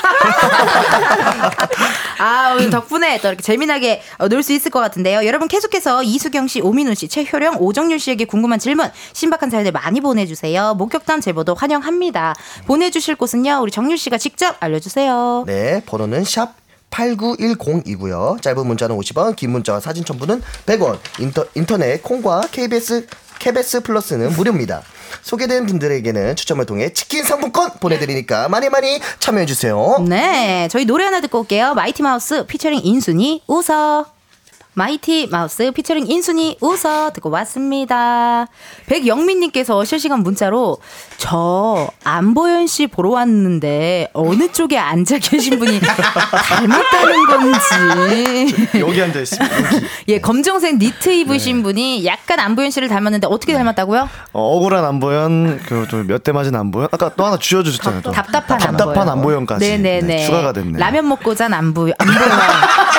아, 2.18 2.54
오늘 2.56 2.70
덕분에 2.70 3.20
또 3.20 3.28
이렇게 3.28 3.42
재미나게 3.42 4.02
어, 4.18 4.28
놀수 4.28 4.52
있을 4.52 4.70
것 4.70 4.80
같은데요. 4.80 5.26
여러분 5.26 5.48
계속해서 5.48 6.02
이수경 6.02 6.46
씨, 6.48 6.60
오민우 6.60 6.94
씨, 6.94 7.08
최효령, 7.08 7.56
오정률 7.58 7.98
씨에게 7.98 8.24
궁금한 8.24 8.58
질문, 8.58 8.90
신박한 9.12 9.50
사연들 9.50 9.72
많이 9.72 10.00
보내주세요. 10.00 10.74
목격담 10.74 11.20
제보도 11.20 11.54
환영합니다. 11.54 12.34
보내주실 12.66 13.16
곳은요, 13.16 13.60
우리 13.62 13.70
정률 13.70 13.98
씨가 13.98 14.18
직접 14.18 14.56
알려주세요. 14.60 15.44
네, 15.46 15.82
번호는 15.86 16.24
샵 16.24 16.61
8910이고요. 16.92 18.40
짧은 18.40 18.66
문자는 18.66 18.96
50원, 18.96 19.34
긴 19.34 19.50
문자와 19.50 19.80
사진 19.80 20.04
첨부는 20.04 20.42
100원. 20.66 20.98
인터, 21.18 21.44
인터넷 21.54 22.02
콩과 22.02 22.42
KBS 22.52 23.06
KBS 23.38 23.80
플러스는 23.80 24.30
무료입니다. 24.34 24.82
소개된 25.22 25.66
분들에게는 25.66 26.36
추첨을 26.36 26.64
통해 26.64 26.92
치킨 26.92 27.24
상품권 27.24 27.72
보내드리니까 27.80 28.48
많이 28.48 28.68
많이 28.68 29.00
참여해주세요. 29.18 30.04
네, 30.08 30.68
저희 30.70 30.84
노래 30.84 31.04
하나 31.04 31.20
듣고 31.20 31.40
올게요. 31.40 31.74
마이티 31.74 32.02
마우스 32.02 32.46
피처링 32.46 32.80
인순이 32.84 33.42
웃어. 33.48 34.06
마이티 34.74 35.26
마우스 35.30 35.70
피처링 35.70 36.06
인순이 36.06 36.56
웃어 36.60 37.10
듣고 37.12 37.28
왔습니다. 37.30 38.46
백영민님께서 38.86 39.84
실시간 39.84 40.20
문자로 40.20 40.78
저 41.22 41.88
안보현 42.02 42.66
씨 42.66 42.88
보러 42.88 43.10
왔는데 43.10 44.08
어느 44.12 44.50
쪽에 44.50 44.76
앉아 44.76 45.18
계신 45.18 45.56
분이 45.60 45.78
닮았다는 45.78 47.26
건지. 47.26 48.80
여기 48.80 49.00
앉아 49.00 49.20
있습니다. 49.20 49.56
여기. 49.56 49.86
예, 50.08 50.20
검정색 50.20 50.78
니트 50.78 51.10
입으신 51.10 51.58
네. 51.58 51.62
분이 51.62 52.04
약간 52.06 52.40
안보현 52.40 52.72
씨를 52.72 52.88
닮았는데 52.88 53.28
어떻게 53.30 53.52
닮았다고요? 53.54 54.08
어, 54.32 54.56
억울한 54.56 54.84
안보현, 54.84 55.60
그몇 55.60 56.24
대 56.24 56.32
맞은 56.32 56.56
안보현. 56.56 56.88
아까 56.90 57.12
또 57.14 57.24
하나 57.24 57.38
쥐어주셨잖아요. 57.38 58.02
또. 58.02 58.10
답답한, 58.10 58.58
답답한 58.58 59.08
안보현. 59.08 59.08
안보현 59.10 59.46
까지 59.46 59.68
네네네. 59.70 60.00
네, 60.16 60.26
추가가 60.26 60.52
됐네. 60.52 60.76
라면 60.76 61.06
먹고 61.08 61.36
잔 61.36 61.54
안보 61.54 61.88
안보현. 61.96 62.30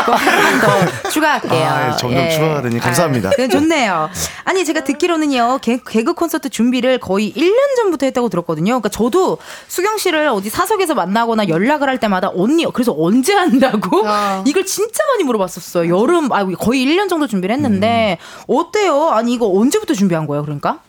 그거 0.06 0.14
하나만 0.16 0.62
더 0.62 1.10
추가할게요. 1.10 1.66
아, 1.68 1.96
점점 1.98 2.30
추가가 2.30 2.62
되니 2.62 2.80
감사합니다. 2.80 3.30
아, 3.30 3.34
네, 3.38 3.50
좋네요. 3.50 4.10
아니 4.46 4.64
제가 4.64 4.86
듣기로는요 4.86 5.60
개, 5.62 5.78
개그 5.86 6.14
콘서트 6.14 6.50
준비를 6.50 7.00
거의 7.00 7.34
1년 7.34 7.76
전부터 7.78 8.06
했다고 8.14 8.30
들었거든요. 8.30 8.72
그러니까 8.74 8.90
저도 8.90 9.38
수경 9.68 9.98
씨를 9.98 10.28
어디 10.30 10.50
사석에서 10.50 10.94
만나거나 10.94 11.48
연락을 11.50 11.90
할 11.90 12.00
때마다 12.00 12.30
언니 12.34 12.66
그래서 12.72 12.96
언제 12.98 13.34
한다고 13.34 14.04
이걸 14.46 14.66
진짜 14.66 15.04
많이 15.08 15.24
물어봤었어요. 15.24 15.90
여름 15.96 16.32
아 16.32 16.46
거의 16.46 16.86
1년 16.86 17.10
정도 17.10 17.28
준비를 17.28 17.54
했는데 17.56 18.18
어때요? 18.48 19.10
아니 19.10 19.34
이거 19.34 19.48
언제부터 19.50 19.94
준비한 19.94 20.28
거예요? 20.28 20.44
그러니까? 20.44 20.80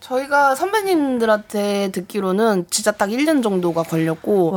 저희가 0.00 0.54
선배님들한테 0.54 1.90
듣기로는 1.92 2.66
진짜 2.70 2.92
딱 2.92 3.08
1년 3.10 3.42
정도가 3.42 3.82
걸렸고, 3.82 4.56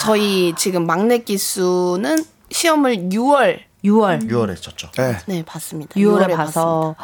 저희 0.00 0.52
지금 0.56 0.86
막내 0.86 1.18
기수는 1.18 2.22
시험을 2.50 3.08
6월 3.08 3.58
6월. 3.84 4.28
6월에 4.30 4.50
했었죠. 4.50 4.90
네. 4.96 5.16
네, 5.26 5.42
봤습니다. 5.44 5.94
6월에 5.96 6.28
6월에 6.28 6.36
봐서 6.36 6.94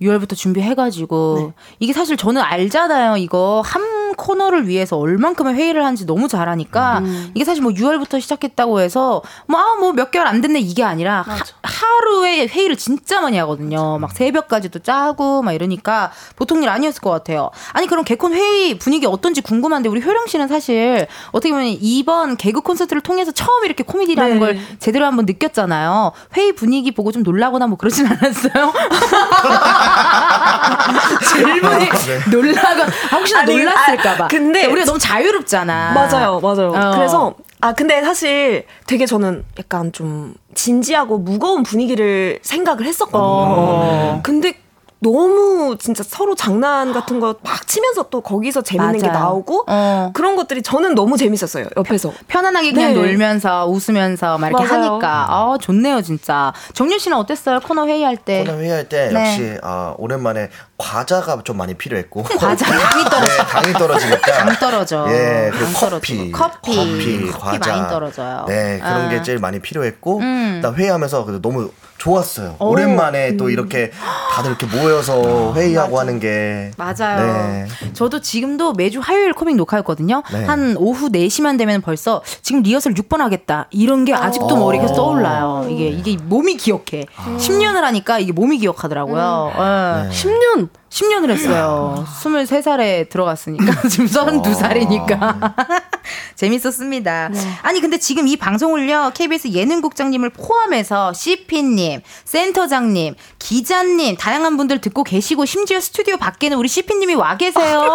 6월부터 0.00 0.36
준비해가지고 0.38 1.52
이게 1.80 1.92
사실 1.92 2.16
저는 2.16 2.40
알잖아요. 2.40 3.16
이거 3.16 3.62
한 3.64 3.82
코너를 4.14 4.68
위해서 4.68 4.96
얼만큼의 4.96 5.54
회의를 5.54 5.84
하는지 5.84 6.06
너무 6.06 6.28
잘 6.28 6.48
아니까 6.48 7.02
이게 7.34 7.44
사실 7.44 7.62
뭐 7.62 7.72
6월부터 7.72 8.20
시작했다고 8.20 8.80
해서 8.80 9.22
뭐뭐 9.46 9.92
몇 9.92 10.10
개월 10.10 10.26
안 10.26 10.40
됐네 10.40 10.60
이게 10.60 10.84
아니라 10.84 11.24
하, 11.26 12.00
루에 12.02 12.46
회의를 12.46 12.76
진짜 12.76 13.20
많이 13.20 13.38
하거든요. 13.38 13.98
막 13.98 14.12
새벽까지도 14.12 14.80
짜고 14.80 15.42
막 15.42 15.52
이러니까 15.52 16.10
보통 16.36 16.62
일 16.62 16.68
아니었을 16.68 17.02
것 17.02 17.10
같아요. 17.10 17.50
아니 17.72 17.86
그럼 17.86 18.04
개콘 18.04 18.32
회의 18.32 18.78
분위기 18.78 19.06
어떤지 19.06 19.40
궁금한데 19.42 19.88
우리 19.88 20.02
효령 20.02 20.26
씨는 20.26 20.48
사실 20.48 21.06
어떻게 21.30 21.52
보면 21.52 21.66
이번 21.80 22.36
개그 22.36 22.62
콘서트를 22.62 23.02
통해서 23.02 23.32
처음 23.32 23.64
이렇게 23.64 23.84
코미디라는 23.84 24.34
네. 24.34 24.38
걸 24.38 24.58
제대로 24.78 25.06
한번 25.06 25.26
느꼈잖아요. 25.26 26.12
회의 26.36 26.52
분위기 26.52 26.92
보고 26.92 27.12
좀 27.12 27.22
놀라거나 27.22 27.66
뭐 27.66 27.76
그러진 27.76 28.06
않았어요? 28.06 28.72
질문이 31.28 31.88
놀라가 32.30 32.84
아, 32.84 33.16
혹시나 33.16 33.40
아니, 33.40 33.56
놀랐을까 33.56 33.99
봐. 34.02 34.24
아, 34.24 34.28
근데 34.28 34.66
우리가 34.66 34.84
너무 34.86 34.98
자유롭잖아. 34.98 35.92
맞아요, 35.92 36.40
맞아요. 36.40 36.68
어. 36.74 36.90
그래서 36.96 37.34
아 37.60 37.72
근데 37.74 38.00
사실 38.02 38.64
되게 38.86 39.06
저는 39.06 39.44
약간 39.58 39.92
좀 39.92 40.34
진지하고 40.54 41.18
무거운 41.18 41.62
분위기를 41.62 42.38
생각을 42.42 42.84
했었거든요. 42.86 43.20
어. 43.22 44.20
근데 44.22 44.54
너무 45.02 45.78
진짜 45.78 46.02
서로 46.06 46.34
장난 46.34 46.92
같은 46.92 47.20
거 47.20 47.34
막 47.42 47.66
치면서 47.66 48.10
또 48.10 48.20
거기서 48.20 48.60
재밌는 48.60 48.98
게 48.98 49.06
맞아요. 49.06 49.18
나오고 49.18 49.64
어. 49.66 50.10
그런 50.12 50.36
것들이 50.36 50.60
저는 50.62 50.94
너무 50.94 51.16
재밌었어요. 51.16 51.68
옆에서. 51.76 52.12
편안하게 52.28 52.72
그냥 52.72 52.92
네. 52.92 53.00
놀면서 53.00 53.66
웃으면서 53.66 54.36
막 54.36 54.48
이렇게 54.48 54.64
맞아요. 54.66 54.84
하니까 54.90 55.26
아 55.30 55.56
좋네요 55.58 56.02
진짜. 56.02 56.52
정윤 56.74 56.98
씨는 56.98 57.16
어땠어요 57.16 57.60
코너 57.60 57.86
회의할 57.86 58.16
때? 58.18 58.44
코너 58.44 58.58
회의할 58.58 58.88
때 58.90 59.08
네. 59.10 59.20
역시 59.30 59.58
아, 59.62 59.94
오랜만에 59.96 60.50
과자가 60.80 61.42
좀 61.44 61.58
많이 61.58 61.74
필요했고 61.74 62.22
과자 62.40 62.66
당이 62.66 63.04
떨어져. 63.04 63.36
네, 63.36 63.46
당이 63.46 63.72
떨어지니까 63.74 64.32
당 64.32 64.58
떨어져. 64.58 65.06
예, 65.10 65.50
그리고 65.52 65.72
당 65.72 65.90
커피. 65.90 66.32
커피, 66.32 66.76
커피, 66.76 67.30
커피 67.30 67.58
과자 67.58 67.76
많이 67.76 67.88
떨어져요. 67.88 68.44
네, 68.48 68.78
그런 68.78 69.06
아. 69.06 69.08
게 69.10 69.22
제일 69.22 69.38
많이 69.38 69.60
필요했고, 69.60 70.18
음. 70.18 70.60
나 70.62 70.72
회의하면서 70.72 71.24
그래도 71.24 71.42
너무 71.42 71.70
좋았어요. 72.00 72.56
오. 72.58 72.70
오랜만에 72.70 73.36
또 73.36 73.50
이렇게 73.50 73.90
다들 74.32 74.52
이렇게 74.52 74.66
모여서 74.66 75.52
회의하고 75.54 76.00
하는 76.00 76.18
게 76.18 76.70
맞아요. 76.78 77.20
네. 77.20 77.66
저도 77.92 78.22
지금도 78.22 78.72
매주 78.72 79.00
화요일 79.00 79.34
코믹 79.34 79.56
녹화였거든요. 79.56 80.22
네. 80.32 80.44
한 80.46 80.76
오후 80.78 81.10
4시만 81.10 81.58
되면 81.58 81.82
벌써 81.82 82.22
지금 82.40 82.62
리허설 82.62 82.94
6번 82.94 83.18
하겠다. 83.18 83.66
이런 83.70 84.06
게 84.06 84.14
아직도 84.14 84.46
어. 84.46 84.56
머리에 84.56 84.86
떠올라요. 84.86 85.66
이게 85.68 85.88
이게 85.88 86.16
몸이 86.16 86.56
기억해. 86.56 87.04
10년을 87.36 87.82
하니까 87.82 88.18
이게 88.18 88.32
몸이 88.32 88.58
기억하더라고요. 88.58 89.52
예. 89.54 90.08
10년 90.08 90.69
10년을 90.90 91.30
했어요. 91.30 92.04
23살에 92.20 93.08
들어갔으니까 93.08 93.64
지금 93.88 94.06
32살이니까. 94.06 95.54
재밌었습니다. 96.34 97.30
아니 97.62 97.80
근데 97.80 97.98
지금 97.98 98.26
이 98.26 98.36
방송을요. 98.36 99.12
KBS 99.14 99.48
예능국장님을 99.52 100.30
포함해서 100.30 101.12
CP님, 101.12 102.00
센터장님, 102.24 103.14
기자님 103.38 104.16
다양한 104.16 104.56
분들 104.56 104.80
듣고 104.80 105.04
계시고 105.04 105.44
심지어 105.44 105.78
스튜디오 105.80 106.16
밖에는 106.16 106.56
우리 106.56 106.66
CP님이 106.66 107.14
와 107.14 107.36
계세요. 107.36 107.94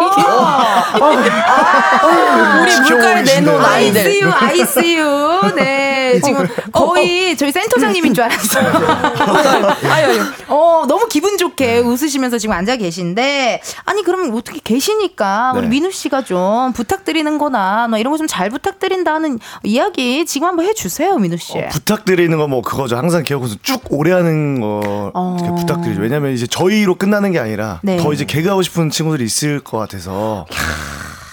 우리 2.62 2.80
물가에 2.80 3.22
내놓은 3.22 3.62
아이들. 3.64 4.00
ICU, 4.06 4.30
ICU. 4.32 5.54
네, 5.56 5.85
지금 6.22 6.46
거의 6.72 7.36
저희 7.36 7.52
센터장님인 7.52 8.14
줄 8.14 8.24
알았어요. 8.24 8.66
아유, 9.90 10.06
아유. 10.10 10.20
어, 10.48 10.84
너무 10.88 11.06
기분 11.08 11.36
좋게 11.38 11.78
웃으시면서 11.80 12.38
지금 12.38 12.54
앉아 12.54 12.76
계신데, 12.76 13.60
아니, 13.84 14.02
그럼 14.02 14.34
어떻게 14.34 14.60
계시니까, 14.62 15.52
우리 15.54 15.62
네. 15.62 15.68
민우 15.68 15.90
씨가 15.90 16.22
좀 16.24 16.72
부탁드리는 16.72 17.38
거나, 17.38 17.88
뭐 17.88 17.98
이런 17.98 18.10
거 18.12 18.16
좀 18.16 18.26
잘 18.26 18.50
부탁드린다는 18.50 19.38
이야기 19.62 20.24
지금 20.26 20.48
한번 20.48 20.66
해주세요, 20.66 21.16
민우 21.18 21.36
씨. 21.36 21.54
부탁드리는 21.70 22.36
거 22.38 22.46
뭐 22.46 22.62
그거죠. 22.62 22.96
항상 22.96 23.22
기억해서 23.24 23.56
쭉 23.62 23.80
오래 23.90 24.12
하는 24.12 24.60
거 24.60 25.10
어. 25.14 25.36
부탁드리죠. 25.58 26.00
왜냐면 26.00 26.32
이제 26.32 26.46
저희로 26.46 26.94
끝나는 26.94 27.32
게 27.32 27.38
아니라 27.40 27.80
네. 27.82 27.96
더 27.96 28.12
이제 28.12 28.24
개그하고 28.24 28.62
싶은 28.62 28.90
친구들이 28.90 29.24
있을 29.24 29.60
것 29.60 29.78
같아서 29.78 30.46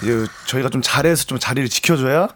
이제 0.02 0.26
저희가 0.48 0.70
좀 0.70 0.82
잘해서 0.82 1.26
좀 1.26 1.38
자리를 1.40 1.70
지켜줘야 1.70 2.28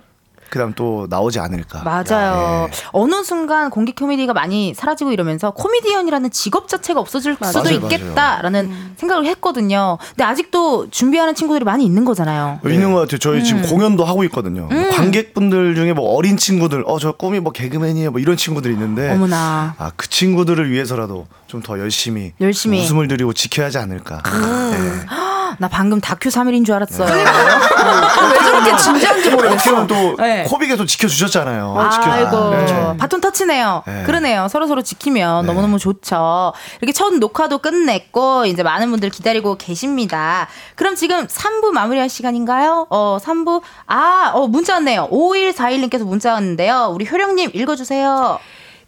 그다음 0.49 0.73
또 0.73 1.07
나오지 1.09 1.39
않을까. 1.39 1.83
맞아요. 1.83 2.67
예. 2.69 2.73
어느 2.91 3.23
순간 3.23 3.69
공개 3.69 3.91
코미디가 3.93 4.33
많이 4.33 4.73
사라지고 4.73 5.11
이러면서 5.11 5.51
코미디언이라는 5.51 6.31
직업 6.31 6.67
자체가 6.67 6.99
없어질 6.99 7.35
수도 7.41 7.63
맞아요, 7.63 7.75
있겠다라는 7.75 8.93
생각을 8.97 9.25
했거든요. 9.27 9.97
근데 10.09 10.23
아직도 10.23 10.89
준비하는 10.91 11.35
친구들이 11.35 11.65
많이 11.65 11.85
있는 11.85 12.05
거잖아요. 12.05 12.59
있는 12.65 12.93
것 12.93 13.01
같아요. 13.01 13.17
저희 13.19 13.39
음. 13.39 13.43
지금 13.43 13.61
공연도 13.63 14.03
하고 14.05 14.23
있거든요. 14.25 14.67
뭐 14.71 14.89
관객분들 14.91 15.75
중에 15.75 15.93
뭐 15.93 16.15
어린 16.15 16.37
친구들, 16.37 16.83
어 16.85 16.97
저 16.99 17.11
꿈이 17.11 17.39
뭐 17.39 17.51
개그맨이에요, 17.51 18.09
뭐 18.11 18.19
이런 18.19 18.35
친구들이 18.37 18.73
있는데, 18.73 19.11
어머나. 19.11 19.75
아그 19.77 20.09
친구들을 20.09 20.71
위해서라도 20.71 21.27
좀 21.47 21.61
더 21.61 21.79
열심히, 21.79 22.33
열심히. 22.41 22.81
웃음을 22.83 23.07
드리고 23.07 23.33
지켜야 23.33 23.67
하지 23.67 23.77
않을까. 23.77 24.21
네. 24.23 25.05
나 25.59 25.67
방금 25.67 25.99
다큐 25.99 26.29
3일인 26.29 26.65
줄 26.65 26.75
알았어요. 26.75 27.07
왜 27.11 28.39
저렇게 28.43 28.75
진지한지 28.77 29.29
어떻게 29.33 29.71
보면 29.71 29.87
또 29.87 30.15
네. 30.17 30.43
코빅에서 30.43 30.85
지켜주셨잖아요. 30.85 31.89
지켜- 31.91 32.11
아이고 32.11 32.49
네. 32.51 32.97
바톤 32.97 33.21
터치네요. 33.21 33.83
네. 33.85 34.03
그러네요. 34.03 34.47
서로 34.49 34.67
서로 34.67 34.81
지키면 34.81 35.45
너무 35.45 35.61
너무 35.61 35.79
좋죠. 35.79 36.53
이렇게 36.81 36.93
첫 36.93 37.13
녹화도 37.15 37.59
끝냈고 37.59 38.45
이제 38.45 38.63
많은 38.63 38.89
분들 38.91 39.09
기다리고 39.09 39.57
계십니다. 39.57 40.47
그럼 40.75 40.95
지금 40.95 41.27
3부 41.27 41.71
마무리할 41.71 42.09
시간인가요? 42.09 42.87
어 42.89 43.17
3부 43.21 43.61
아어 43.87 44.47
문자 44.47 44.73
왔네요. 44.73 45.07
5141님께서 45.11 46.03
문자 46.05 46.33
왔는데요. 46.33 46.91
우리 46.93 47.07
효령님 47.09 47.51
읽어주세요. 47.53 48.39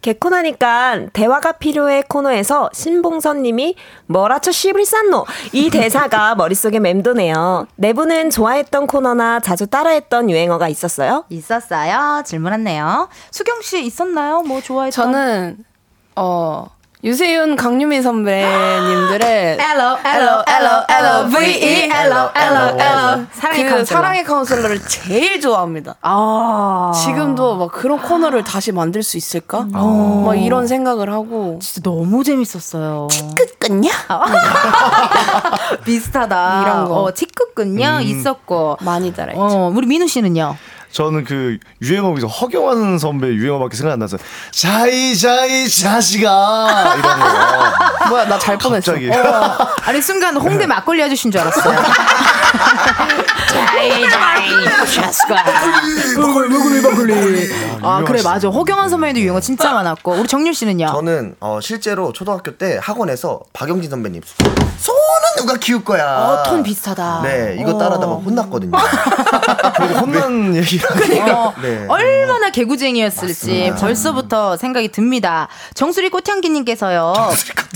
개콘하니까 0.02 1.08
대화가 1.14 1.54
필요해 1.54 2.04
코너에서 2.08 2.70
신봉선님이 2.74 3.76
뭐라쳐 4.06 4.52
싼노 4.86 5.26
이 5.54 5.70
대사가 5.70 6.36
머릿속에 6.40 6.80
맴도네요. 6.80 7.68
네 7.76 7.94
분은 7.94 8.30
좋아했던 8.30 8.88
코너나 8.88 9.40
자주 9.40 9.68
따라했던 9.68 10.30
유행어가 10.30 10.68
있었어요? 10.70 11.26
있었어요. 11.30 12.24
질문 12.26 12.52
왔네요. 12.54 13.10
수경 13.32 13.62
씨 13.62 13.84
있었나요? 13.86 14.42
뭐 14.42 14.62
좋아했던? 14.62 14.92
저는 14.92 15.58
어 16.16 16.68
유세윤 17.02 17.56
강유미 17.56 18.02
선배님들의 18.02 19.58
L 19.58 19.80
L 19.80 20.44
L 20.46 20.86
L 20.90 21.30
V 21.34 21.48
E 21.56 21.84
L 21.90 22.12
L 22.36 22.78
L 22.78 23.28
사랑의 23.32 23.64
그 23.64 23.70
카운셀러. 23.70 23.86
사랑의 23.86 24.24
카운셀러를 24.26 24.82
제일 24.86 25.40
좋아합니다. 25.40 25.96
아 26.02 26.92
지금도 27.06 27.56
막 27.56 27.72
그런 27.72 28.02
코너를 28.02 28.44
다시 28.44 28.74
만들 28.74 29.02
수 29.02 29.16
있을까? 29.16 29.66
어. 29.76 30.24
막 30.26 30.36
이런 30.36 30.68
생각을 30.68 31.10
하고 31.10 31.60
진짜 31.62 31.80
너무 31.90 32.22
재밌었어요. 32.26 33.08
끝끝냐? 33.34 33.92
비슷하다. 35.86 36.62
이런 36.64 36.86
거. 36.86 36.96
어, 37.04 37.14
티끌끈요 37.14 37.88
음. 38.00 38.02
있었고. 38.02 38.76
많이 38.82 39.14
따라했죠. 39.14 39.42
어, 39.42 39.72
우리 39.74 39.88
민우 39.88 40.06
씨는요? 40.06 40.58
저는 40.92 41.24
그 41.24 41.58
유행어 41.82 42.16
에서 42.18 42.28
허경환 42.28 42.98
선배 42.98 43.28
유행어밖에 43.28 43.78
생각 43.78 43.94
안 43.94 44.00
나서 44.00 44.18
자이 44.52 45.16
자이 45.18 45.70
자식아 45.70 46.96
이런 46.98 47.20
거. 47.20 48.10
뭐야 48.10 48.26
나 48.26 48.40
잘 48.40 48.58
뻔했어. 48.58 48.94
갑자기. 48.94 49.10
어, 49.12 49.58
아니 49.84 50.02
순간 50.02 50.36
홍대 50.36 50.66
막걸리 50.66 51.04
아저씨인 51.04 51.32
줄 51.32 51.42
알았어요. 51.42 51.80
자이 53.52 54.10
자이 54.10 54.88
샤스가 54.88 55.44
막걸리 56.18 56.50
막걸리 56.50 56.82
막걸리. 56.82 57.50
아 57.84 58.04
그래 58.06 58.22
맞아. 58.24 58.50
허경환 58.50 58.90
선배님도 58.90 59.20
유행어 59.22 59.40
진짜 59.42 59.72
많았고 59.74 60.14
우리 60.14 60.28
정률 60.28 60.54
씨는요? 60.54 60.88
저는 60.88 61.36
어, 61.40 61.60
실제로 61.62 62.12
초등학교 62.14 62.58
때 62.58 62.80
학원에서 62.82 63.42
박영진 63.54 63.90
선배님 63.92 64.22
소는 64.78 64.99
누가 65.40 65.56
키울 65.56 65.84
거야. 65.84 66.06
어, 66.06 66.44
톤 66.44 66.62
비슷하다. 66.64 67.22
네, 67.24 67.58
이거 67.60 67.72
어. 67.72 67.78
따라다가 67.78 68.14
혼났거든요. 68.16 68.78
혼난 70.02 70.56
얘기라. 70.56 70.88
어, 71.34 71.54
네. 71.62 71.86
얼마나 71.88 72.50
개구쟁이였을지 72.52 73.74
벌써부터 73.80 74.58
생각이 74.58 74.90
듭니다. 74.92 75.48
정수리 75.76 76.10
꽃향기님께서요. 76.10 77.14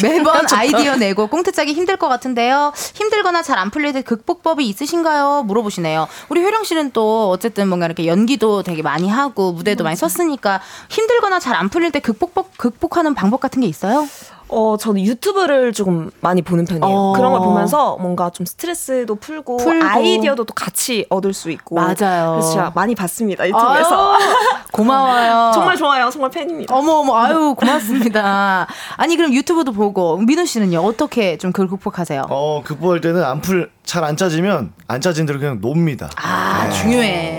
매번 0.02 0.46
아이디어 0.52 0.96
내고 0.98 1.28
꽁트 1.28 1.52
짜기 1.54 1.74
힘들 1.74 1.96
것 1.98 2.10
같은데요. 2.10 2.74
힘들거나 2.96 3.42
잘 3.42 3.54
안 3.64 3.70
풀릴 3.70 3.94
때 3.94 4.02
극복법이 4.02 4.68
있으신가요? 4.68 5.44
물어보시네요. 5.46 6.08
우리 6.30 6.44
효령 6.44 6.64
씨는 6.66 6.92
또 6.92 7.30
어쨌든 7.30 7.70
뭔가 7.70 7.86
이렇게 7.86 8.08
연기도 8.08 8.62
되게 8.64 8.82
많이 8.82 9.08
하고 9.08 9.54
무대도 9.54 9.84
많이 9.86 9.96
섰으니까 9.96 10.60
힘들거나 10.90 11.40
잘 11.40 11.54
안 11.54 11.70
풀릴 11.70 11.92
때 11.92 12.00
극복법 12.00 12.58
극복하는 12.58 13.14
방법 13.14 13.40
같은 13.40 13.62
게 13.62 13.68
있어요? 13.68 14.08
어, 14.56 14.78
저는 14.78 15.02
유튜브를 15.02 15.74
조금 15.74 16.12
많이 16.22 16.42
보는 16.42 16.66
편이에요. 16.66 16.86
어. 16.96 17.14
그런 17.14 17.32
걸 17.32 17.42
보면서 17.42 17.98
뭔가 18.00 18.30
좀 18.30 18.46
스트레스도 18.46 19.16
풀고, 19.16 19.58
풀고. 19.58 19.86
아이디어도 19.86 20.46
또 20.46 20.54
같이 20.54 21.06
얻을 21.10 21.34
수 21.34 21.50
있고. 21.52 21.76
맞아요. 21.76 22.32
그래서 22.34 22.52
제가 22.54 22.72
많이 22.76 22.96
봤습니다, 22.96 23.48
유튜브에서. 23.48 24.14
아유, 24.14 24.20
고마워요. 24.72 25.52
정말 25.54 25.76
좋아요. 25.78 26.10
정말 26.10 26.30
팬입니다. 26.32 26.76
어머 26.76 26.94
어머 26.94 27.16
아유 27.18 27.56
고맙습니다. 27.58 28.68
아니 28.98 29.16
그럼 29.16 29.34
유튜브도 29.34 29.72
보고 29.72 30.18
민우 30.18 30.46
씨는요 30.46 30.80
어떻게 30.80 31.38
좀 31.38 31.52
그걸 31.52 31.68
극복하세요? 31.68 32.26
어 32.30 32.62
극복할 32.64 33.00
때는 33.02 33.24
안풀 33.24 33.70
잘 33.86 34.04
안 34.04 34.18
짜지면 34.18 34.74
안 34.88 35.00
짜진 35.02 35.26
대로 35.26 35.40
그냥 35.40 35.62
놉니다. 35.62 36.10
아 36.16 36.70
중요해. 36.72 37.33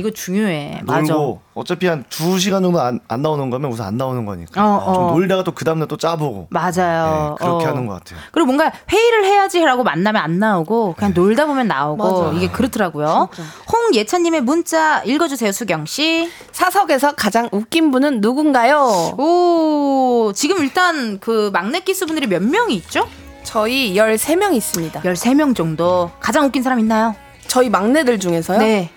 이거 0.00 0.10
중요해. 0.10 0.82
맞아. 0.84 1.14
어차피 1.54 1.86
한 1.86 2.04
두 2.08 2.38
시간 2.38 2.62
정도 2.62 2.80
안, 2.80 3.00
안 3.08 3.22
나오는 3.22 3.50
거면 3.50 3.70
우선 3.70 3.86
안 3.86 3.96
나오는 3.96 4.24
거니까 4.24 4.64
어, 4.64 4.76
어. 4.84 4.94
좀 4.94 5.06
놀다가 5.18 5.44
또 5.44 5.52
그 5.52 5.64
다음날 5.64 5.88
또 5.88 5.96
짜보고 5.96 6.48
맞아요. 6.50 7.36
네, 7.38 7.44
그렇게 7.44 7.64
어. 7.66 7.68
하는 7.68 7.86
것 7.86 7.94
같아요. 7.94 8.18
그리고 8.32 8.46
뭔가 8.46 8.72
회의를 8.90 9.24
해야지라고 9.26 9.84
만나면 9.84 10.22
안 10.22 10.38
나오고 10.38 10.94
그냥 10.96 11.12
놀다 11.14 11.46
보면 11.46 11.68
나오고 11.68 12.22
맞아. 12.24 12.36
이게 12.36 12.48
그렇더라고요. 12.50 13.28
홍예찬님의 13.72 14.40
문자 14.42 15.02
읽어주세요 15.04 15.52
수경 15.52 15.84
씨. 15.86 16.30
사석에서 16.52 17.12
가장 17.12 17.48
웃긴 17.52 17.90
분은 17.90 18.20
누군가요? 18.20 19.14
오 19.18 20.32
지금 20.34 20.58
일단 20.58 21.18
그 21.20 21.50
막내 21.52 21.80
기수분들이 21.80 22.26
몇 22.26 22.42
명이 22.42 22.74
있죠? 22.76 23.06
저희 23.42 23.94
13명 23.94 24.54
있습니다. 24.54 25.00
13명 25.02 25.54
정도. 25.56 26.10
가장 26.20 26.44
웃긴 26.46 26.62
사람 26.62 26.78
있나요? 26.78 27.14
저희 27.48 27.68
막내들 27.68 28.18
중에서요? 28.20 28.58
네. 28.58 28.90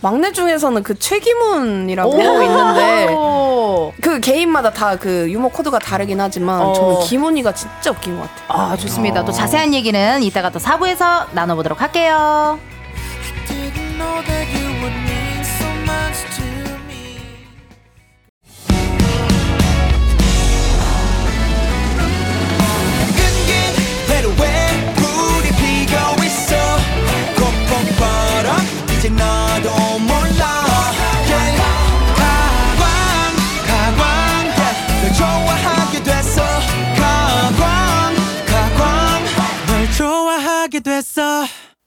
막내 0.00 0.30
중에서는 0.32 0.82
그 0.82 0.98
최기문이라고 0.98 2.10
오. 2.10 2.42
있는데 2.42 3.06
그 4.00 4.20
개인마다 4.20 4.70
다 4.72 4.96
그 4.96 5.30
유머 5.30 5.48
코드가 5.48 5.78
다르긴 5.78 6.20
하지만 6.20 6.60
어. 6.60 6.72
저는 6.72 7.00
기문이가 7.00 7.52
진짜 7.52 7.90
웃긴 7.90 8.18
것 8.18 8.22
같아요. 8.28 8.46
아, 8.72 8.76
좋습니다. 8.76 9.24
또 9.24 9.32
자세한 9.32 9.74
얘기는 9.74 10.22
이따가 10.22 10.50
또 10.50 10.58
4부에서 10.58 11.26
나눠보도록 11.32 11.80
할게요. 11.80 12.58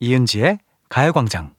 이은지의 0.00 0.58
가요광장. 0.88 1.54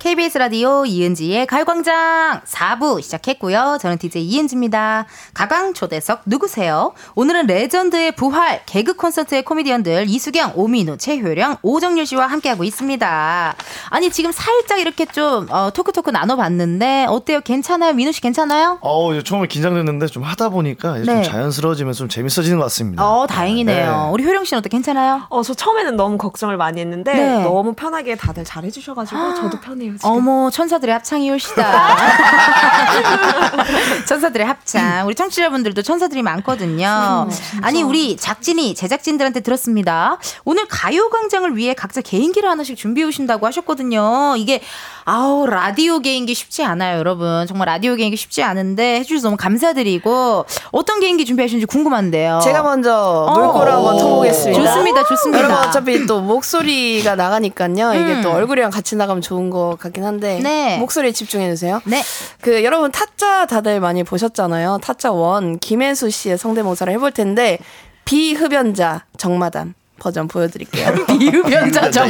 KBS 0.00 0.38
라디오 0.38 0.86
이은지의 0.86 1.46
가요광장 1.46 2.40
4부 2.46 3.02
시작했고요. 3.02 3.76
저는 3.82 3.98
DJ 3.98 4.24
이은지입니다. 4.24 5.04
가강 5.34 5.74
초대석 5.74 6.22
누구세요? 6.24 6.94
오늘은 7.16 7.46
레전드의 7.46 8.12
부활 8.12 8.62
개그 8.64 8.94
콘서트의 8.94 9.44
코미디언들 9.44 10.06
이수경, 10.08 10.52
오민우, 10.56 10.96
최효령, 10.96 11.56
오정률 11.60 12.06
씨와 12.06 12.28
함께하고 12.28 12.64
있습니다. 12.64 13.54
아니 13.90 14.10
지금 14.10 14.32
살짝 14.32 14.80
이렇게 14.80 15.04
좀 15.04 15.46
어, 15.50 15.70
talk 15.70 15.89
talk 15.89 16.08
나눠봤는데 16.08 17.04
어때요? 17.10 17.42
괜찮아요? 17.42 17.92
민우 17.92 18.10
씨 18.12 18.22
괜찮아요? 18.22 18.78
어 18.80 19.20
처음에 19.22 19.48
긴장됐는데 19.48 20.06
좀 20.06 20.22
하다 20.22 20.48
보니까 20.48 20.96
이제 20.96 21.12
네. 21.12 21.22
좀 21.22 21.30
자연스러워지면 21.30 21.92
좀 21.92 22.08
재밌어지는 22.08 22.56
것 22.56 22.64
같습니다. 22.64 23.06
어 23.06 23.26
다행이네요. 23.26 23.92
네. 24.06 24.10
우리 24.12 24.24
효령 24.24 24.44
씨는 24.46 24.60
어때? 24.60 24.70
괜찮아요? 24.70 25.24
어, 25.28 25.42
저 25.42 25.52
처음에는 25.52 25.96
너무 25.96 26.16
걱정을 26.16 26.56
많이 26.56 26.80
했는데, 26.80 27.12
네. 27.12 27.42
너무 27.44 27.74
편하게 27.74 28.16
다들 28.16 28.44
잘해주셔가지고, 28.44 29.34
저도 29.34 29.60
편해요, 29.60 29.89
지금. 29.98 30.10
어머 30.10 30.50
천사들의 30.50 30.92
합창이 30.92 31.30
올시다. 31.30 31.96
천사들의 34.06 34.46
합창. 34.46 35.06
우리 35.06 35.14
청취자분들도 35.14 35.82
천사들이 35.82 36.22
많거든요. 36.22 37.28
아니 37.62 37.82
우리 37.82 38.16
작진이 38.16 38.74
제작진들한테 38.74 39.40
들었습니다. 39.40 40.18
오늘 40.44 40.66
가요광장을 40.68 41.56
위해 41.56 41.74
각자 41.74 42.00
개인기를 42.00 42.48
하나씩 42.48 42.76
준비해 42.76 43.06
오신다고 43.06 43.46
하셨거든요. 43.46 44.34
이게 44.36 44.62
아우 45.10 45.44
라디오 45.44 45.98
개인기 45.98 46.34
쉽지 46.34 46.62
않아요, 46.62 47.00
여러분. 47.00 47.44
정말 47.48 47.66
라디오 47.66 47.96
개인기 47.96 48.16
쉽지 48.16 48.44
않은데 48.44 49.00
해주셔서 49.00 49.26
너무 49.26 49.36
감사드리고 49.36 50.46
어떤 50.70 51.00
개인기 51.00 51.24
준비하시는지 51.24 51.66
궁금한데요. 51.66 52.38
제가 52.44 52.62
먼저 52.62 53.26
놀고를 53.34 53.72
어. 53.72 53.76
한번 53.78 53.98
쳐보겠습니다. 53.98 54.62
좋습니다, 54.62 55.04
좋습니다. 55.08 55.38
여러분 55.44 55.68
어차피 55.68 56.06
또 56.06 56.20
목소리가 56.20 57.16
나가니까요. 57.16 57.94
이게 57.94 58.12
음. 58.12 58.22
또 58.22 58.30
얼굴이랑 58.30 58.70
같이 58.70 58.94
나가면 58.94 59.20
좋은 59.20 59.50
것 59.50 59.76
같긴 59.80 60.04
한데 60.04 60.38
네. 60.44 60.78
목소리에 60.78 61.10
집중해 61.10 61.50
주세요. 61.50 61.80
네. 61.86 62.04
그 62.40 62.62
여러분 62.62 62.92
타짜 62.92 63.46
다들 63.46 63.80
많이 63.80 64.04
보셨잖아요. 64.04 64.78
타짜 64.80 65.10
원 65.10 65.58
김혜수 65.58 66.10
씨의 66.10 66.38
성대모사를 66.38 66.92
해볼 66.92 67.10
텐데 67.10 67.58
비흡연자 68.04 69.06
정마담 69.16 69.74
버전 69.98 70.28
보여드릴게요. 70.28 70.94
비흡연자. 71.18 72.04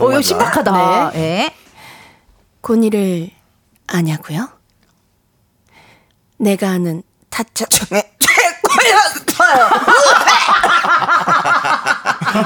어, 0.00 0.10
이거 0.10 0.20
신박하다. 0.20 1.12
네. 1.14 1.18
예. 1.18 1.61
고니를 2.62 3.30
아냐고요? 3.86 4.48
내가 6.38 6.70
아는 6.70 7.02
타짜 7.28 7.66
중에 7.66 8.12
최고였어요. 8.18 9.68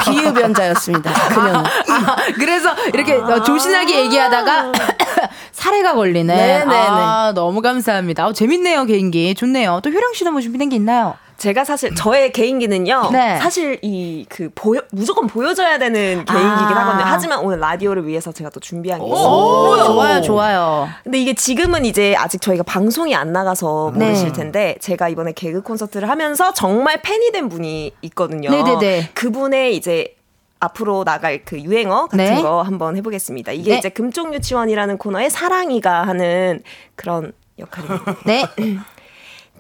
비흡연자였습니다. 0.04 1.12
그녀는. 1.28 1.54
아, 1.64 2.16
그래서 2.34 2.74
이렇게 2.92 3.14
어, 3.14 3.42
조신하게 3.42 4.00
얘기하다가 4.04 4.72
사례가 5.52 5.94
걸리네. 5.94 6.34
네, 6.34 6.64
네, 6.64 6.76
아, 6.88 7.32
너무 7.34 7.62
감사합니다. 7.62 8.26
어, 8.26 8.32
재밌네요, 8.32 8.84
개인기. 8.86 9.34
좋네요. 9.34 9.80
또 9.82 9.90
효령 9.90 10.12
씨도 10.14 10.32
뭐 10.32 10.40
준비된 10.40 10.68
게 10.70 10.76
있나요? 10.76 11.14
제가 11.39 11.64
사실 11.64 11.95
저의 11.95 12.32
개인기는요. 12.32 13.11
네. 13.12 13.39
사실 13.39 13.78
이 13.82 14.24
그 14.28 14.51
보여 14.55 14.80
무조건 14.91 15.26
보여줘야 15.26 15.78
되는 15.78 16.24
개인기긴 16.24 16.37
아. 16.76 16.80
하거든요. 16.80 17.05
하지만 17.07 17.41
오늘 17.41 17.61
라디오를 17.61 18.07
위해서 18.07 18.32
제가 18.32 18.51
또 18.51 18.61
준비한 18.61 19.01
게 19.01 19.07
있어요. 19.07 19.28
오, 19.28 19.76
좋아요, 19.84 20.20
좋아요. 20.22 20.89
근데 21.05 21.18
이게 21.18 21.34
지금은 21.34 21.84
이제 21.84 22.14
아직 22.16 22.41
저희가 22.41 22.62
방송이 22.64 23.14
안 23.14 23.32
나가서 23.32 23.93
네. 23.97 24.07
모르실 24.07 24.32
텐데 24.32 24.76
제가 24.80 25.09
이번에 25.09 25.32
개그 25.32 25.62
콘서트를 25.62 26.09
하면서 26.09 26.53
정말 26.53 27.01
팬이 27.03 27.32
된 27.32 27.49
분이 27.49 27.93
있거든요. 28.03 28.51
네네네. 28.51 29.11
그분의 29.14 29.76
이제 29.76 30.14
앞으로 30.59 31.05
나갈 31.05 31.45
그 31.45 31.61
유행어 31.61 32.07
같은 32.07 32.16
네. 32.16 32.43
거 32.43 32.62
한번 32.62 32.97
해보겠습니다. 32.97 33.53
이게 33.53 33.72
네. 33.72 33.78
이제 33.78 33.89
금쪽 33.91 34.32
유치원이라는 34.34 34.99
코너에 34.99 35.28
사랑이가 35.28 36.07
하는 36.07 36.62
그런 36.95 37.32
역할입니다. 37.59 38.16
네. 38.24 38.45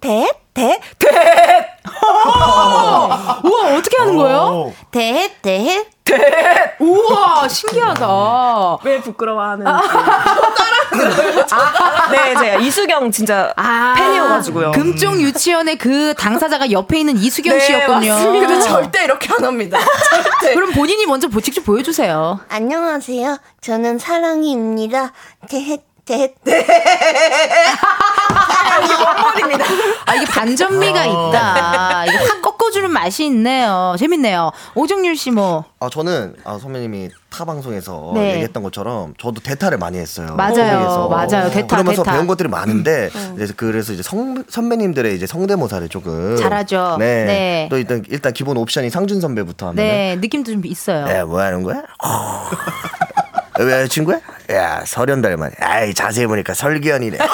대, 0.00 0.28
대, 0.54 0.80
대. 0.98 1.08
우와, 3.44 3.76
어떻게 3.76 3.96
하는 3.98 4.16
거예요? 4.16 4.72
대, 4.90 5.30
대, 5.42 5.86
대. 6.04 6.76
우와, 6.80 7.48
신기하다. 7.48 8.78
왜 8.84 9.00
부끄러워하는? 9.00 9.66
아, 9.66 9.80
네, 12.10 12.34
제가 12.36 12.56
이수경 12.56 13.10
진짜 13.10 13.52
아, 13.56 13.94
팬이어가지고요. 13.96 14.72
금쪽 14.72 15.20
유치원의 15.20 15.78
그 15.78 16.14
당사자가 16.14 16.70
옆에 16.70 17.00
있는 17.00 17.16
이수경 17.16 17.54
네, 17.58 17.60
씨였군요. 17.64 18.12
맞습니다. 18.12 18.46
근데 18.46 18.60
절대 18.64 19.04
이렇게 19.04 19.28
안 19.36 19.44
합니다. 19.44 19.78
절대. 20.40 20.54
그럼 20.54 20.72
본인이 20.72 21.04
먼저 21.06 21.28
보- 21.28 21.40
직접 21.40 21.64
보여주세요. 21.64 22.40
안녕하세요. 22.48 23.38
저는 23.60 23.98
사랑이입니다. 23.98 25.12
대, 25.48 25.78
대, 26.06 26.32
아, 30.06 30.14
이게 30.14 30.24
반전미가 30.26 31.04
있다. 31.04 32.06
이게 32.06 32.16
확 32.16 32.42
꺾어주는 32.42 32.88
맛이 32.90 33.24
있네요. 33.26 33.96
재밌네요. 33.98 34.52
오정률 34.76 35.16
씨 35.16 35.32
뭐. 35.32 35.64
아 35.80 35.88
저는 35.90 36.36
아, 36.44 36.58
선배님이 36.60 37.10
타 37.28 37.44
방송에서 37.44 38.12
네. 38.14 38.34
얘기했던 38.34 38.62
것처럼 38.62 39.14
저도 39.18 39.40
대타를 39.40 39.78
많이 39.78 39.98
했어요. 39.98 40.34
맞아요. 40.36 40.54
방송에서. 40.54 41.08
맞아요. 41.08 41.50
대타, 41.50 41.66
그러면서 41.76 42.02
대타. 42.04 42.12
배운 42.14 42.26
것들이 42.28 42.48
많은데 42.48 43.10
이제 43.34 43.52
그래서 43.56 43.92
이제 43.92 44.02
성, 44.04 44.44
선배님들의 44.48 45.14
이제 45.16 45.26
성대모사를 45.26 45.88
조금 45.88 46.36
잘하죠. 46.36 46.96
네. 47.00 47.24
네. 47.24 47.66
또 47.68 47.78
일단 47.78 48.04
일단 48.08 48.32
기본 48.32 48.56
옵션이 48.58 48.90
상준 48.90 49.20
선배부터 49.20 49.66
하면 49.68 49.76
네, 49.76 50.16
느낌도 50.20 50.52
좀 50.52 50.62
있어요. 50.64 51.08
야, 51.08 51.24
뭐 51.24 51.40
하는 51.40 51.62
거야? 51.64 51.82
어. 53.58 53.62
왜 53.64 53.88
친구야? 53.88 54.20
야, 54.52 54.82
설현달 54.86 55.36
말이야. 55.36 55.56
아이, 55.60 55.94
자세히 55.94 56.26
보니까 56.26 56.54
설기현이네. 56.54 57.18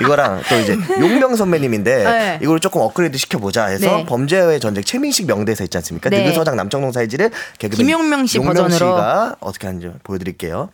이거랑 0.00 0.42
또 0.48 0.56
이제 0.56 0.76
용명 1.00 1.36
선배님인데 1.36 2.04
네. 2.04 2.38
이걸 2.42 2.60
조금 2.60 2.80
업그레이드 2.80 3.18
시켜보자 3.18 3.66
해서 3.66 3.86
네. 3.98 4.06
범죄의 4.06 4.60
전쟁 4.60 4.84
최민식 4.84 5.26
명대사 5.26 5.64
있지 5.64 5.76
않습니까? 5.78 6.10
네. 6.10 6.22
느그 6.22 6.34
서장 6.34 6.56
남청동 6.56 6.92
사이즈를 6.92 7.30
개그맨 7.58 7.76
김용명 7.86 8.26
씨 8.26 8.38
용명 8.38 8.54
버전으로. 8.54 8.76
씨가 8.76 9.36
어떻게 9.40 9.66
하는지 9.66 9.90
보여드릴게요. 10.04 10.70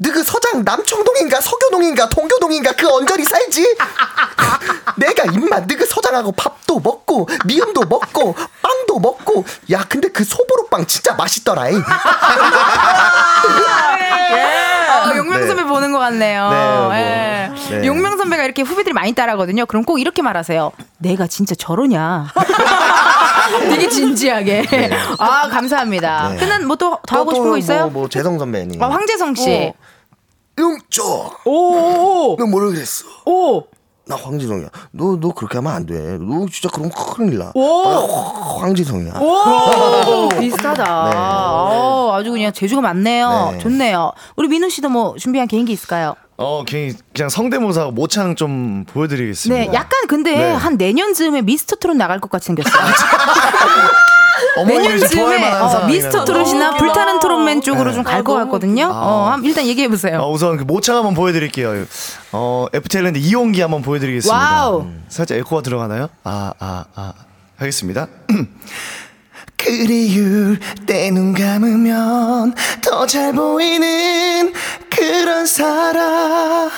느그서장 0.00 0.64
남청동인가 0.64 1.40
서교동인가 1.40 2.08
동교동인가 2.08 2.72
그 2.72 2.88
언저리 2.88 3.24
살지? 3.24 3.76
내가 4.96 5.24
임마 5.24 5.60
느그서장하고 5.60 6.32
밥도 6.32 6.80
먹고 6.80 7.28
미음도 7.46 7.82
먹고 7.84 8.34
빵도 8.62 8.98
먹고 9.00 9.44
야 9.72 9.84
근데 9.88 10.08
그 10.08 10.24
소보루빵 10.24 10.86
진짜 10.86 11.14
맛있더라잉. 11.14 11.82
아, 14.88 15.16
용명 15.16 15.40
네. 15.40 15.46
선배 15.46 15.64
보는 15.64 15.92
것 15.92 15.98
같네요. 15.98 16.50
네, 16.50 16.56
뭐, 16.56 16.94
예. 16.96 17.50
네. 17.70 17.86
용명 17.86 18.16
선배가 18.16 18.44
이렇게 18.44 18.62
후배들이 18.62 18.92
많이 18.92 19.12
따라하거든요. 19.12 19.66
그럼 19.66 19.84
꼭 19.84 19.98
이렇게 20.00 20.22
말하세요. 20.22 20.72
내가 20.98 21.26
진짜 21.26 21.54
저러냐. 21.54 22.32
되게 23.68 23.88
진지하게. 23.88 24.90
아, 25.18 25.48
감사합니다. 25.48 26.30
네. 26.30 26.36
끝난 26.36 26.66
뭐또더 26.66 27.16
하고 27.16 27.30
또 27.30 27.36
싶은 27.36 27.50
거 27.50 27.58
있어요? 27.58 27.82
뭐, 27.84 27.90
뭐 28.02 28.08
재성 28.08 28.38
선배님. 28.38 28.82
아, 28.82 28.88
황재성 28.88 29.34
씨. 29.34 29.72
용조. 30.58 31.30
오, 31.44 32.36
너 32.38 32.46
뭐라 32.46 32.68
그랬어? 32.70 33.04
오, 33.26 33.62
나 34.06 34.16
황지성이야. 34.16 34.68
너 34.92 35.16
너 35.20 35.32
그렇게 35.32 35.58
하면 35.58 35.72
안 35.72 35.86
돼. 35.86 36.18
너 36.18 36.46
진짜 36.50 36.68
그럼 36.72 36.90
큰일 36.90 37.38
나. 37.38 37.52
오. 37.54 37.82
나 37.84 38.00
황- 38.00 38.62
황지성이야. 38.62 39.14
오, 39.20 40.28
비슷하다. 40.40 40.84
네. 41.10 41.16
어, 41.16 42.10
아주 42.14 42.30
그냥 42.30 42.52
재주가 42.52 42.80
많네요. 42.80 43.50
네. 43.52 43.58
좋네요. 43.58 44.12
우리 44.36 44.48
민우 44.48 44.68
씨도 44.70 44.88
뭐 44.88 45.14
준비한 45.18 45.46
개인기 45.46 45.72
있을까요? 45.72 46.14
어, 46.38 46.64
그냥, 46.66 46.94
그냥 47.14 47.28
성대모사 47.28 47.86
모창 47.86 48.34
좀 48.36 48.84
보여드리겠습니다. 48.86 49.64
네, 49.72 49.76
약간 49.76 50.06
근데 50.08 50.32
네. 50.36 50.52
한 50.52 50.76
내년쯤에 50.76 51.42
미스터 51.42 51.76
트롯 51.76 51.96
나갈 51.96 52.20
것 52.20 52.30
같이 52.30 52.46
생겼어요. 52.46 52.72
어머님이 54.56 54.98
좋아할 55.08 55.38
내년쯤에 55.38 55.38
만한 55.40 55.62
어. 55.82 55.86
미스터 55.86 56.24
트롯이나 56.24 56.76
불타는 56.76 57.20
트롯맨 57.20 57.62
쪽으로 57.62 57.90
네. 57.90 57.96
좀갈 57.96 58.24
것 58.24 58.34
같거든요. 58.34 58.86
어, 58.92 59.30
한- 59.32 59.44
일단 59.44 59.66
얘기해 59.66 59.88
보세요. 59.88 60.18
어, 60.20 60.30
우선 60.32 60.56
그 60.56 60.64
모창 60.64 60.96
한번 60.96 61.14
보여드릴게요. 61.14 61.84
어, 62.32 62.66
FT아일랜드 62.72 63.18
이홍기 63.18 63.60
한번 63.60 63.82
보여드리겠습니다. 63.82 64.36
Wow. 64.36 64.80
음, 64.82 65.04
살짝 65.08 65.38
에코가 65.38 65.62
들어가나요? 65.62 66.08
아, 66.24 66.52
아, 66.58 66.84
아. 66.94 67.12
하겠습니다. 67.58 68.06
그리울 69.56 70.58
때 70.86 71.10
눈 71.10 71.34
감으면 71.34 72.54
더 72.82 73.06
잘 73.06 73.32
보이는 73.32 74.52
그런 74.90 75.46
사람. 75.46 76.70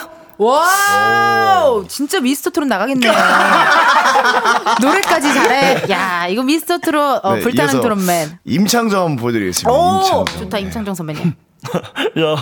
Wow, 0.42 1.86
진짜 1.86 2.18
미스터 2.18 2.48
트롯 2.48 2.66
나가겠네요. 2.66 3.12
노래까지 4.80 5.34
잘해. 5.34 5.82
야, 5.90 6.26
이거 6.28 6.42
미스터 6.42 6.78
트롯, 6.78 7.20
어, 7.22 7.34
네, 7.34 7.40
불타는 7.42 7.82
트롯맨. 7.82 8.38
임창정 8.46 9.00
한번 9.04 9.16
보여드리겠습니다. 9.16 9.70
오, 9.70 9.96
임창정. 9.98 10.24
좋다, 10.40 10.58
임창정 10.58 10.94
선배님. 10.94 11.34
여, 12.16 12.36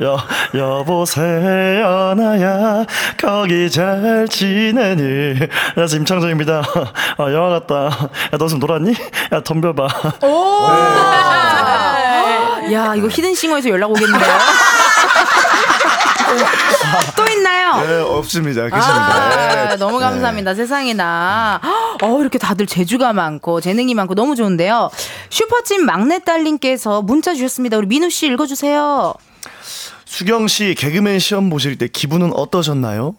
여, 0.00 0.18
여보세요, 0.54 2.14
나야. 2.16 2.86
거기 3.20 3.70
잘 3.70 4.26
지내니? 4.30 5.38
나 5.76 5.86
지금 5.86 6.00
임창정입니다. 6.02 6.62
아, 7.18 7.32
영화 7.34 7.50
같다. 7.60 7.84
야, 7.84 8.38
너좀 8.38 8.60
놀았니? 8.60 8.94
야, 9.32 9.42
덤벼봐. 9.42 9.88
야, 12.72 12.94
이거 12.94 13.08
히든싱어에서 13.08 13.68
연락 13.68 13.90
오겠는데요? 13.90 14.38
또 17.16 17.26
있나요? 17.28 17.86
네, 17.86 18.00
없습니다. 18.00 18.62
괜찮습니다. 18.62 19.14
아, 19.14 19.68
네. 19.68 19.76
너무 19.76 19.98
감사합니다. 19.98 20.54
세상에나. 20.54 21.60
어, 22.02 22.20
이렇게 22.20 22.38
다들 22.38 22.66
재주가 22.66 23.12
많고 23.12 23.60
재능이 23.60 23.94
많고 23.94 24.14
너무 24.14 24.34
좋은데요. 24.36 24.90
슈퍼찐 25.30 25.84
막내딸님께서 25.84 27.02
문자 27.02 27.34
주셨습니다. 27.34 27.76
우리 27.78 27.86
민우 27.86 28.10
씨 28.10 28.26
읽어주세요. 28.26 29.14
수경 30.04 30.46
씨 30.48 30.74
개그맨 30.74 31.18
시험 31.18 31.48
보실 31.50 31.78
때 31.78 31.88
기분은 31.88 32.32
어떠셨나요? 32.34 33.14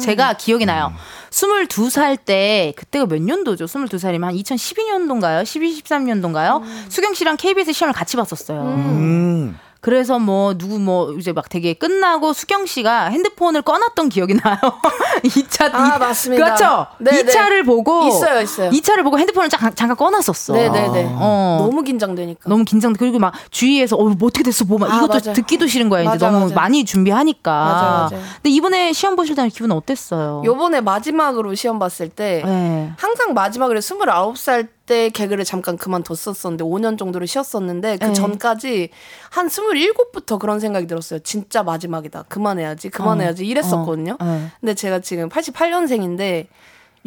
제가 0.00 0.34
기억이 0.34 0.66
나요. 0.66 0.92
22살 1.30 2.18
때, 2.24 2.72
그때가 2.76 3.06
몇 3.06 3.20
년도죠? 3.20 3.64
22살이면 3.66 4.22
한 4.22 4.34
2012년도인가요? 4.36 5.44
12, 5.44 5.82
13년도인가요? 5.82 6.62
수경 6.88 7.14
씨랑 7.14 7.36
KBS 7.36 7.72
시험을 7.72 7.92
같이 7.92 8.16
봤었어요. 8.16 8.60
음. 8.62 9.58
그래서 9.84 10.18
뭐 10.18 10.54
누구 10.56 10.78
뭐 10.78 11.12
이제 11.12 11.32
막 11.34 11.50
되게 11.50 11.74
끝나고 11.74 12.32
수경 12.32 12.64
씨가 12.64 13.08
핸드폰을 13.10 13.60
꺼놨던 13.60 14.08
기억이 14.08 14.32
나요. 14.32 14.56
2차 15.22 15.74
아, 15.74 15.98
맞습니다. 15.98 16.42
그렇죠. 16.42 16.86
네, 16.98 17.22
2차를 17.22 17.66
보고 17.66 18.08
있어요, 18.08 18.40
있어요. 18.40 18.70
2차를 18.70 19.04
보고 19.04 19.18
핸드폰을 19.18 19.50
잠깐, 19.50 19.74
잠깐 19.74 19.94
꺼놨었어. 19.98 20.54
네 20.54 20.70
네 20.70 20.88
네. 20.88 21.06
어. 21.10 21.58
너무 21.60 21.82
긴장되니까. 21.82 22.48
너무 22.48 22.64
긴장 22.64 22.94
그리고 22.94 23.18
막 23.18 23.34
주위에서 23.50 23.96
어, 23.96 24.04
뭐 24.04 24.28
어떻게 24.28 24.42
됐어 24.42 24.64
뭐막 24.64 24.90
아, 24.90 24.96
이것도 24.96 25.12
맞아. 25.12 25.32
듣기도 25.34 25.66
싫은 25.66 25.90
거야 25.90 26.00
이제 26.00 26.08
맞아, 26.08 26.30
너무 26.30 26.44
맞아. 26.44 26.54
많이 26.54 26.86
준비하니까 26.86 27.52
맞아, 27.52 27.84
맞아. 28.14 28.16
근데 28.36 28.48
이번에 28.50 28.94
시험 28.94 29.16
보실 29.16 29.34
때는 29.36 29.50
기분 29.50 29.70
어땠어요? 29.70 30.40
요번에 30.46 30.80
마지막으로 30.80 31.54
시험 31.54 31.78
봤을 31.78 32.08
때 32.08 32.42
네. 32.42 32.90
항상 32.96 33.34
마지막으로 33.34 33.80
29살 33.80 34.68
때 34.86 35.08
개그를 35.10 35.44
잠깐 35.44 35.76
그만뒀었었는데 35.76 36.64
5년 36.64 36.98
정도를 36.98 37.26
쉬었었는데 37.26 37.96
그 37.98 38.06
네. 38.06 38.12
전까지 38.12 38.90
한 39.30 39.48
27부터 39.48 40.38
그런 40.38 40.60
생각이 40.60 40.86
들었어요. 40.86 41.20
진짜 41.20 41.62
마지막이다. 41.62 42.24
그만해야지. 42.28 42.90
그만해야지. 42.90 43.46
이랬었거든요. 43.46 44.16
어, 44.20 44.24
네. 44.24 44.46
근데 44.60 44.74
제가 44.74 45.00
지금 45.00 45.28
88년생인데 45.28 46.46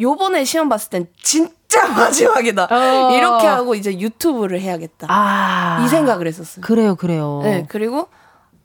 요번에 0.00 0.44
시험 0.44 0.68
봤을 0.68 0.90
땐 0.90 1.06
진짜 1.22 1.86
마지막이다. 1.88 2.68
어. 2.70 3.12
이렇게 3.16 3.46
하고 3.46 3.74
이제 3.74 3.98
유튜브를 3.98 4.60
해야겠다. 4.60 5.06
아 5.10 5.82
이 5.84 5.88
생각을 5.88 6.26
했었어요. 6.26 6.62
그래요 6.64 6.96
그래요. 6.96 7.40
네, 7.44 7.64
그리고 7.68 8.08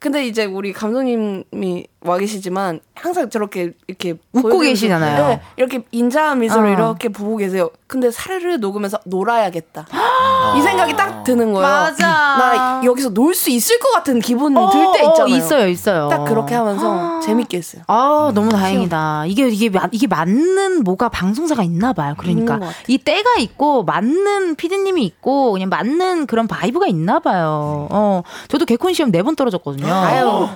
근데 0.00 0.26
이제 0.26 0.44
우리 0.44 0.72
감독님이 0.72 1.86
와 2.06 2.18
계시지만 2.18 2.80
항상 2.94 3.30
저렇게 3.30 3.72
이렇게 3.86 4.14
웃고 4.32 4.58
계시잖아요. 4.60 5.26
네, 5.28 5.40
이렇게 5.56 5.84
인자한 5.90 6.38
미소를 6.40 6.68
어. 6.68 6.72
이렇게 6.72 7.08
보고 7.08 7.36
계세요. 7.38 7.70
근데 7.86 8.10
사르르 8.10 8.56
녹으면서 8.56 8.98
놀아야겠다. 9.06 9.86
이 10.58 10.60
생각이 10.62 10.94
딱 10.96 11.24
드는 11.24 11.52
거예요. 11.54 11.66
맞아. 11.66 12.06
나 12.06 12.80
여기서 12.84 13.08
놀 13.10 13.34
수 13.34 13.50
있을 13.50 13.78
것 13.80 13.90
같은 13.92 14.20
기분이 14.20 14.56
어, 14.56 14.70
들때 14.70 15.02
어, 15.04 15.10
있잖아요. 15.10 15.34
있어요, 15.36 15.68
있어요. 15.68 16.08
딱 16.08 16.24
그렇게 16.24 16.54
하면서 16.54 17.20
재밌게 17.20 17.56
했어요. 17.56 17.82
아, 17.88 18.30
너무 18.34 18.50
다행이다. 18.50 19.24
이게, 19.26 19.48
이게, 19.48 19.70
마- 19.70 19.88
이게 19.90 20.06
맞는 20.06 20.84
뭐가 20.84 21.08
방송사가 21.08 21.62
있나 21.64 21.92
봐요. 21.92 22.14
그러니까. 22.18 22.60
이 22.86 22.98
때가 22.98 23.36
있고, 23.38 23.82
맞는 23.84 24.54
피디님이 24.56 25.04
있고, 25.04 25.52
그냥 25.52 25.68
맞는 25.68 26.26
그런 26.26 26.46
vibe가 26.46 26.86
있나 26.86 27.18
봐요. 27.18 27.88
어. 27.90 28.22
저도 28.48 28.66
개콘 28.66 28.92
시험 28.94 29.10
네 29.10 29.22
번 29.22 29.34
떨어졌거든요. 29.36 29.86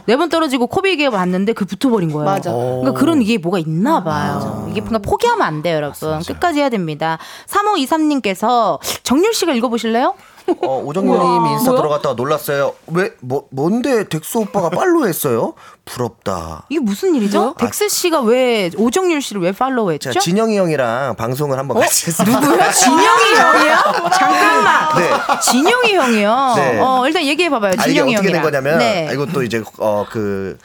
네 0.06 0.16
번 0.16 0.28
떨어지고 0.28 0.66
코빅에 0.68 1.10
봤는 1.10 1.37
데 1.44 1.52
그 1.52 1.64
붙어버린 1.64 2.12
거예요. 2.12 2.24
맞아. 2.24 2.52
그러니까 2.52 2.92
그런 2.92 3.20
이게 3.22 3.38
뭐가 3.38 3.58
있나 3.58 4.02
봐요. 4.04 4.66
이게 4.70 4.80
그러니까 4.80 5.08
포기하면 5.08 5.46
안 5.46 5.62
돼요, 5.62 5.76
여러분. 5.76 6.20
끝까지 6.20 6.60
해야 6.60 6.68
됩니다. 6.68 7.18
3523님께서 7.46 8.78
정률 9.02 9.32
씨가 9.34 9.52
읽어보실래요? 9.54 10.14
어, 10.62 10.82
오정률님 10.82 11.46
인스타 11.52 11.76
들어갔다가 11.76 12.14
놀랐어요. 12.14 12.72
왜, 12.86 13.10
뭐, 13.20 13.44
뭔데 13.50 14.08
덱스 14.08 14.38
오빠가 14.38 14.70
follow 14.70 15.06
했어요? 15.06 15.52
부럽다. 15.84 16.64
이게 16.70 16.80
무슨 16.80 17.14
일이죠? 17.14 17.54
덱스 17.58 17.90
씨가 17.90 18.22
왜 18.22 18.70
오정률 18.78 19.20
씨를 19.20 19.42
왜 19.42 19.52
팔로우 19.52 19.92
했죠? 19.92 20.10
제가 20.10 20.22
진영이 20.22 20.56
형이랑 20.56 21.16
방송을 21.16 21.58
한번 21.58 21.78
같이 21.80 22.06
했어요. 22.06 22.30
누구야? 22.40 22.72
진영이 22.72 23.34
형이요? 23.34 23.74
잠깐만. 24.18 24.96
네. 24.96 25.10
진영이 25.50 25.94
형이요. 25.94 26.52
네. 26.56 26.80
어, 26.80 27.02
일단 27.06 27.24
얘기해 27.24 27.50
봐봐요. 27.50 27.72
아, 27.72 27.82
이게 27.84 27.90
진영이 27.92 28.14
어떻게 28.16 28.32
된 28.32 28.42
형이랑. 28.42 28.62
거냐면, 28.62 28.78
네. 28.78 29.06
아, 29.08 29.12
이것도 29.12 29.42
이제, 29.42 29.62
어, 29.78 30.06
그, 30.10 30.56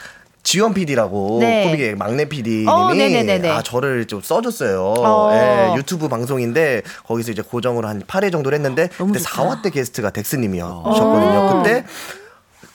지원 0.43 0.73
PD라고, 0.73 1.37
네. 1.39 1.65
코빅의 1.65 1.95
막내 1.95 2.25
PD님이, 2.25 2.67
어. 2.67 3.53
아, 3.53 3.61
저를 3.63 4.05
좀 4.05 4.21
써줬어요. 4.21 4.93
어. 4.99 5.29
예, 5.33 5.73
유튜브 5.77 6.09
방송인데, 6.09 6.83
거기서 7.07 7.31
이제 7.31 7.41
고정으로 7.41 7.87
한 7.87 8.01
8회 8.01 8.31
정도를 8.31 8.57
했는데, 8.57 8.89
그때 8.89 9.19
4화 9.19 9.61
때 9.61 9.69
게스트가 9.69 10.09
덱스님이셨거든요. 10.11 11.39
어. 11.39 11.53
근데, 11.53 11.85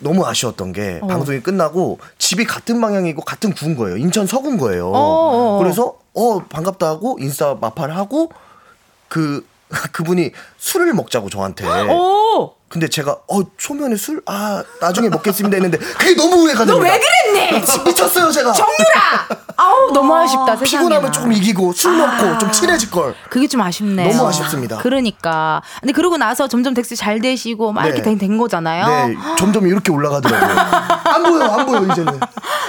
너무 0.00 0.24
아쉬웠던 0.24 0.72
게 0.72 1.00
방송이 1.00 1.40
끝나고 1.40 1.98
집이 2.18 2.44
같은 2.44 2.80
방향이고 2.80 3.22
같은 3.22 3.52
구인 3.52 3.76
거예요. 3.76 3.96
인천 3.96 4.26
서구인 4.26 4.56
거예요. 4.56 4.92
어. 4.94 5.58
그래서 5.58 5.96
어 6.14 6.38
반갑다 6.44 6.86
하고 6.86 7.18
인스타 7.20 7.56
마팔 7.60 7.90
하고 7.90 8.30
그 9.08 9.44
그분이 9.92 10.30
술을 10.56 10.94
먹자고 10.94 11.28
저한테. 11.28 11.66
오! 11.66 12.54
근데 12.68 12.86
제가 12.88 13.12
어 13.28 13.40
초면에 13.56 13.96
술 13.96 14.20
아 14.26 14.62
나중에 14.80 15.08
먹겠습니다 15.08 15.54
했는데 15.56 15.78
그게 15.78 16.14
너무 16.14 16.36
후회가 16.42 16.64
됩니다. 16.66 16.92
왜 16.92 17.00
그랬니? 17.32 17.60
미- 17.60 17.84
미쳤어요 17.86 18.30
제가. 18.30 18.52
정유라! 18.52 19.38
아우, 19.60 19.90
너무 19.92 20.14
아쉽다, 20.14 20.54
세상에. 20.56 20.64
피곤하면 20.64 21.10
조금 21.12 21.32
이기고 21.32 21.72
술 21.72 21.96
먹고 21.96 22.38
좀 22.38 22.52
친해질 22.52 22.90
걸. 22.90 23.14
그게 23.28 23.48
좀 23.48 23.60
아쉽네요. 23.60 24.12
너무 24.12 24.28
아쉽습니다. 24.28 24.76
그러니까. 24.78 25.62
근데 25.80 25.92
그러고 25.92 26.16
나서 26.16 26.46
점점 26.46 26.74
덱스 26.74 26.94
잘 26.94 27.20
되시고 27.20 27.72
막 27.72 27.82
네. 27.82 27.88
이렇게 27.88 28.02
된, 28.02 28.18
된 28.18 28.36
거잖아요. 28.38 28.86
네 29.08 29.16
점점 29.36 29.66
이렇게 29.66 29.90
올라가더라고요. 29.90 30.58
안 31.04 31.22
보여 31.24 31.44
안 31.44 31.66
보여 31.66 31.82
이제는. 31.92 32.20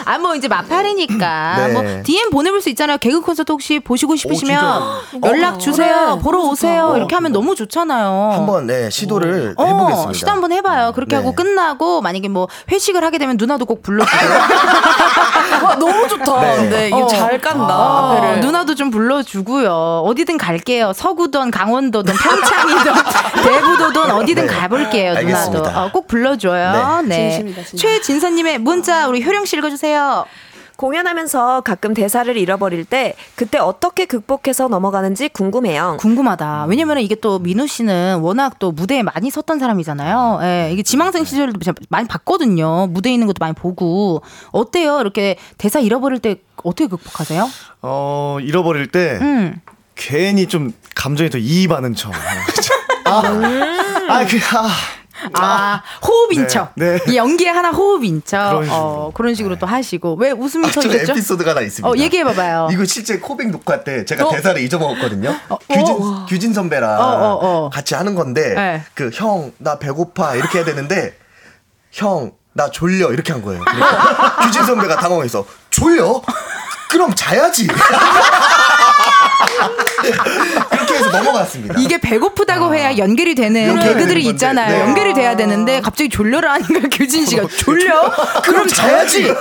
아, 0.06 0.18
뭐 0.18 0.34
이제 0.34 0.48
맞팔이니까. 0.48 1.68
네. 1.68 1.74
뭐 1.74 2.04
DM 2.04 2.32
보내볼 2.32 2.62
수 2.62 2.70
있잖아요. 2.70 2.98
개그 2.98 3.22
콘서트 3.22 3.52
혹시 3.52 3.80
보시고 3.80 4.16
싶으시면 4.16 4.82
진짜. 5.12 5.28
연락 5.30 5.60
주세요. 5.60 6.14
그래. 6.14 6.24
보러 6.24 6.40
오세요. 6.42 6.86
어. 6.94 6.98
이렇게 6.98 7.14
하면 7.16 7.32
너무 7.32 7.54
좋잖아요. 7.56 8.32
한번 8.34 8.66
네 8.66 8.90
시도를 8.90 9.54
어, 9.58 9.66
해보 9.66 9.89
겠습니다. 9.90 10.14
시도 10.14 10.32
한번 10.32 10.52
해봐요. 10.52 10.92
그렇게 10.94 11.12
네. 11.12 11.16
하고 11.18 11.34
끝나고 11.34 12.02
만약에 12.02 12.28
뭐 12.30 12.48
회식을 12.72 13.04
하게 13.04 13.18
되면 13.18 13.38
누나도 13.38 13.66
꼭 13.66 13.82
불러주세요. 13.82 14.32
와, 15.64 15.76
너무 15.80 16.08
좋다. 16.08 16.42
네. 16.42 16.56
근데 16.58 16.88
이거 16.88 17.06
어. 17.06 17.08
잘 17.08 17.40
깐다. 17.40 17.78
어, 17.78 18.12
앞에를. 18.18 18.40
누나도 18.42 18.76
좀 18.76 18.90
불러주고요. 18.92 20.04
어디든 20.06 20.38
갈게요. 20.38 20.94
서구든 20.94 21.52
강원도든 21.52 22.14
평창이든 22.14 22.94
대부도든 23.44 24.12
어디든 24.12 24.48
네. 24.48 24.54
가볼게요. 24.54 25.14
누나도 25.14 25.28
알겠습니다. 25.28 25.84
어, 25.86 25.92
꼭 25.92 26.08
불러줘요. 26.08 27.02
네. 27.06 27.32
진심이다, 27.32 27.64
진심. 27.64 27.78
최진선님의 27.90 28.60
문자 28.60 29.08
우리 29.08 29.24
효령 29.24 29.46
씨 29.46 29.58
읽어주세요. 29.58 30.26
공연하면서 30.80 31.62
가끔 31.62 31.94
대사를 31.94 32.38
잃어버릴 32.38 32.86
때 32.86 33.14
그때 33.36 33.58
어떻게 33.58 34.06
극복해서 34.06 34.70
넘어가는지 34.70 35.28
궁금해요. 35.28 35.98
궁금하다. 36.00 36.68
왜냐면 36.70 37.00
이게 37.00 37.16
또 37.16 37.38
민우 37.38 37.68
씨는 37.68 38.20
워낙 38.22 38.60
또 38.60 38.72
무대에 38.72 39.04
많이 39.04 39.30
섰던 39.30 39.60
사람이잖아요. 39.60 40.40
예, 40.44 40.70
이게 40.72 40.82
지망생 40.82 41.26
시절도 41.26 41.60
제가 41.60 41.76
많이 41.90 42.08
봤거든요. 42.08 42.88
무대에 42.88 43.12
있는 43.12 43.28
것도 43.28 43.40
많이 43.42 43.54
보고. 43.54 44.22
어때요? 44.54 45.02
이렇게 45.02 45.36
대사 45.58 45.82
잃어버릴 45.82 46.20
때 46.20 46.38
어떻게 46.64 46.88
극복하세요? 46.88 47.50
어, 47.82 48.38
잃어버릴 48.42 48.88
때 48.88 49.20
음. 49.22 49.60
괜히 49.96 50.48
좀 50.48 50.72
감정이 50.96 51.30
더 51.30 51.38
이입하는 51.38 51.94
척. 51.94 52.14
아, 53.04 53.22
아, 54.08 54.26
그, 54.26 54.40
아. 54.56 54.70
아, 55.34 55.82
호흡인 56.06 56.42
네, 56.44 56.48
척. 56.48 56.72
네. 56.76 57.00
이 57.08 57.16
연기에 57.18 57.50
하나 57.50 57.70
호흡인 57.72 58.22
척. 58.26 58.50
그런 58.50 58.64
식으로. 58.64 58.76
어, 58.80 59.12
그런 59.14 59.36
식으로 59.36 59.56
또 59.58 59.66
하시고. 59.68 60.16
왜 60.16 60.32
웃음이 60.32 60.68
아, 60.68 60.72
저 60.72 60.82
터지죠? 60.82 61.12
에피소드가 61.14 61.52
하나 61.52 61.62
있습니다. 61.62 61.88
어, 61.90 61.96
얘기해봐봐요. 61.98 62.70
이거 62.72 62.86
실제 62.86 63.20
코빅 63.20 63.50
녹화 63.52 63.84
때 63.84 64.06
제가 64.06 64.28
어? 64.28 64.32
대사를 64.32 64.62
잊어먹었거든요. 64.62 65.36
규진 65.70 66.26
규진 66.28 66.54
선배랑 66.54 67.00
어, 67.00 67.04
어, 67.04 67.40
어. 67.66 67.70
같이 67.70 67.96
하는 67.96 68.16
건데 68.16 68.54
네. 68.54 68.84
그 68.94 69.10
형 69.14 69.52
나 69.60 69.78
배고파 69.80 70.36
이렇게 70.36 70.60
해야 70.60 70.66
되는데 70.66 71.16
형 71.92 72.32
나 72.52 72.70
졸려 72.72 73.12
이렇게 73.14 73.32
한 73.32 73.42
거예요. 73.44 73.64
그러니까 73.64 74.36
규진 74.44 74.66
선배가 74.66 74.98
당황해서 74.98 75.46
졸려? 75.70 76.22
그럼 76.90 77.14
자야지. 77.16 77.68
그렇게 80.70 80.94
해서 80.96 81.10
넘어갔습니다. 81.10 81.76
이게 81.80 81.98
배고프다고 82.00 82.74
해야 82.74 82.98
연결이 82.98 83.36
되는 83.36 83.80
개그들이 83.80 84.24
있잖아요. 84.28 84.72
네. 84.78 84.82
연결이 84.82 85.14
돼야 85.14 85.36
되는데 85.36 85.82
갑자기 85.82 86.10
졸려라 86.10 86.54
하니까 86.54 86.88
규진 86.92 87.26
씨가 87.26 87.48
졸려? 87.48 88.12
그럼 88.44 88.68
자야지. 88.68 89.34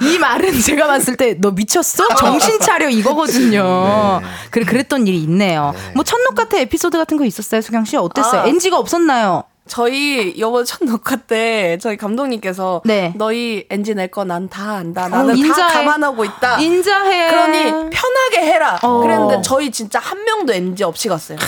이 0.00 0.18
말은 0.18 0.60
제가 0.60 0.86
봤을 0.86 1.16
때 1.16 1.34
너 1.40 1.50
미쳤어? 1.50 2.06
정신 2.16 2.60
차려 2.60 2.88
이거거든요. 2.90 4.20
그래 4.50 4.64
그랬던 4.64 5.06
일이 5.06 5.18
있네요. 5.24 5.74
뭐 5.94 6.04
첫녹 6.04 6.34
같은 6.34 6.58
에피소드 6.60 6.96
같은 6.96 7.16
거 7.16 7.24
있었어요, 7.24 7.60
수경 7.60 7.84
씨? 7.84 7.96
어땠어요? 7.96 8.42
아. 8.42 8.46
NG가 8.46 8.78
없었나요? 8.78 9.44
저희 9.66 10.30
이번 10.36 10.64
첫 10.66 10.84
녹화 10.84 11.16
때 11.16 11.78
저희 11.80 11.96
감독님께서 11.96 12.82
네. 12.84 13.14
너희 13.16 13.66
NG 13.70 13.94
낼거 13.94 14.24
난 14.24 14.48
다 14.48 14.72
안다. 14.76 15.08
나는 15.08 15.36
인자해. 15.36 15.72
다 15.72 15.78
감안하고 15.80 16.24
있다. 16.24 16.58
인자해. 16.60 17.30
그러니 17.30 17.62
편하게 17.90 18.52
해라. 18.52 18.78
어. 18.82 19.00
그랬는데 19.00 19.40
저희 19.42 19.70
진짜 19.70 19.98
한 19.98 20.22
명도 20.24 20.52
NG 20.52 20.84
없이 20.84 21.08
갔어요. 21.08 21.38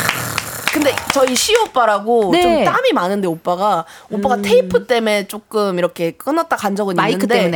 근데 0.77 0.95
저희 1.15 1.35
시 1.35 1.57
오빠라고 1.57 2.31
네. 2.33 2.43
좀 2.43 2.65
땀이 2.65 2.93
많은데 2.93 3.27
오빠가 3.27 3.87
오빠가 4.11 4.37
테이프 4.43 4.87
때문에 4.87 5.27
조금 5.27 5.79
이렇게 5.79 6.11
끊었다 6.11 6.55
간 6.57 6.77
적은 6.77 6.95
마이크 6.97 7.15
있는데 7.25 7.35
때문에. 7.39 7.51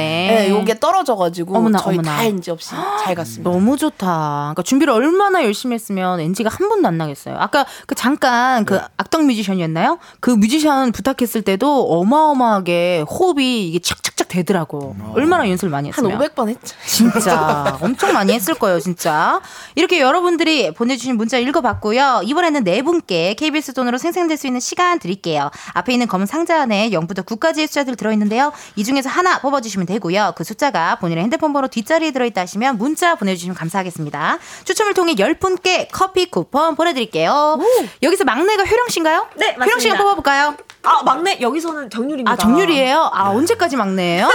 네, 0.46 0.50
요게 0.50 0.80
떨어져가지고 0.80 1.54
어머나, 1.54 1.78
저희 1.78 1.98
어머나. 1.98 2.16
다 2.16 2.22
NG 2.24 2.50
없이 2.50 2.70
잘 3.04 3.14
갔습니다. 3.14 3.50
너무 3.50 3.76
좋다. 3.76 4.06
그러니까 4.54 4.62
준비를 4.62 4.94
얼마나 4.94 5.44
열심히 5.44 5.74
했으면 5.74 6.18
NG가 6.20 6.48
한 6.50 6.68
번도 6.70 6.88
안 6.88 6.96
나겠어요. 6.96 7.36
아까 7.38 7.66
그 7.86 7.94
잠깐 7.94 8.64
그 8.64 8.80
악덕 8.96 9.24
뮤지션이었나요? 9.26 9.98
그 10.20 10.30
뮤지션 10.30 10.90
부탁했을 10.90 11.42
때도 11.42 11.90
어마어마하게 11.92 13.04
호흡이 13.08 13.68
이게 13.68 13.80
착착착 13.80 14.09
되더라고. 14.30 14.96
얼마나 15.14 15.48
연습을 15.48 15.70
많이 15.70 15.90
한 15.90 16.06
했으면. 16.06 16.18
500번 16.18 16.48
했죠. 16.48 16.74
진짜 16.86 17.76
엄청 17.82 18.12
많이 18.12 18.32
했을 18.32 18.54
거예요, 18.54 18.80
진짜. 18.80 19.40
이렇게 19.74 20.00
여러분들이 20.00 20.72
보내주신 20.72 21.16
문자 21.16 21.36
읽어봤고요. 21.38 22.22
이번에는 22.24 22.64
네 22.64 22.82
분께 22.82 23.34
KBS 23.34 23.74
돈으로 23.74 23.98
생생될 23.98 24.36
수 24.36 24.46
있는 24.46 24.60
시간 24.60 24.98
드릴게요. 24.98 25.50
앞에 25.74 25.92
있는 25.92 26.06
검은 26.06 26.26
상자 26.26 26.60
안에 26.62 26.90
0부터 26.90 27.24
9까지의 27.26 27.66
숫자들 27.66 27.96
들어있는데요. 27.96 28.52
이 28.76 28.84
중에서 28.84 29.08
하나 29.10 29.40
뽑아주시면 29.40 29.86
되고요. 29.86 30.32
그 30.36 30.44
숫자가 30.44 30.96
본인의 30.96 31.24
핸드폰 31.24 31.52
번호 31.52 31.68
뒷자리에 31.68 32.12
들어있다 32.12 32.40
하시면 32.42 32.78
문자 32.78 33.16
보내주시면 33.16 33.56
감사하겠습니다. 33.56 34.38
추첨을 34.64 34.94
통해 34.94 35.14
10분께 35.14 35.88
커피 35.92 36.30
쿠폰 36.30 36.76
보내드릴게요. 36.76 37.58
여기서 38.02 38.24
막내가 38.24 38.64
효령 38.64 38.88
씨인가요? 38.88 39.26
네, 39.36 39.54
효령 39.54 39.78
씨가 39.80 39.94
맞습니다. 39.94 39.98
뽑아볼까요? 39.98 40.56
아 40.82 41.02
막내 41.04 41.36
여기서는 41.40 41.90
정률입니다. 41.90 42.32
아, 42.32 42.36
정률이에요? 42.36 43.10
아, 43.12 43.28
언제까지 43.30 43.76
막내예요? 43.76 44.30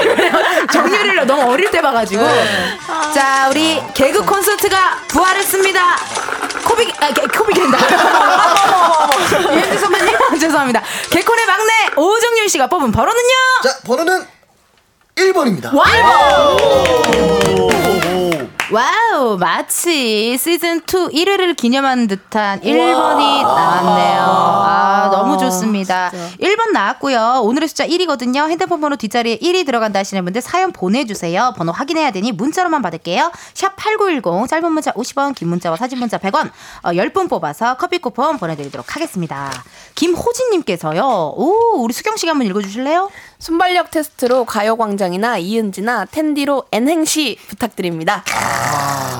정률이를 0.72 1.26
너무 1.26 1.50
어릴 1.50 1.70
때 1.70 1.80
봐가지고. 1.80 2.22
자, 3.14 3.48
우리 3.48 3.80
개그 3.94 4.24
콘서트가 4.26 4.76
부활했습니다. 5.08 5.80
코빅, 6.66 7.02
아, 7.02 7.12
개, 7.12 7.22
코빅인다. 7.26 7.78
이현지 9.54 9.78
선배님? 9.80 10.14
죄송합니다. 10.38 10.82
개콘의 11.10 11.46
막내 11.46 11.72
오정률 11.96 12.48
씨가 12.50 12.66
뽑은 12.66 12.92
번호는요? 12.92 13.34
자 13.62 13.70
번호는 13.86 14.26
1번입니다. 15.16 15.70
와우, 18.72 19.36
마치 19.36 20.36
시즌2 20.38 21.12
1회를 21.12 21.56
기념한 21.56 22.06
듯한 22.06 22.60
1번이 22.60 23.42
나왔네요. 23.42 24.22
아, 24.22 24.69
너무 25.20 25.38
좋습니다. 25.38 26.10
1번 26.40 26.72
나왔고요. 26.72 27.42
오늘의 27.44 27.68
숫자 27.68 27.86
1이거든요. 27.86 28.48
핸드폰 28.48 28.80
번호 28.80 28.96
뒷자리에 28.96 29.38
1이 29.38 29.66
들어간다 29.66 29.98
하시는 29.98 30.22
분들 30.24 30.40
사연 30.40 30.72
보내주세요. 30.72 31.54
번호 31.56 31.72
확인해야 31.72 32.10
되니 32.10 32.32
문자로만 32.32 32.82
받을게요. 32.82 33.30
샵 33.54 33.76
8910 33.76 34.48
짧은 34.48 34.72
문자 34.72 34.92
50원 34.92 35.34
긴 35.34 35.48
문자와 35.48 35.76
사진 35.76 35.98
문자 35.98 36.18
100원 36.18 36.50
어, 36.82 36.90
10분 36.90 37.28
뽑아서 37.28 37.76
커피 37.76 37.98
쿠폰 37.98 38.38
보내드리도록 38.38 38.96
하겠습니다. 38.96 39.50
김호진님께서요. 39.94 41.02
오 41.36 41.82
우리 41.82 41.92
수경 41.92 42.16
씨가 42.16 42.30
한번 42.30 42.46
읽어주실래요? 42.46 43.10
순발력 43.40 43.90
테스트로 43.90 44.44
가요광장이나 44.44 45.38
이은지나 45.38 46.04
텐디로 46.04 46.64
N행시 46.72 47.38
부탁드립니다. 47.48 48.22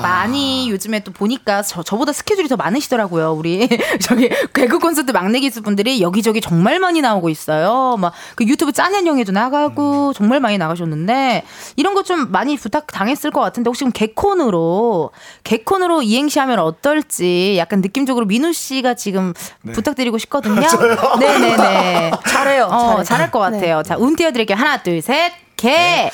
많이 0.03 0.69
요즘에 0.69 0.99
또 1.01 1.11
보니까 1.11 1.63
저, 1.63 1.81
저보다 1.83 2.13
스케줄이 2.13 2.47
더 2.47 2.55
많으시더라고요. 2.55 3.33
우리 3.33 3.67
저기 4.01 4.29
개그 4.53 4.77
콘서트 4.79 5.11
막내 5.11 5.39
기수 5.39 5.61
분들이 5.63 6.01
여기저기 6.01 6.39
정말 6.41 6.79
많이 6.79 7.01
나오고 7.01 7.29
있어요. 7.29 7.97
막 7.97 8.11
그 8.35 8.45
유튜브 8.45 8.71
짜년형에도 8.71 9.31
나가고 9.31 10.13
정말 10.13 10.39
많이 10.39 10.57
나가셨는데 10.57 11.43
이런 11.75 11.93
거 11.95 12.01
좀 12.03 12.31
많이 12.31 12.57
부탁 12.57 12.87
당했을 12.87 13.29
것 13.31 13.41
같은데 13.41 13.67
혹시 13.69 13.83
그럼 13.83 13.91
개콘으로 13.93 15.11
개콘으로 15.43 16.01
이행시 16.01 16.39
하면 16.39 16.57
어떨지 16.59 17.55
약간 17.57 17.81
느낌적으로 17.81 18.25
민우 18.25 18.51
씨가 18.53 18.95
지금 18.95 19.33
부탁드리고 19.73 20.17
싶거든요. 20.17 20.61
네네네. 21.19 22.11
잘해요. 22.27 22.65
어, 22.65 22.69
잘해요. 22.69 23.03
잘할 23.03 23.31
것 23.31 23.39
같아요. 23.39 23.83
자, 23.83 23.95
운 24.11 24.15
띄워드릴게요. 24.17 24.57
하나, 24.57 24.83
둘, 24.83 25.01
셋. 25.01 25.31
개. 25.55 26.11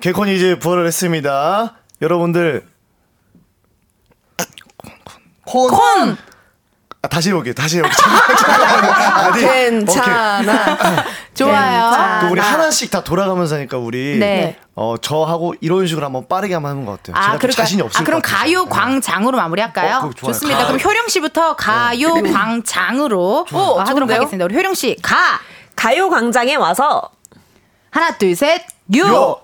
개콘이 0.00 0.34
이제 0.34 0.58
부활을 0.58 0.86
했습니다. 0.88 1.74
여러분들 2.00 2.66
콘. 5.46 5.68
콘. 5.70 6.16
아, 7.02 7.08
다시 7.08 7.28
해볼게요. 7.30 7.54
다시 7.54 7.78
해볼게요. 7.78 7.96
아니, 9.14 9.40
괜찮아. 9.40 11.04
좋아요. 11.34 12.20
또 12.22 12.32
우리 12.32 12.40
하나씩 12.40 12.90
다 12.90 13.04
돌아가면서 13.04 13.54
하니까 13.56 13.78
우리 13.78 14.18
네. 14.18 14.56
어 14.74 14.96
저하고 15.00 15.54
이런 15.60 15.86
식으로 15.86 16.04
한번 16.06 16.26
빠르게 16.28 16.54
한번 16.54 16.72
하는 16.72 16.84
것 16.84 17.02
같아요. 17.02 17.14
제가 17.14 17.30
좀 17.32 17.38
그러니까- 17.38 17.62
자신이 17.62 17.82
없을 17.82 18.00
아, 18.00 18.04
그럼 18.04 18.20
것 18.20 18.28
같아요. 18.28 18.64
가요 18.64 18.66
광장으로 18.66 19.36
마무리할까요? 19.36 19.96
어. 20.04 20.10
좋습니다. 20.16 20.58
가. 20.60 20.66
그럼 20.66 20.80
효령 20.80 21.08
씨부터 21.08 21.54
가요 21.56 22.14
광장으로 22.14 23.46
어, 23.52 23.80
하도록? 23.80 24.10
하겠습니다. 24.10 24.44
우리 24.44 24.54
효령 24.56 24.74
씨 24.74 24.96
가. 25.02 25.40
가요광장에 25.82 26.54
와서 26.54 27.10
하나 27.90 28.16
둘 28.16 28.36
셋. 28.36 28.62
요. 28.96 29.04
요. 29.04 29.40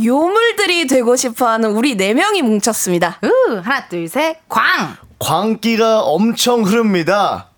요물들이 0.00 0.86
되고 0.86 1.16
싶어하는 1.16 1.72
우리 1.72 1.96
네 1.96 2.14
명이 2.14 2.42
뭉쳤습니다. 2.42 3.18
으, 3.24 3.60
하나 3.64 3.88
둘 3.88 4.08
셋. 4.08 4.36
광. 4.48 4.96
광기가 5.18 6.02
엄청 6.02 6.62
흐릅니다. 6.62 7.48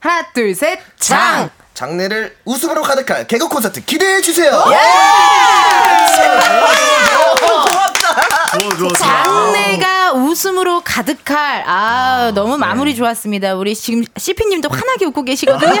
하나 0.00 0.30
둘 0.34 0.54
셋. 0.54 0.80
장. 0.98 1.48
장래를 1.72 2.36
웃음으로 2.44 2.82
가득할 2.82 3.26
개그 3.26 3.48
콘서트 3.48 3.82
기대해 3.86 4.20
주세요. 4.20 4.50
좋아 4.50 4.72
좋아 8.60 8.68
좋아. 8.76 8.88
장래가 8.92 10.12
웃음으로 10.12 10.82
가득할 10.84 11.64
아 11.66 12.32
너무 12.34 12.58
마무리 12.58 12.94
좋았습니다. 12.94 13.54
우리 13.54 13.74
지금 13.74 14.04
CP님도 14.16 14.68
환하게 14.68 15.06
웃고 15.06 15.22
계시거든요. 15.24 15.80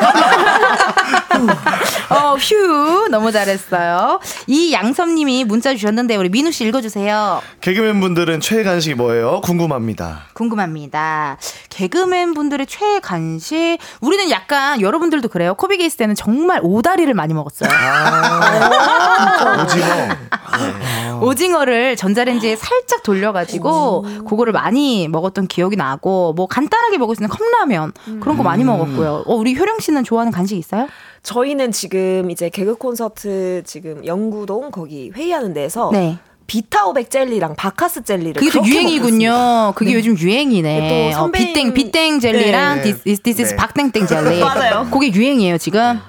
어 2.10 2.36
휴 2.38 3.08
너무 3.10 3.30
잘했어요. 3.30 4.18
이 4.46 4.72
양섭님이 4.72 5.44
문자 5.44 5.72
주셨는데 5.74 6.16
우리 6.16 6.28
민우 6.30 6.50
씨 6.50 6.64
읽어주세요. 6.64 7.42
개그맨 7.60 8.00
분들은 8.00 8.40
최애 8.40 8.62
간식이 8.64 8.94
뭐예요? 8.94 9.40
궁금합니다. 9.42 10.22
궁금합니다. 10.32 11.36
개그맨 11.68 12.32
분들의 12.34 12.66
최애 12.66 13.00
간식 13.00 13.78
우리는 14.00 14.30
약간 14.30 14.80
여러분들도 14.80 15.28
그래요. 15.28 15.54
코빅에 15.54 15.84
있을 15.84 15.98
때는 15.98 16.14
정말 16.14 16.60
오다리를 16.62 17.12
많이 17.14 17.34
먹었어요. 17.34 17.70
오징어. 19.62 19.86
오징어를 21.20 21.96
전자레인지에 21.96 22.56
살짝 22.56 23.02
돌려가지고 23.02 24.04
그거를 24.28 24.52
많이 24.52 25.08
먹었던 25.08 25.46
기억이 25.46 25.76
나고 25.76 26.32
뭐 26.34 26.46
간단하게 26.46 26.98
먹을 26.98 27.14
수 27.16 27.22
있는 27.22 27.28
컵라면 27.34 27.92
그런 28.20 28.36
거 28.36 28.42
많이 28.42 28.64
먹었고요. 28.64 29.24
어, 29.26 29.34
우리 29.34 29.54
효령 29.56 29.78
씨는 29.80 30.04
좋아하는 30.04 30.32
간식 30.32 30.56
있어요? 30.56 30.88
저희는 31.22 31.70
지금 31.72 32.30
이제 32.30 32.48
개그 32.48 32.74
콘서트 32.76 33.62
지금 33.64 34.04
연구동 34.04 34.70
거기 34.70 35.10
회의하는 35.14 35.52
데서 35.54 35.90
네. 35.92 36.18
비타오백 36.48 37.08
젤리랑 37.10 37.54
박카스 37.54 38.02
젤리를 38.02 38.34
그게 38.34 38.50
또 38.50 38.66
유행이군요. 38.66 39.30
먹었습니다. 39.30 39.72
그게 39.76 39.90
네. 39.92 39.96
요즘 39.96 40.18
유행이네. 40.18 41.12
또 41.12 41.18
어, 41.18 41.26
선배님- 41.30 41.32
비땡 41.32 41.74
비땡 41.74 42.20
젤리랑 42.20 42.76
네. 42.76 42.82
디스 42.82 43.22
디스 43.22 43.42
네. 43.42 43.56
박땡땡 43.56 44.06
젤리. 44.06 44.40
맞아요. 44.44 44.88
그게 44.90 45.12
유행이에요 45.12 45.58
지금. 45.58 46.00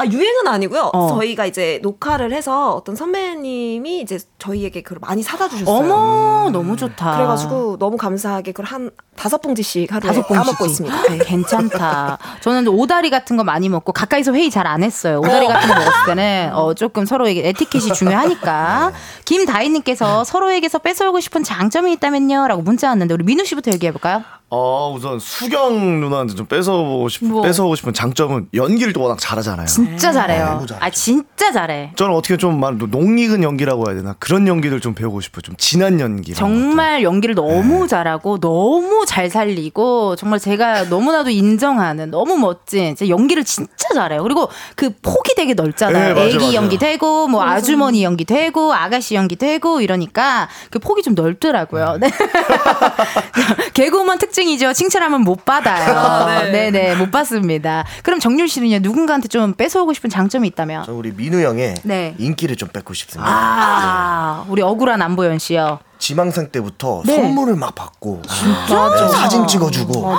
아 0.00 0.06
유행은 0.06 0.46
아니고요. 0.48 0.90
어. 0.94 1.08
저희가 1.08 1.44
이제 1.44 1.78
녹화를 1.82 2.32
해서 2.32 2.74
어떤 2.74 2.96
선배님이 2.96 4.00
이제 4.00 4.18
저희에게 4.38 4.82
그걸 4.82 4.98
많이 5.02 5.22
사다 5.22 5.48
주셨어요. 5.48 5.76
어머 5.76 6.48
너무 6.50 6.76
좋다. 6.76 7.16
그래가지고 7.16 7.76
너무 7.78 7.96
감사하게 7.98 8.52
그걸 8.52 8.64
한 8.66 8.90
다섯 9.16 9.42
봉지씩 9.42 9.92
하루에 9.92 10.08
다섯 10.08 10.26
봉지씩. 10.26 10.44
까먹고 10.44 10.64
있습니다. 10.66 11.02
네. 11.08 11.18
괜찮다. 11.18 12.16
저는 12.40 12.68
오다리 12.68 13.10
같은 13.10 13.36
거 13.36 13.44
많이 13.44 13.68
먹고 13.68 13.92
가까이서 13.92 14.32
회의 14.32 14.50
잘 14.50 14.66
안 14.66 14.82
했어요. 14.82 15.18
오다리 15.18 15.46
같은 15.48 15.68
거 15.68 15.74
먹었을 15.74 16.06
때는 16.06 16.50
어, 16.54 16.74
조금 16.74 17.04
서로에게 17.04 17.48
에티켓이 17.48 17.92
중요하니까. 17.92 18.92
김다희님께서 19.26 20.24
서로에게서 20.24 20.78
뺏어오고 20.78 21.20
싶은 21.20 21.42
장점이 21.42 21.92
있다면요?라고 21.94 22.62
문자 22.62 22.88
왔는데 22.88 23.14
우리 23.14 23.24
민우 23.24 23.44
씨부터 23.44 23.70
얘기해 23.72 23.92
볼까요? 23.92 24.22
어 24.52 24.92
우선 24.92 25.20
수경 25.20 26.00
누나한테 26.00 26.34
좀 26.34 26.44
뺏어오고 26.46 27.08
싶 27.08 27.24
뭐? 27.24 27.40
뺏어오고 27.42 27.76
싶은 27.76 27.92
장점은 27.92 28.48
연기를 28.52 28.92
또 28.92 29.00
워낙 29.00 29.16
잘하잖아요. 29.20 29.66
진짜 29.66 30.10
잘해요. 30.10 30.44
너무 30.46 30.66
잘하죠. 30.66 30.84
아 30.84 30.90
진짜 30.90 31.52
잘해. 31.52 31.92
저는 31.94 32.12
어떻게 32.12 32.36
좀 32.36 32.58
말, 32.58 32.76
농익은 32.76 33.44
연기라고 33.44 33.86
해야 33.86 33.96
되나 33.96 34.16
그런 34.18 34.48
연기들 34.48 34.80
좀 34.80 34.94
배우고 34.94 35.20
싶어요. 35.20 35.42
좀 35.42 35.54
진한 35.56 36.00
연기. 36.00 36.34
정말 36.34 37.04
연기를 37.04 37.36
너무 37.36 37.86
잘하고 37.86 38.40
너무 38.40 39.04
잘 39.06 39.30
살리고 39.30 40.16
정말 40.16 40.40
제가 40.40 40.84
너무나도 40.84 41.30
인정하는 41.30 42.10
너무 42.10 42.36
멋진 42.36 42.96
제 42.96 43.08
연기를 43.08 43.44
진짜 43.44 43.70
잘해요. 43.94 44.24
그리고 44.24 44.48
그 44.74 44.90
폭이 45.00 45.36
되게 45.36 45.54
넓잖아요. 45.54 46.14
네, 46.14 46.26
애기. 46.26 46.56
연기 46.56 46.76
되고 46.76 47.28
뭐 47.28 47.44
아주머니 47.44 48.02
연기 48.02 48.24
되고 48.24 48.74
아가씨 48.74 49.14
연기 49.14 49.36
되고 49.36 49.80
이러니까 49.80 50.48
그 50.70 50.80
폭이 50.80 51.02
좀 51.02 51.14
넓더라고요. 51.14 51.98
네. 52.00 52.10
개그우먼 53.74 54.18
특징 54.18 54.39
이죠. 54.48 54.72
칭찬하면 54.72 55.22
못 55.22 55.44
받아요. 55.44 56.50
네. 56.50 56.70
네못 56.70 57.10
받습니다. 57.10 57.84
그럼 58.02 58.20
정률 58.20 58.48
씨는요 58.48 58.78
누군가한테 58.80 59.28
좀 59.28 59.54
뺏어오고 59.54 59.92
싶은 59.92 60.10
장점이 60.10 60.46
있다면? 60.48 60.84
저 60.86 60.92
우리 60.92 61.12
민우 61.12 61.40
형의 61.40 61.74
네. 61.82 62.14
인기를 62.18 62.56
좀 62.56 62.68
뺏고 62.68 62.94
싶습니다. 62.94 63.30
아 63.32 64.44
우리 64.48 64.62
억울한 64.62 65.00
안보현 65.02 65.38
씨요. 65.38 65.78
지망생 65.98 66.50
때부터 66.50 67.02
네. 67.04 67.16
선물을 67.16 67.56
막 67.56 67.74
받고 67.74 68.22
진짜 68.26 69.08
사진 69.08 69.46
찍어주고 69.46 70.14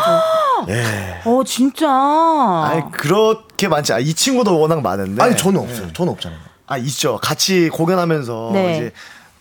예. 0.69 1.22
어 1.26 1.43
진짜. 1.43 1.89
아니 1.89 2.91
그렇게 2.91 3.67
많지. 3.67 3.93
아, 3.93 3.99
이 3.99 4.13
친구도 4.13 4.59
워낙 4.59 4.82
많은데. 4.82 5.22
아니 5.24 5.36
저는 5.36 5.59
없어요. 5.59 5.91
저는 5.93 6.13
없잖아요. 6.13 6.39
아 6.67 6.78
있죠. 6.78 7.17
같이 7.22 7.69
공연하면서 7.69 8.51
네. 8.53 8.76
이제 8.76 8.91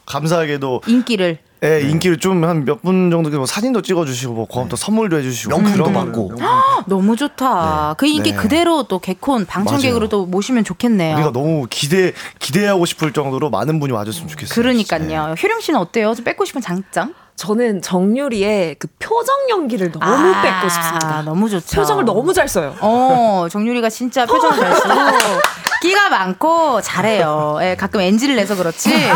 감사하게도 0.06 0.82
인기를. 0.86 1.38
예, 1.62 1.82
인기를 1.82 2.16
좀 2.18 2.42
한 2.44 2.64
몇 2.64 2.80
분 2.82 3.10
정도 3.10 3.28
뭐 3.30 3.44
사진도 3.44 3.82
찍어주시고 3.82 4.32
뭐 4.32 4.46
고맙다 4.46 4.76
선물도 4.76 5.18
해주시고 5.18 5.50
명품도 5.50 5.84
그런 5.84 5.92
받고. 5.92 6.28
거를 6.28 6.46
너무 6.86 7.16
좋다. 7.16 7.94
그 7.98 8.06
인기 8.06 8.32
네. 8.32 8.36
그대로 8.36 8.84
또 8.84 8.98
개콘 8.98 9.44
방청객으로. 9.44 10.08
또 10.08 10.24
모시면 10.26 10.64
좋겠네요. 10.64 11.14
우리가 11.16 11.32
너무 11.32 11.66
기대 11.68 12.12
기대하고 12.38 12.86
싶을 12.86 13.12
정도로 13.12 13.50
많은 13.50 13.78
분이 13.78 13.92
와줬으면 13.92 14.28
좋겠어요. 14.28 14.54
그러니까요. 14.54 15.34
효령 15.40 15.60
씨는 15.60 15.78
어때요? 15.78 16.14
좀 16.14 16.24
뺏고 16.24 16.44
싶은 16.46 16.62
장점? 16.62 17.14
저는 17.44 17.80
정유리의 17.80 18.76
그 18.78 18.86
표정 18.98 19.34
연기를 19.48 19.90
너무 19.90 20.04
아, 20.04 20.42
뺏고 20.42 20.68
싶습니다. 20.68 21.22
너무 21.22 21.48
좋죠. 21.48 21.74
표정을 21.80 22.04
너무 22.04 22.34
잘 22.34 22.46
써요. 22.46 22.76
어, 22.80 23.46
정유리가 23.50 23.88
진짜 23.88 24.26
표정 24.26 24.54
잘 24.54 24.74
쓰고 24.76 24.90
끼가 25.80 26.10
많고 26.10 26.82
잘해요. 26.82 27.58
예, 27.62 27.74
가끔 27.74 28.02
NG를 28.02 28.36
내서 28.36 28.54
그렇지. 28.54 28.90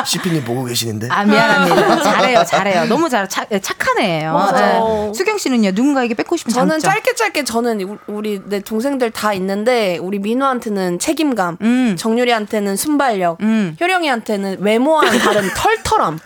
CP님 0.06 0.42
보고 0.44 0.64
계시는데. 0.64 1.08
아, 1.10 1.24
미안합니다. 1.24 2.02
잘해요, 2.02 2.44
잘해요. 2.44 2.84
너무 2.86 3.10
잘, 3.10 3.28
착, 3.28 3.46
착한 3.60 3.98
애예요. 3.98 4.32
맞아. 4.32 4.76
예. 4.76 5.12
수경 5.14 5.36
씨는요, 5.36 5.72
누군가에게 5.74 6.14
뺏고 6.14 6.38
싶은 6.38 6.52
저는 6.54 6.78
장점? 6.80 6.92
짧게 6.92 7.14
짧게 7.14 7.44
저는 7.44 7.82
우- 7.82 7.98
우리 8.06 8.40
내 8.46 8.60
동생들 8.60 9.10
다 9.10 9.34
있는데 9.34 9.98
우리 9.98 10.18
민우한테는 10.18 10.98
책임감, 10.98 11.58
음. 11.60 11.96
정유리한테는 11.98 12.76
순발력, 12.76 13.38
음. 13.42 13.76
효령이한테는 13.78 14.56
외모와는 14.60 15.18
다른 15.18 15.50
털털함. 15.54 16.18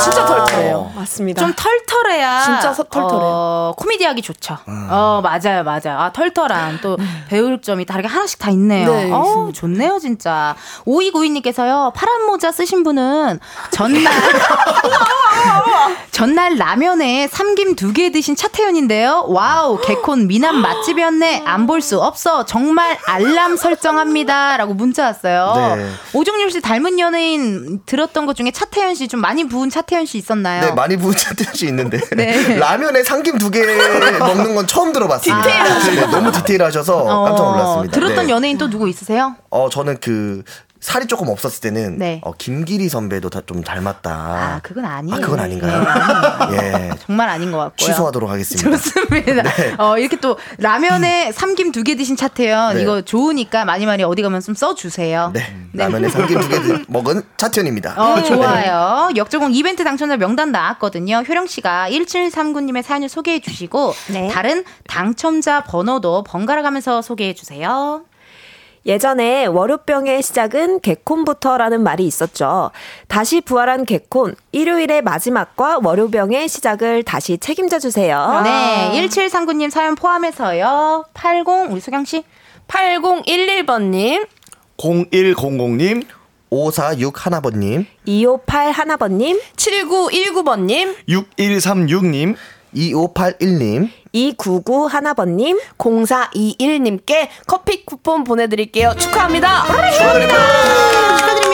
진짜 0.00 0.24
털털해요. 0.26 0.92
맞습니다. 0.94 1.40
좀 1.42 1.52
털털해야 1.54 2.40
진짜 2.42 2.72
서- 2.72 2.82
털털해요. 2.84 3.20
어, 3.22 3.74
코미디하기 3.76 4.22
좋죠. 4.22 4.56
어 4.90 5.20
맞아요 5.22 5.62
맞아요. 5.64 5.98
아 5.98 6.12
털털한 6.12 6.80
또 6.82 6.96
배울 7.28 7.60
점이 7.60 7.84
다르게 7.86 8.08
하나씩 8.08 8.38
다 8.38 8.50
있네요. 8.50 8.88
네, 8.92 9.10
어, 9.12 9.50
좋네요, 9.54 9.98
진짜. 9.98 10.54
5292님께서요, 10.86 11.92
파란 11.94 12.26
모자 12.26 12.52
쓰신 12.52 12.82
분은 12.82 13.40
전날, 13.70 14.12
전날 16.10 16.56
라면에 16.56 17.28
삼김 17.28 17.74
두 17.76 17.92
개 17.92 18.10
드신 18.10 18.36
차태현인데요. 18.36 19.26
와우, 19.28 19.80
개콘 19.80 20.26
미남 20.26 20.56
맛집이었네. 20.60 21.44
안 21.46 21.66
볼 21.66 21.80
수 21.80 22.00
없어. 22.00 22.44
정말 22.44 22.98
알람 23.06 23.56
설정합니다. 23.56 24.56
라고 24.56 24.74
문자 24.74 25.04
왔어요. 25.04 25.76
네. 25.76 25.90
오정율 26.12 26.50
씨 26.50 26.60
닮은 26.60 26.98
연예인 26.98 27.80
들었던 27.86 28.26
것 28.26 28.36
중에 28.36 28.50
차태현 28.50 28.94
씨 28.94 29.06
좀 29.08 29.20
많이 29.20 29.46
부은 29.46 29.70
차태현 29.76 30.06
씨 30.06 30.16
있었나요? 30.18 30.62
네, 30.62 30.72
많이 30.72 30.96
부은 30.96 31.14
차태현 31.14 31.54
씨 31.54 31.66
있는데 31.66 32.00
네. 32.16 32.56
라면에 32.56 33.02
삼김 33.02 33.36
두 33.36 33.50
개 33.50 33.60
먹는 34.18 34.54
건 34.54 34.66
처음 34.66 34.92
들어봤습니다. 34.92 35.46
네, 35.46 36.06
너무 36.06 36.32
디테일하셔서 36.32 37.04
깜짝 37.04 37.42
놀랐습니다. 37.44 37.64
어, 37.68 37.86
들었던 37.90 38.26
네. 38.26 38.32
연예인 38.32 38.56
또 38.58 38.70
누구 38.70 38.88
있으세요? 38.88 39.34
어, 39.50 39.68
저는 39.68 39.98
그 40.00 40.42
살이 40.80 41.06
조금 41.06 41.28
없었을 41.28 41.60
때는 41.60 41.98
네. 41.98 42.20
어, 42.24 42.32
김기리 42.32 42.88
선배도 42.88 43.30
다 43.30 43.42
좀 43.46 43.62
닮았다. 43.62 44.10
아, 44.10 44.60
그건 44.62 44.84
아니에요. 44.84 45.16
아, 45.16 45.20
그건 45.20 45.38
아닌가요? 45.38 45.84
예. 46.52 46.90
정말 47.06 47.28
아닌 47.28 47.52
것 47.52 47.58
같고요. 47.58 47.76
취소하도록 47.86 48.28
하겠습니다. 48.28 48.70
좋습니다. 48.70 49.42
어, 49.78 49.96
이렇게 49.98 50.16
또 50.18 50.36
라면에 50.58 51.30
삼김 51.32 51.70
두 51.72 51.84
개 51.84 51.94
드신 51.94 52.16
차태현 52.16 52.74
네. 52.76 52.82
이거 52.82 53.02
좋으니까 53.02 53.64
많이 53.64 53.86
많이 53.86 54.02
어디 54.02 54.22
가면 54.22 54.40
좀 54.40 54.54
써주세요. 54.56 55.30
네. 55.32 55.56
라면에 55.74 56.08
삼김 56.08 56.40
두 56.40 56.48
개 56.48 56.84
먹은 56.88 57.22
차태현입니다. 57.36 57.94
어, 57.96 58.22
좋아요. 58.24 59.10
역조공 59.14 59.52
이벤트 59.54 59.84
당첨자 59.84 60.16
명단 60.16 60.50
나왔거든요. 60.50 61.18
효령 61.28 61.46
씨가 61.46 61.88
1739님의 61.90 62.82
사연을 62.82 63.08
소개해 63.08 63.40
주시고 63.40 63.94
네. 64.08 64.28
다른 64.28 64.64
당첨자 64.88 65.62
번호도 65.64 66.24
번갈아 66.24 66.62
가면서 66.62 67.00
소개해 67.02 67.34
주세요. 67.34 68.02
예전에 68.86 69.46
월요병의 69.46 70.22
시작은 70.22 70.80
개콘부터라는 70.80 71.82
말이 71.82 72.06
있었죠. 72.06 72.70
다시 73.08 73.40
부활한 73.40 73.84
개콘, 73.84 74.36
일요일의 74.52 75.02
마지막과 75.02 75.80
월요병의 75.82 76.48
시작을 76.48 77.02
다시 77.02 77.36
책임져 77.38 77.80
주세요. 77.80 78.40
네, 78.44 78.92
1739님 78.94 79.70
사연 79.70 79.96
포함해서요. 79.96 81.04
80 81.14 81.46
우리 81.70 81.80
소경 81.80 82.04
씨. 82.04 82.22
8011번님, 82.68 84.26
0100님 84.76 86.04
546 86.50 87.26
하나번님, 87.26 87.86
258 88.04 88.70
하나번님, 88.72 89.40
7919번님, 89.56 90.94
6136님 91.08 92.36
2581님, 92.74 93.88
299 94.16 94.86
하나번님, 94.86 95.58
0421님께 95.78 97.28
커피 97.46 97.84
쿠폰 97.84 98.24
보내드릴게요. 98.24 98.94
축하합니다. 98.96 99.64
축하드립니다. 99.92 101.45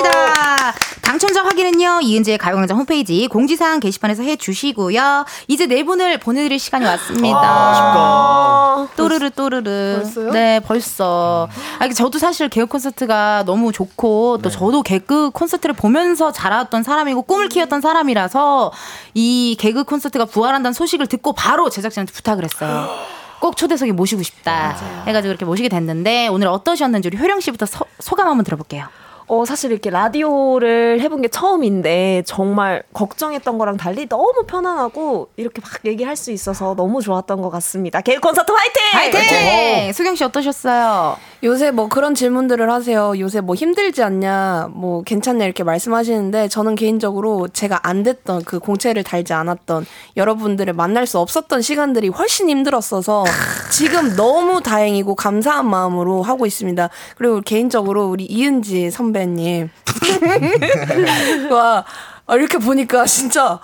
당첨자 1.12 1.44
확인은요, 1.44 2.00
이은지의 2.00 2.38
가요광장 2.38 2.78
홈페이지 2.78 3.28
공지사항 3.28 3.80
게시판에서 3.80 4.22
해주시고요. 4.22 5.26
이제 5.46 5.66
네 5.66 5.84
분을 5.84 6.16
보내드릴 6.18 6.58
시간이 6.58 6.86
왔습니다. 6.86 7.38
아, 7.38 8.88
또르르 8.96 9.28
또르르. 9.32 10.00
벌써요? 10.00 10.30
네, 10.30 10.58
벌써. 10.60 11.50
아, 11.78 11.84
이게 11.84 11.92
저도 11.92 12.18
사실 12.18 12.48
개그 12.48 12.64
콘서트가 12.66 13.42
너무 13.44 13.72
좋고 13.72 14.38
또 14.40 14.48
저도 14.48 14.80
개그 14.82 15.32
콘서트를 15.32 15.74
보면서 15.74 16.32
자랐던 16.32 16.82
사람이고 16.82 17.20
꿈을 17.24 17.50
키웠던 17.50 17.82
사람이라서 17.82 18.72
이 19.12 19.54
개그 19.60 19.84
콘서트가 19.84 20.24
부활한다는 20.24 20.72
소식을 20.72 21.08
듣고 21.08 21.34
바로 21.34 21.68
제작진한테 21.68 22.10
부탁을 22.14 22.44
했어요. 22.44 22.88
꼭 23.38 23.58
초대석에 23.58 23.92
모시고 23.92 24.22
싶다. 24.22 24.74
해가지고 25.06 25.28
이렇게 25.30 25.44
모시게 25.44 25.68
됐는데 25.68 26.28
오늘 26.28 26.46
어떠셨는지 26.46 27.08
우리 27.08 27.18
효령 27.18 27.40
씨부터 27.40 27.66
서- 27.66 27.84
소감 28.00 28.28
한번 28.28 28.44
들어볼게요. 28.44 28.86
어, 29.32 29.46
사실 29.46 29.70
이렇게 29.72 29.88
라디오를 29.88 31.00
해본 31.00 31.22
게 31.22 31.28
처음인데 31.28 32.22
정말 32.26 32.82
걱정했던 32.92 33.56
거랑 33.56 33.78
달리 33.78 34.06
너무 34.06 34.44
편안하고 34.46 35.30
이렇게 35.36 35.62
막 35.62 35.70
얘기할 35.86 36.16
수 36.16 36.32
있어서 36.32 36.74
너무 36.74 37.00
좋았던 37.00 37.40
것 37.40 37.48
같습니다. 37.48 38.02
개그 38.02 38.20
콘서트 38.20 38.52
화이팅! 38.52 38.82
화이팅! 38.92 39.92
수경 39.94 40.14
씨 40.16 40.24
어떠셨어요? 40.24 41.16
요새 41.44 41.72
뭐 41.72 41.88
그런 41.88 42.14
질문들을 42.14 42.70
하세요. 42.70 43.18
요새 43.18 43.40
뭐 43.40 43.56
힘들지 43.56 44.02
않냐, 44.02 44.70
뭐 44.72 45.02
괜찮냐 45.02 45.44
이렇게 45.44 45.64
말씀하시는데 45.64 46.46
저는 46.46 46.76
개인적으로 46.76 47.48
제가 47.48 47.80
안 47.82 48.04
됐던 48.04 48.44
그 48.44 48.60
공채를 48.60 49.02
달지 49.02 49.32
않았던 49.32 49.84
여러분들을 50.16 50.72
만날 50.72 51.06
수 51.06 51.18
없었던 51.18 51.60
시간들이 51.60 52.08
훨씬 52.08 52.48
힘들었어서 52.48 53.24
지금 53.72 54.14
너무 54.14 54.62
다행이고 54.62 55.16
감사한 55.16 55.68
마음으로 55.68 56.22
하고 56.22 56.46
있습니다. 56.46 56.88
그리고 57.16 57.40
개인적으로 57.40 58.06
우리 58.06 58.24
이은지 58.24 58.92
선배님 58.92 59.68
와 61.50 61.84
아, 62.26 62.36
이렇게 62.36 62.58
보니까 62.58 63.04
진짜 63.04 63.58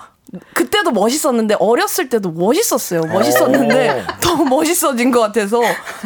그때도 0.52 0.90
멋있었는데 0.90 1.56
어렸을 1.59 2.09
때도 2.09 2.30
멋있었어요. 2.32 3.02
멋있었는데 3.02 4.05
더 4.20 4.36
멋있어진 4.44 5.10
것 5.10 5.20
같아서 5.20 5.60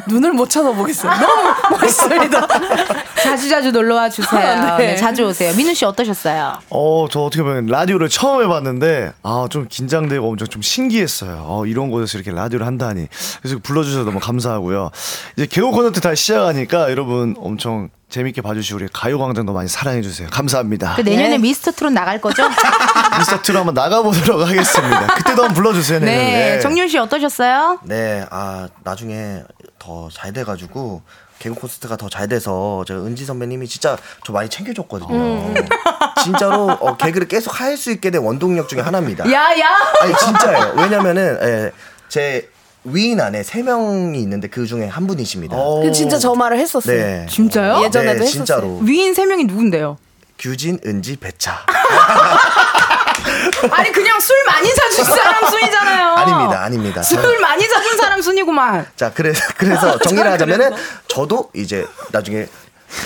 눈을 0.08 0.32
못 0.32 0.48
쳐다보겠어요. 0.48 1.12
너무 1.12 1.54
멋있습니다. 1.80 2.46
자주 3.22 3.48
자주 3.48 3.72
놀러 3.72 3.96
와 3.96 4.08
주세요. 4.08 4.76
네. 4.76 4.86
네, 4.86 4.96
자주 4.96 5.24
오세요. 5.24 5.52
민우 5.56 5.74
씨 5.74 5.84
어떠셨어요? 5.84 6.58
어, 6.70 7.06
저 7.10 7.20
어떻게 7.20 7.42
보면 7.42 7.66
라디오를 7.66 8.08
처음 8.08 8.42
해봤는데, 8.42 9.12
아, 9.22 9.46
좀 9.50 9.66
긴장되고 9.68 10.28
엄청 10.28 10.48
좀 10.48 10.62
신기했어요. 10.62 11.44
어, 11.46 11.66
이런 11.66 11.90
곳에서 11.90 12.18
이렇게 12.18 12.30
라디오를 12.30 12.66
한다니. 12.66 13.08
그래서 13.40 13.58
불러주셔서 13.62 14.04
너무 14.04 14.20
감사하고요. 14.20 14.90
이제 15.36 15.46
개그 15.46 15.70
콘서트 15.70 16.00
다시 16.00 16.22
시작하니까 16.24 16.90
여러분 16.90 17.34
엄청 17.38 17.88
재밌게 18.12 18.42
봐주시고 18.42 18.76
우리 18.76 18.88
가요광장도 18.92 19.54
많이 19.54 19.68
사랑해주세요. 19.68 20.28
감사합니다. 20.30 20.94
그 20.96 21.00
내년에 21.00 21.38
미스터 21.38 21.70
트롯 21.72 21.92
나갈 21.94 22.20
거죠? 22.20 22.42
미스터트로 23.18 23.58
한번 23.60 23.72
나가보도록 23.74 24.46
하겠습니다. 24.46 25.06
그때도 25.14 25.44
한번 25.44 25.54
불러주세요. 25.54 25.98
네. 26.00 26.04
내년에. 26.06 26.60
정윤 26.60 26.88
씨 26.88 26.98
어떠셨어요? 26.98 27.78
네, 27.84 28.26
아 28.30 28.68
나중에 28.84 29.42
더 29.78 30.08
잘 30.12 30.32
돼가지고 30.34 31.00
개그 31.38 31.54
콘서트가 31.56 31.96
더 31.96 32.08
잘 32.10 32.28
돼서 32.28 32.84
제가 32.86 33.00
은지 33.00 33.24
선배님이 33.24 33.66
진짜 33.66 33.96
저 34.26 34.32
많이 34.34 34.48
챙겨줬거든요. 34.50 35.08
음. 35.10 35.54
진짜로 36.22 36.70
어, 36.70 36.96
개그를 36.98 37.26
계속 37.28 37.58
할 37.60 37.78
수 37.78 37.90
있게 37.90 38.10
된 38.10 38.22
원동력 38.22 38.68
중에 38.68 38.80
하나입니다. 38.80 39.24
야 39.32 39.58
야. 39.58 39.66
아니 40.02 40.14
진짜예요. 40.14 40.74
왜냐면은 40.76 41.38
예, 41.42 41.72
제 42.10 42.50
위인 42.84 43.20
안에 43.20 43.42
세 43.42 43.62
명이 43.62 44.18
있는데 44.20 44.48
그 44.48 44.66
중에 44.66 44.86
한 44.86 45.06
분이십니다. 45.06 45.56
그 45.82 45.92
진짜 45.92 46.18
저 46.18 46.34
말을 46.34 46.58
했었어요. 46.58 46.96
네. 46.96 47.26
진짜요? 47.28 47.84
예전에도 47.84 48.18
네, 48.18 48.24
했었어요. 48.24 48.30
진짜로 48.30 48.78
위인 48.78 49.14
세 49.14 49.24
명이 49.24 49.44
누군데요? 49.44 49.98
규진, 50.38 50.78
은지, 50.84 51.16
배차. 51.16 51.64
아니 53.70 53.92
그냥 53.92 54.18
술 54.18 54.34
많이 54.44 54.68
사준 54.68 55.04
사람 55.04 55.48
순이잖아요. 55.48 56.06
아닙니다, 56.14 56.64
아닙니다. 56.64 57.02
술 57.02 57.38
많이 57.40 57.64
사준 57.64 57.96
사람 57.96 58.20
순이구만. 58.20 58.86
자, 58.96 59.12
그래서 59.14 59.40
그래서 59.56 59.98
정리를 59.98 60.30
하자면은 60.32 60.72
저도 61.06 61.50
이제 61.54 61.86
나중에 62.10 62.46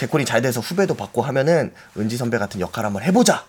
개콘이 0.00 0.24
잘 0.24 0.42
돼서 0.42 0.60
후배도 0.60 0.94
받고 0.94 1.22
하면은 1.22 1.72
은지 1.96 2.16
선배 2.16 2.38
같은 2.38 2.60
역할 2.60 2.84
한번 2.84 3.02
해보자. 3.02 3.44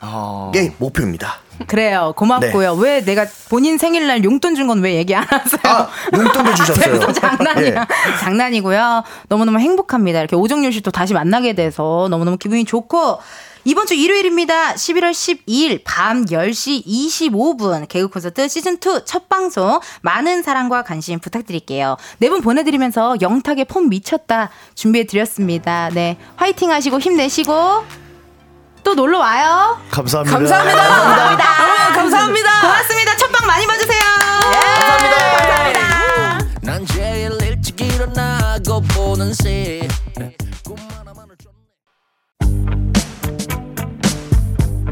게 0.53 0.73
목표입니다. 0.77 1.39
그래요. 1.68 2.14
고맙고요. 2.15 2.73
왜 2.76 3.01
내가 3.03 3.26
본인 3.49 3.77
생일날 3.77 4.23
용돈 4.23 4.53
준 4.55 4.68
건 4.68 4.81
왜 4.81 4.93
얘기 4.95 5.15
안 5.15 5.23
하세요? 5.23 5.59
아, 5.64 5.89
용돈도 6.15 6.53
주셨어요. 6.55 6.99
장난이야. 7.14 7.65
예. 7.81 8.18
장난이고요. 8.19 9.03
너무너무 9.30 9.59
행복합니다. 9.59 10.19
이렇게 10.19 10.35
오정률 10.35 10.72
씨또 10.73 10.91
다시 10.91 11.14
만나게 11.14 11.53
돼서 11.53 12.07
너무너무 12.11 12.38
기분이 12.38 12.64
좋고 12.65 13.19
이번 13.68 13.85
주 13.85 13.95
일요일입니다. 13.95 14.76
11월 14.76 15.11
12일 15.11 15.81
밤 15.84 16.23
10시 16.23 16.85
25분 16.85 17.85
개그 17.89 18.07
콘서트 18.07 18.45
시즌2 18.45 19.06
첫 19.06 19.27
방송 19.27 19.81
많은 20.02 20.41
사랑과 20.41 20.84
관심 20.84 21.19
부탁드릴게요. 21.19 21.98
네 22.19 22.30
분 22.30 22.39
보내드리면서 22.41 23.18
영탁의 23.19 23.65
폼 23.65 23.89
미쳤다 23.89 24.52
준비해드렸습니다. 24.73 25.89
네. 25.94 26.15
화이팅 26.38 26.72
하시고 26.72 27.02
힘내시고 27.02 27.84
또 28.85 28.94
놀러 28.95 29.19
와요. 29.19 29.77
감사합니다. 29.91 30.38
감사합니다. 30.38 30.77
감사합니다. 30.88 31.45
여러분 31.60 31.94
감사합니다. 31.98 32.61
고맙습니다. 32.61 33.18
첫방 33.18 33.48
많이 33.48 33.68
봐주세요. 33.68 34.02
난 36.61 36.85
제일 36.85 37.31
일찍 37.41 37.81
일어나고 37.81 38.80
보는 38.94 39.34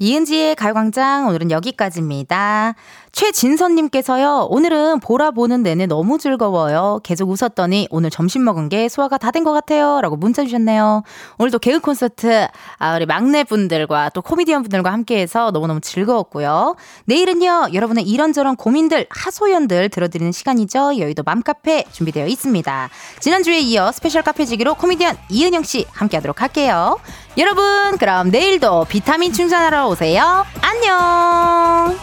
이은지의 0.00 0.56
가요광장 0.56 1.28
오늘은 1.28 1.52
여기까지입니다. 1.52 2.74
최진선님께서요, 3.12 4.48
오늘은 4.50 4.98
보라 4.98 5.30
보는 5.30 5.62
내내 5.62 5.86
너무 5.86 6.18
즐거워요. 6.18 6.98
계속 7.04 7.30
웃었더니 7.30 7.86
오늘 7.90 8.10
점심 8.10 8.42
먹은 8.42 8.68
게 8.68 8.88
소화가 8.88 9.18
다 9.18 9.30
된 9.30 9.44
것 9.44 9.52
같아요. 9.52 10.00
라고 10.00 10.16
문자 10.16 10.42
주셨네요. 10.42 11.04
오늘도 11.38 11.60
개그 11.60 11.78
콘서트, 11.78 12.48
아, 12.78 12.96
우리 12.96 13.06
막내 13.06 13.44
분들과 13.44 14.08
또 14.10 14.20
코미디언 14.22 14.62
분들과 14.62 14.92
함께 14.92 15.20
해서 15.20 15.52
너무너무 15.52 15.80
즐거웠고요. 15.80 16.74
내일은요, 17.04 17.68
여러분의 17.72 18.04
이런저런 18.04 18.56
고민들, 18.56 19.06
하소연들 19.10 19.90
들어드리는 19.90 20.32
시간이죠. 20.32 20.98
여의도 20.98 21.22
맘카페 21.22 21.84
준비되어 21.92 22.26
있습니다. 22.26 22.90
지난주에 23.20 23.60
이어 23.60 23.92
스페셜 23.92 24.22
카페지기로 24.22 24.74
코미디언 24.74 25.16
이은영씨 25.30 25.86
함께 25.92 26.16
하도록 26.16 26.40
할게요. 26.42 26.98
여러분, 27.36 27.98
그럼 27.98 28.30
내일도 28.30 28.84
비타민 28.88 29.32
충전하러 29.32 29.88
오세요. 29.88 30.44
안녕! 30.62 31.96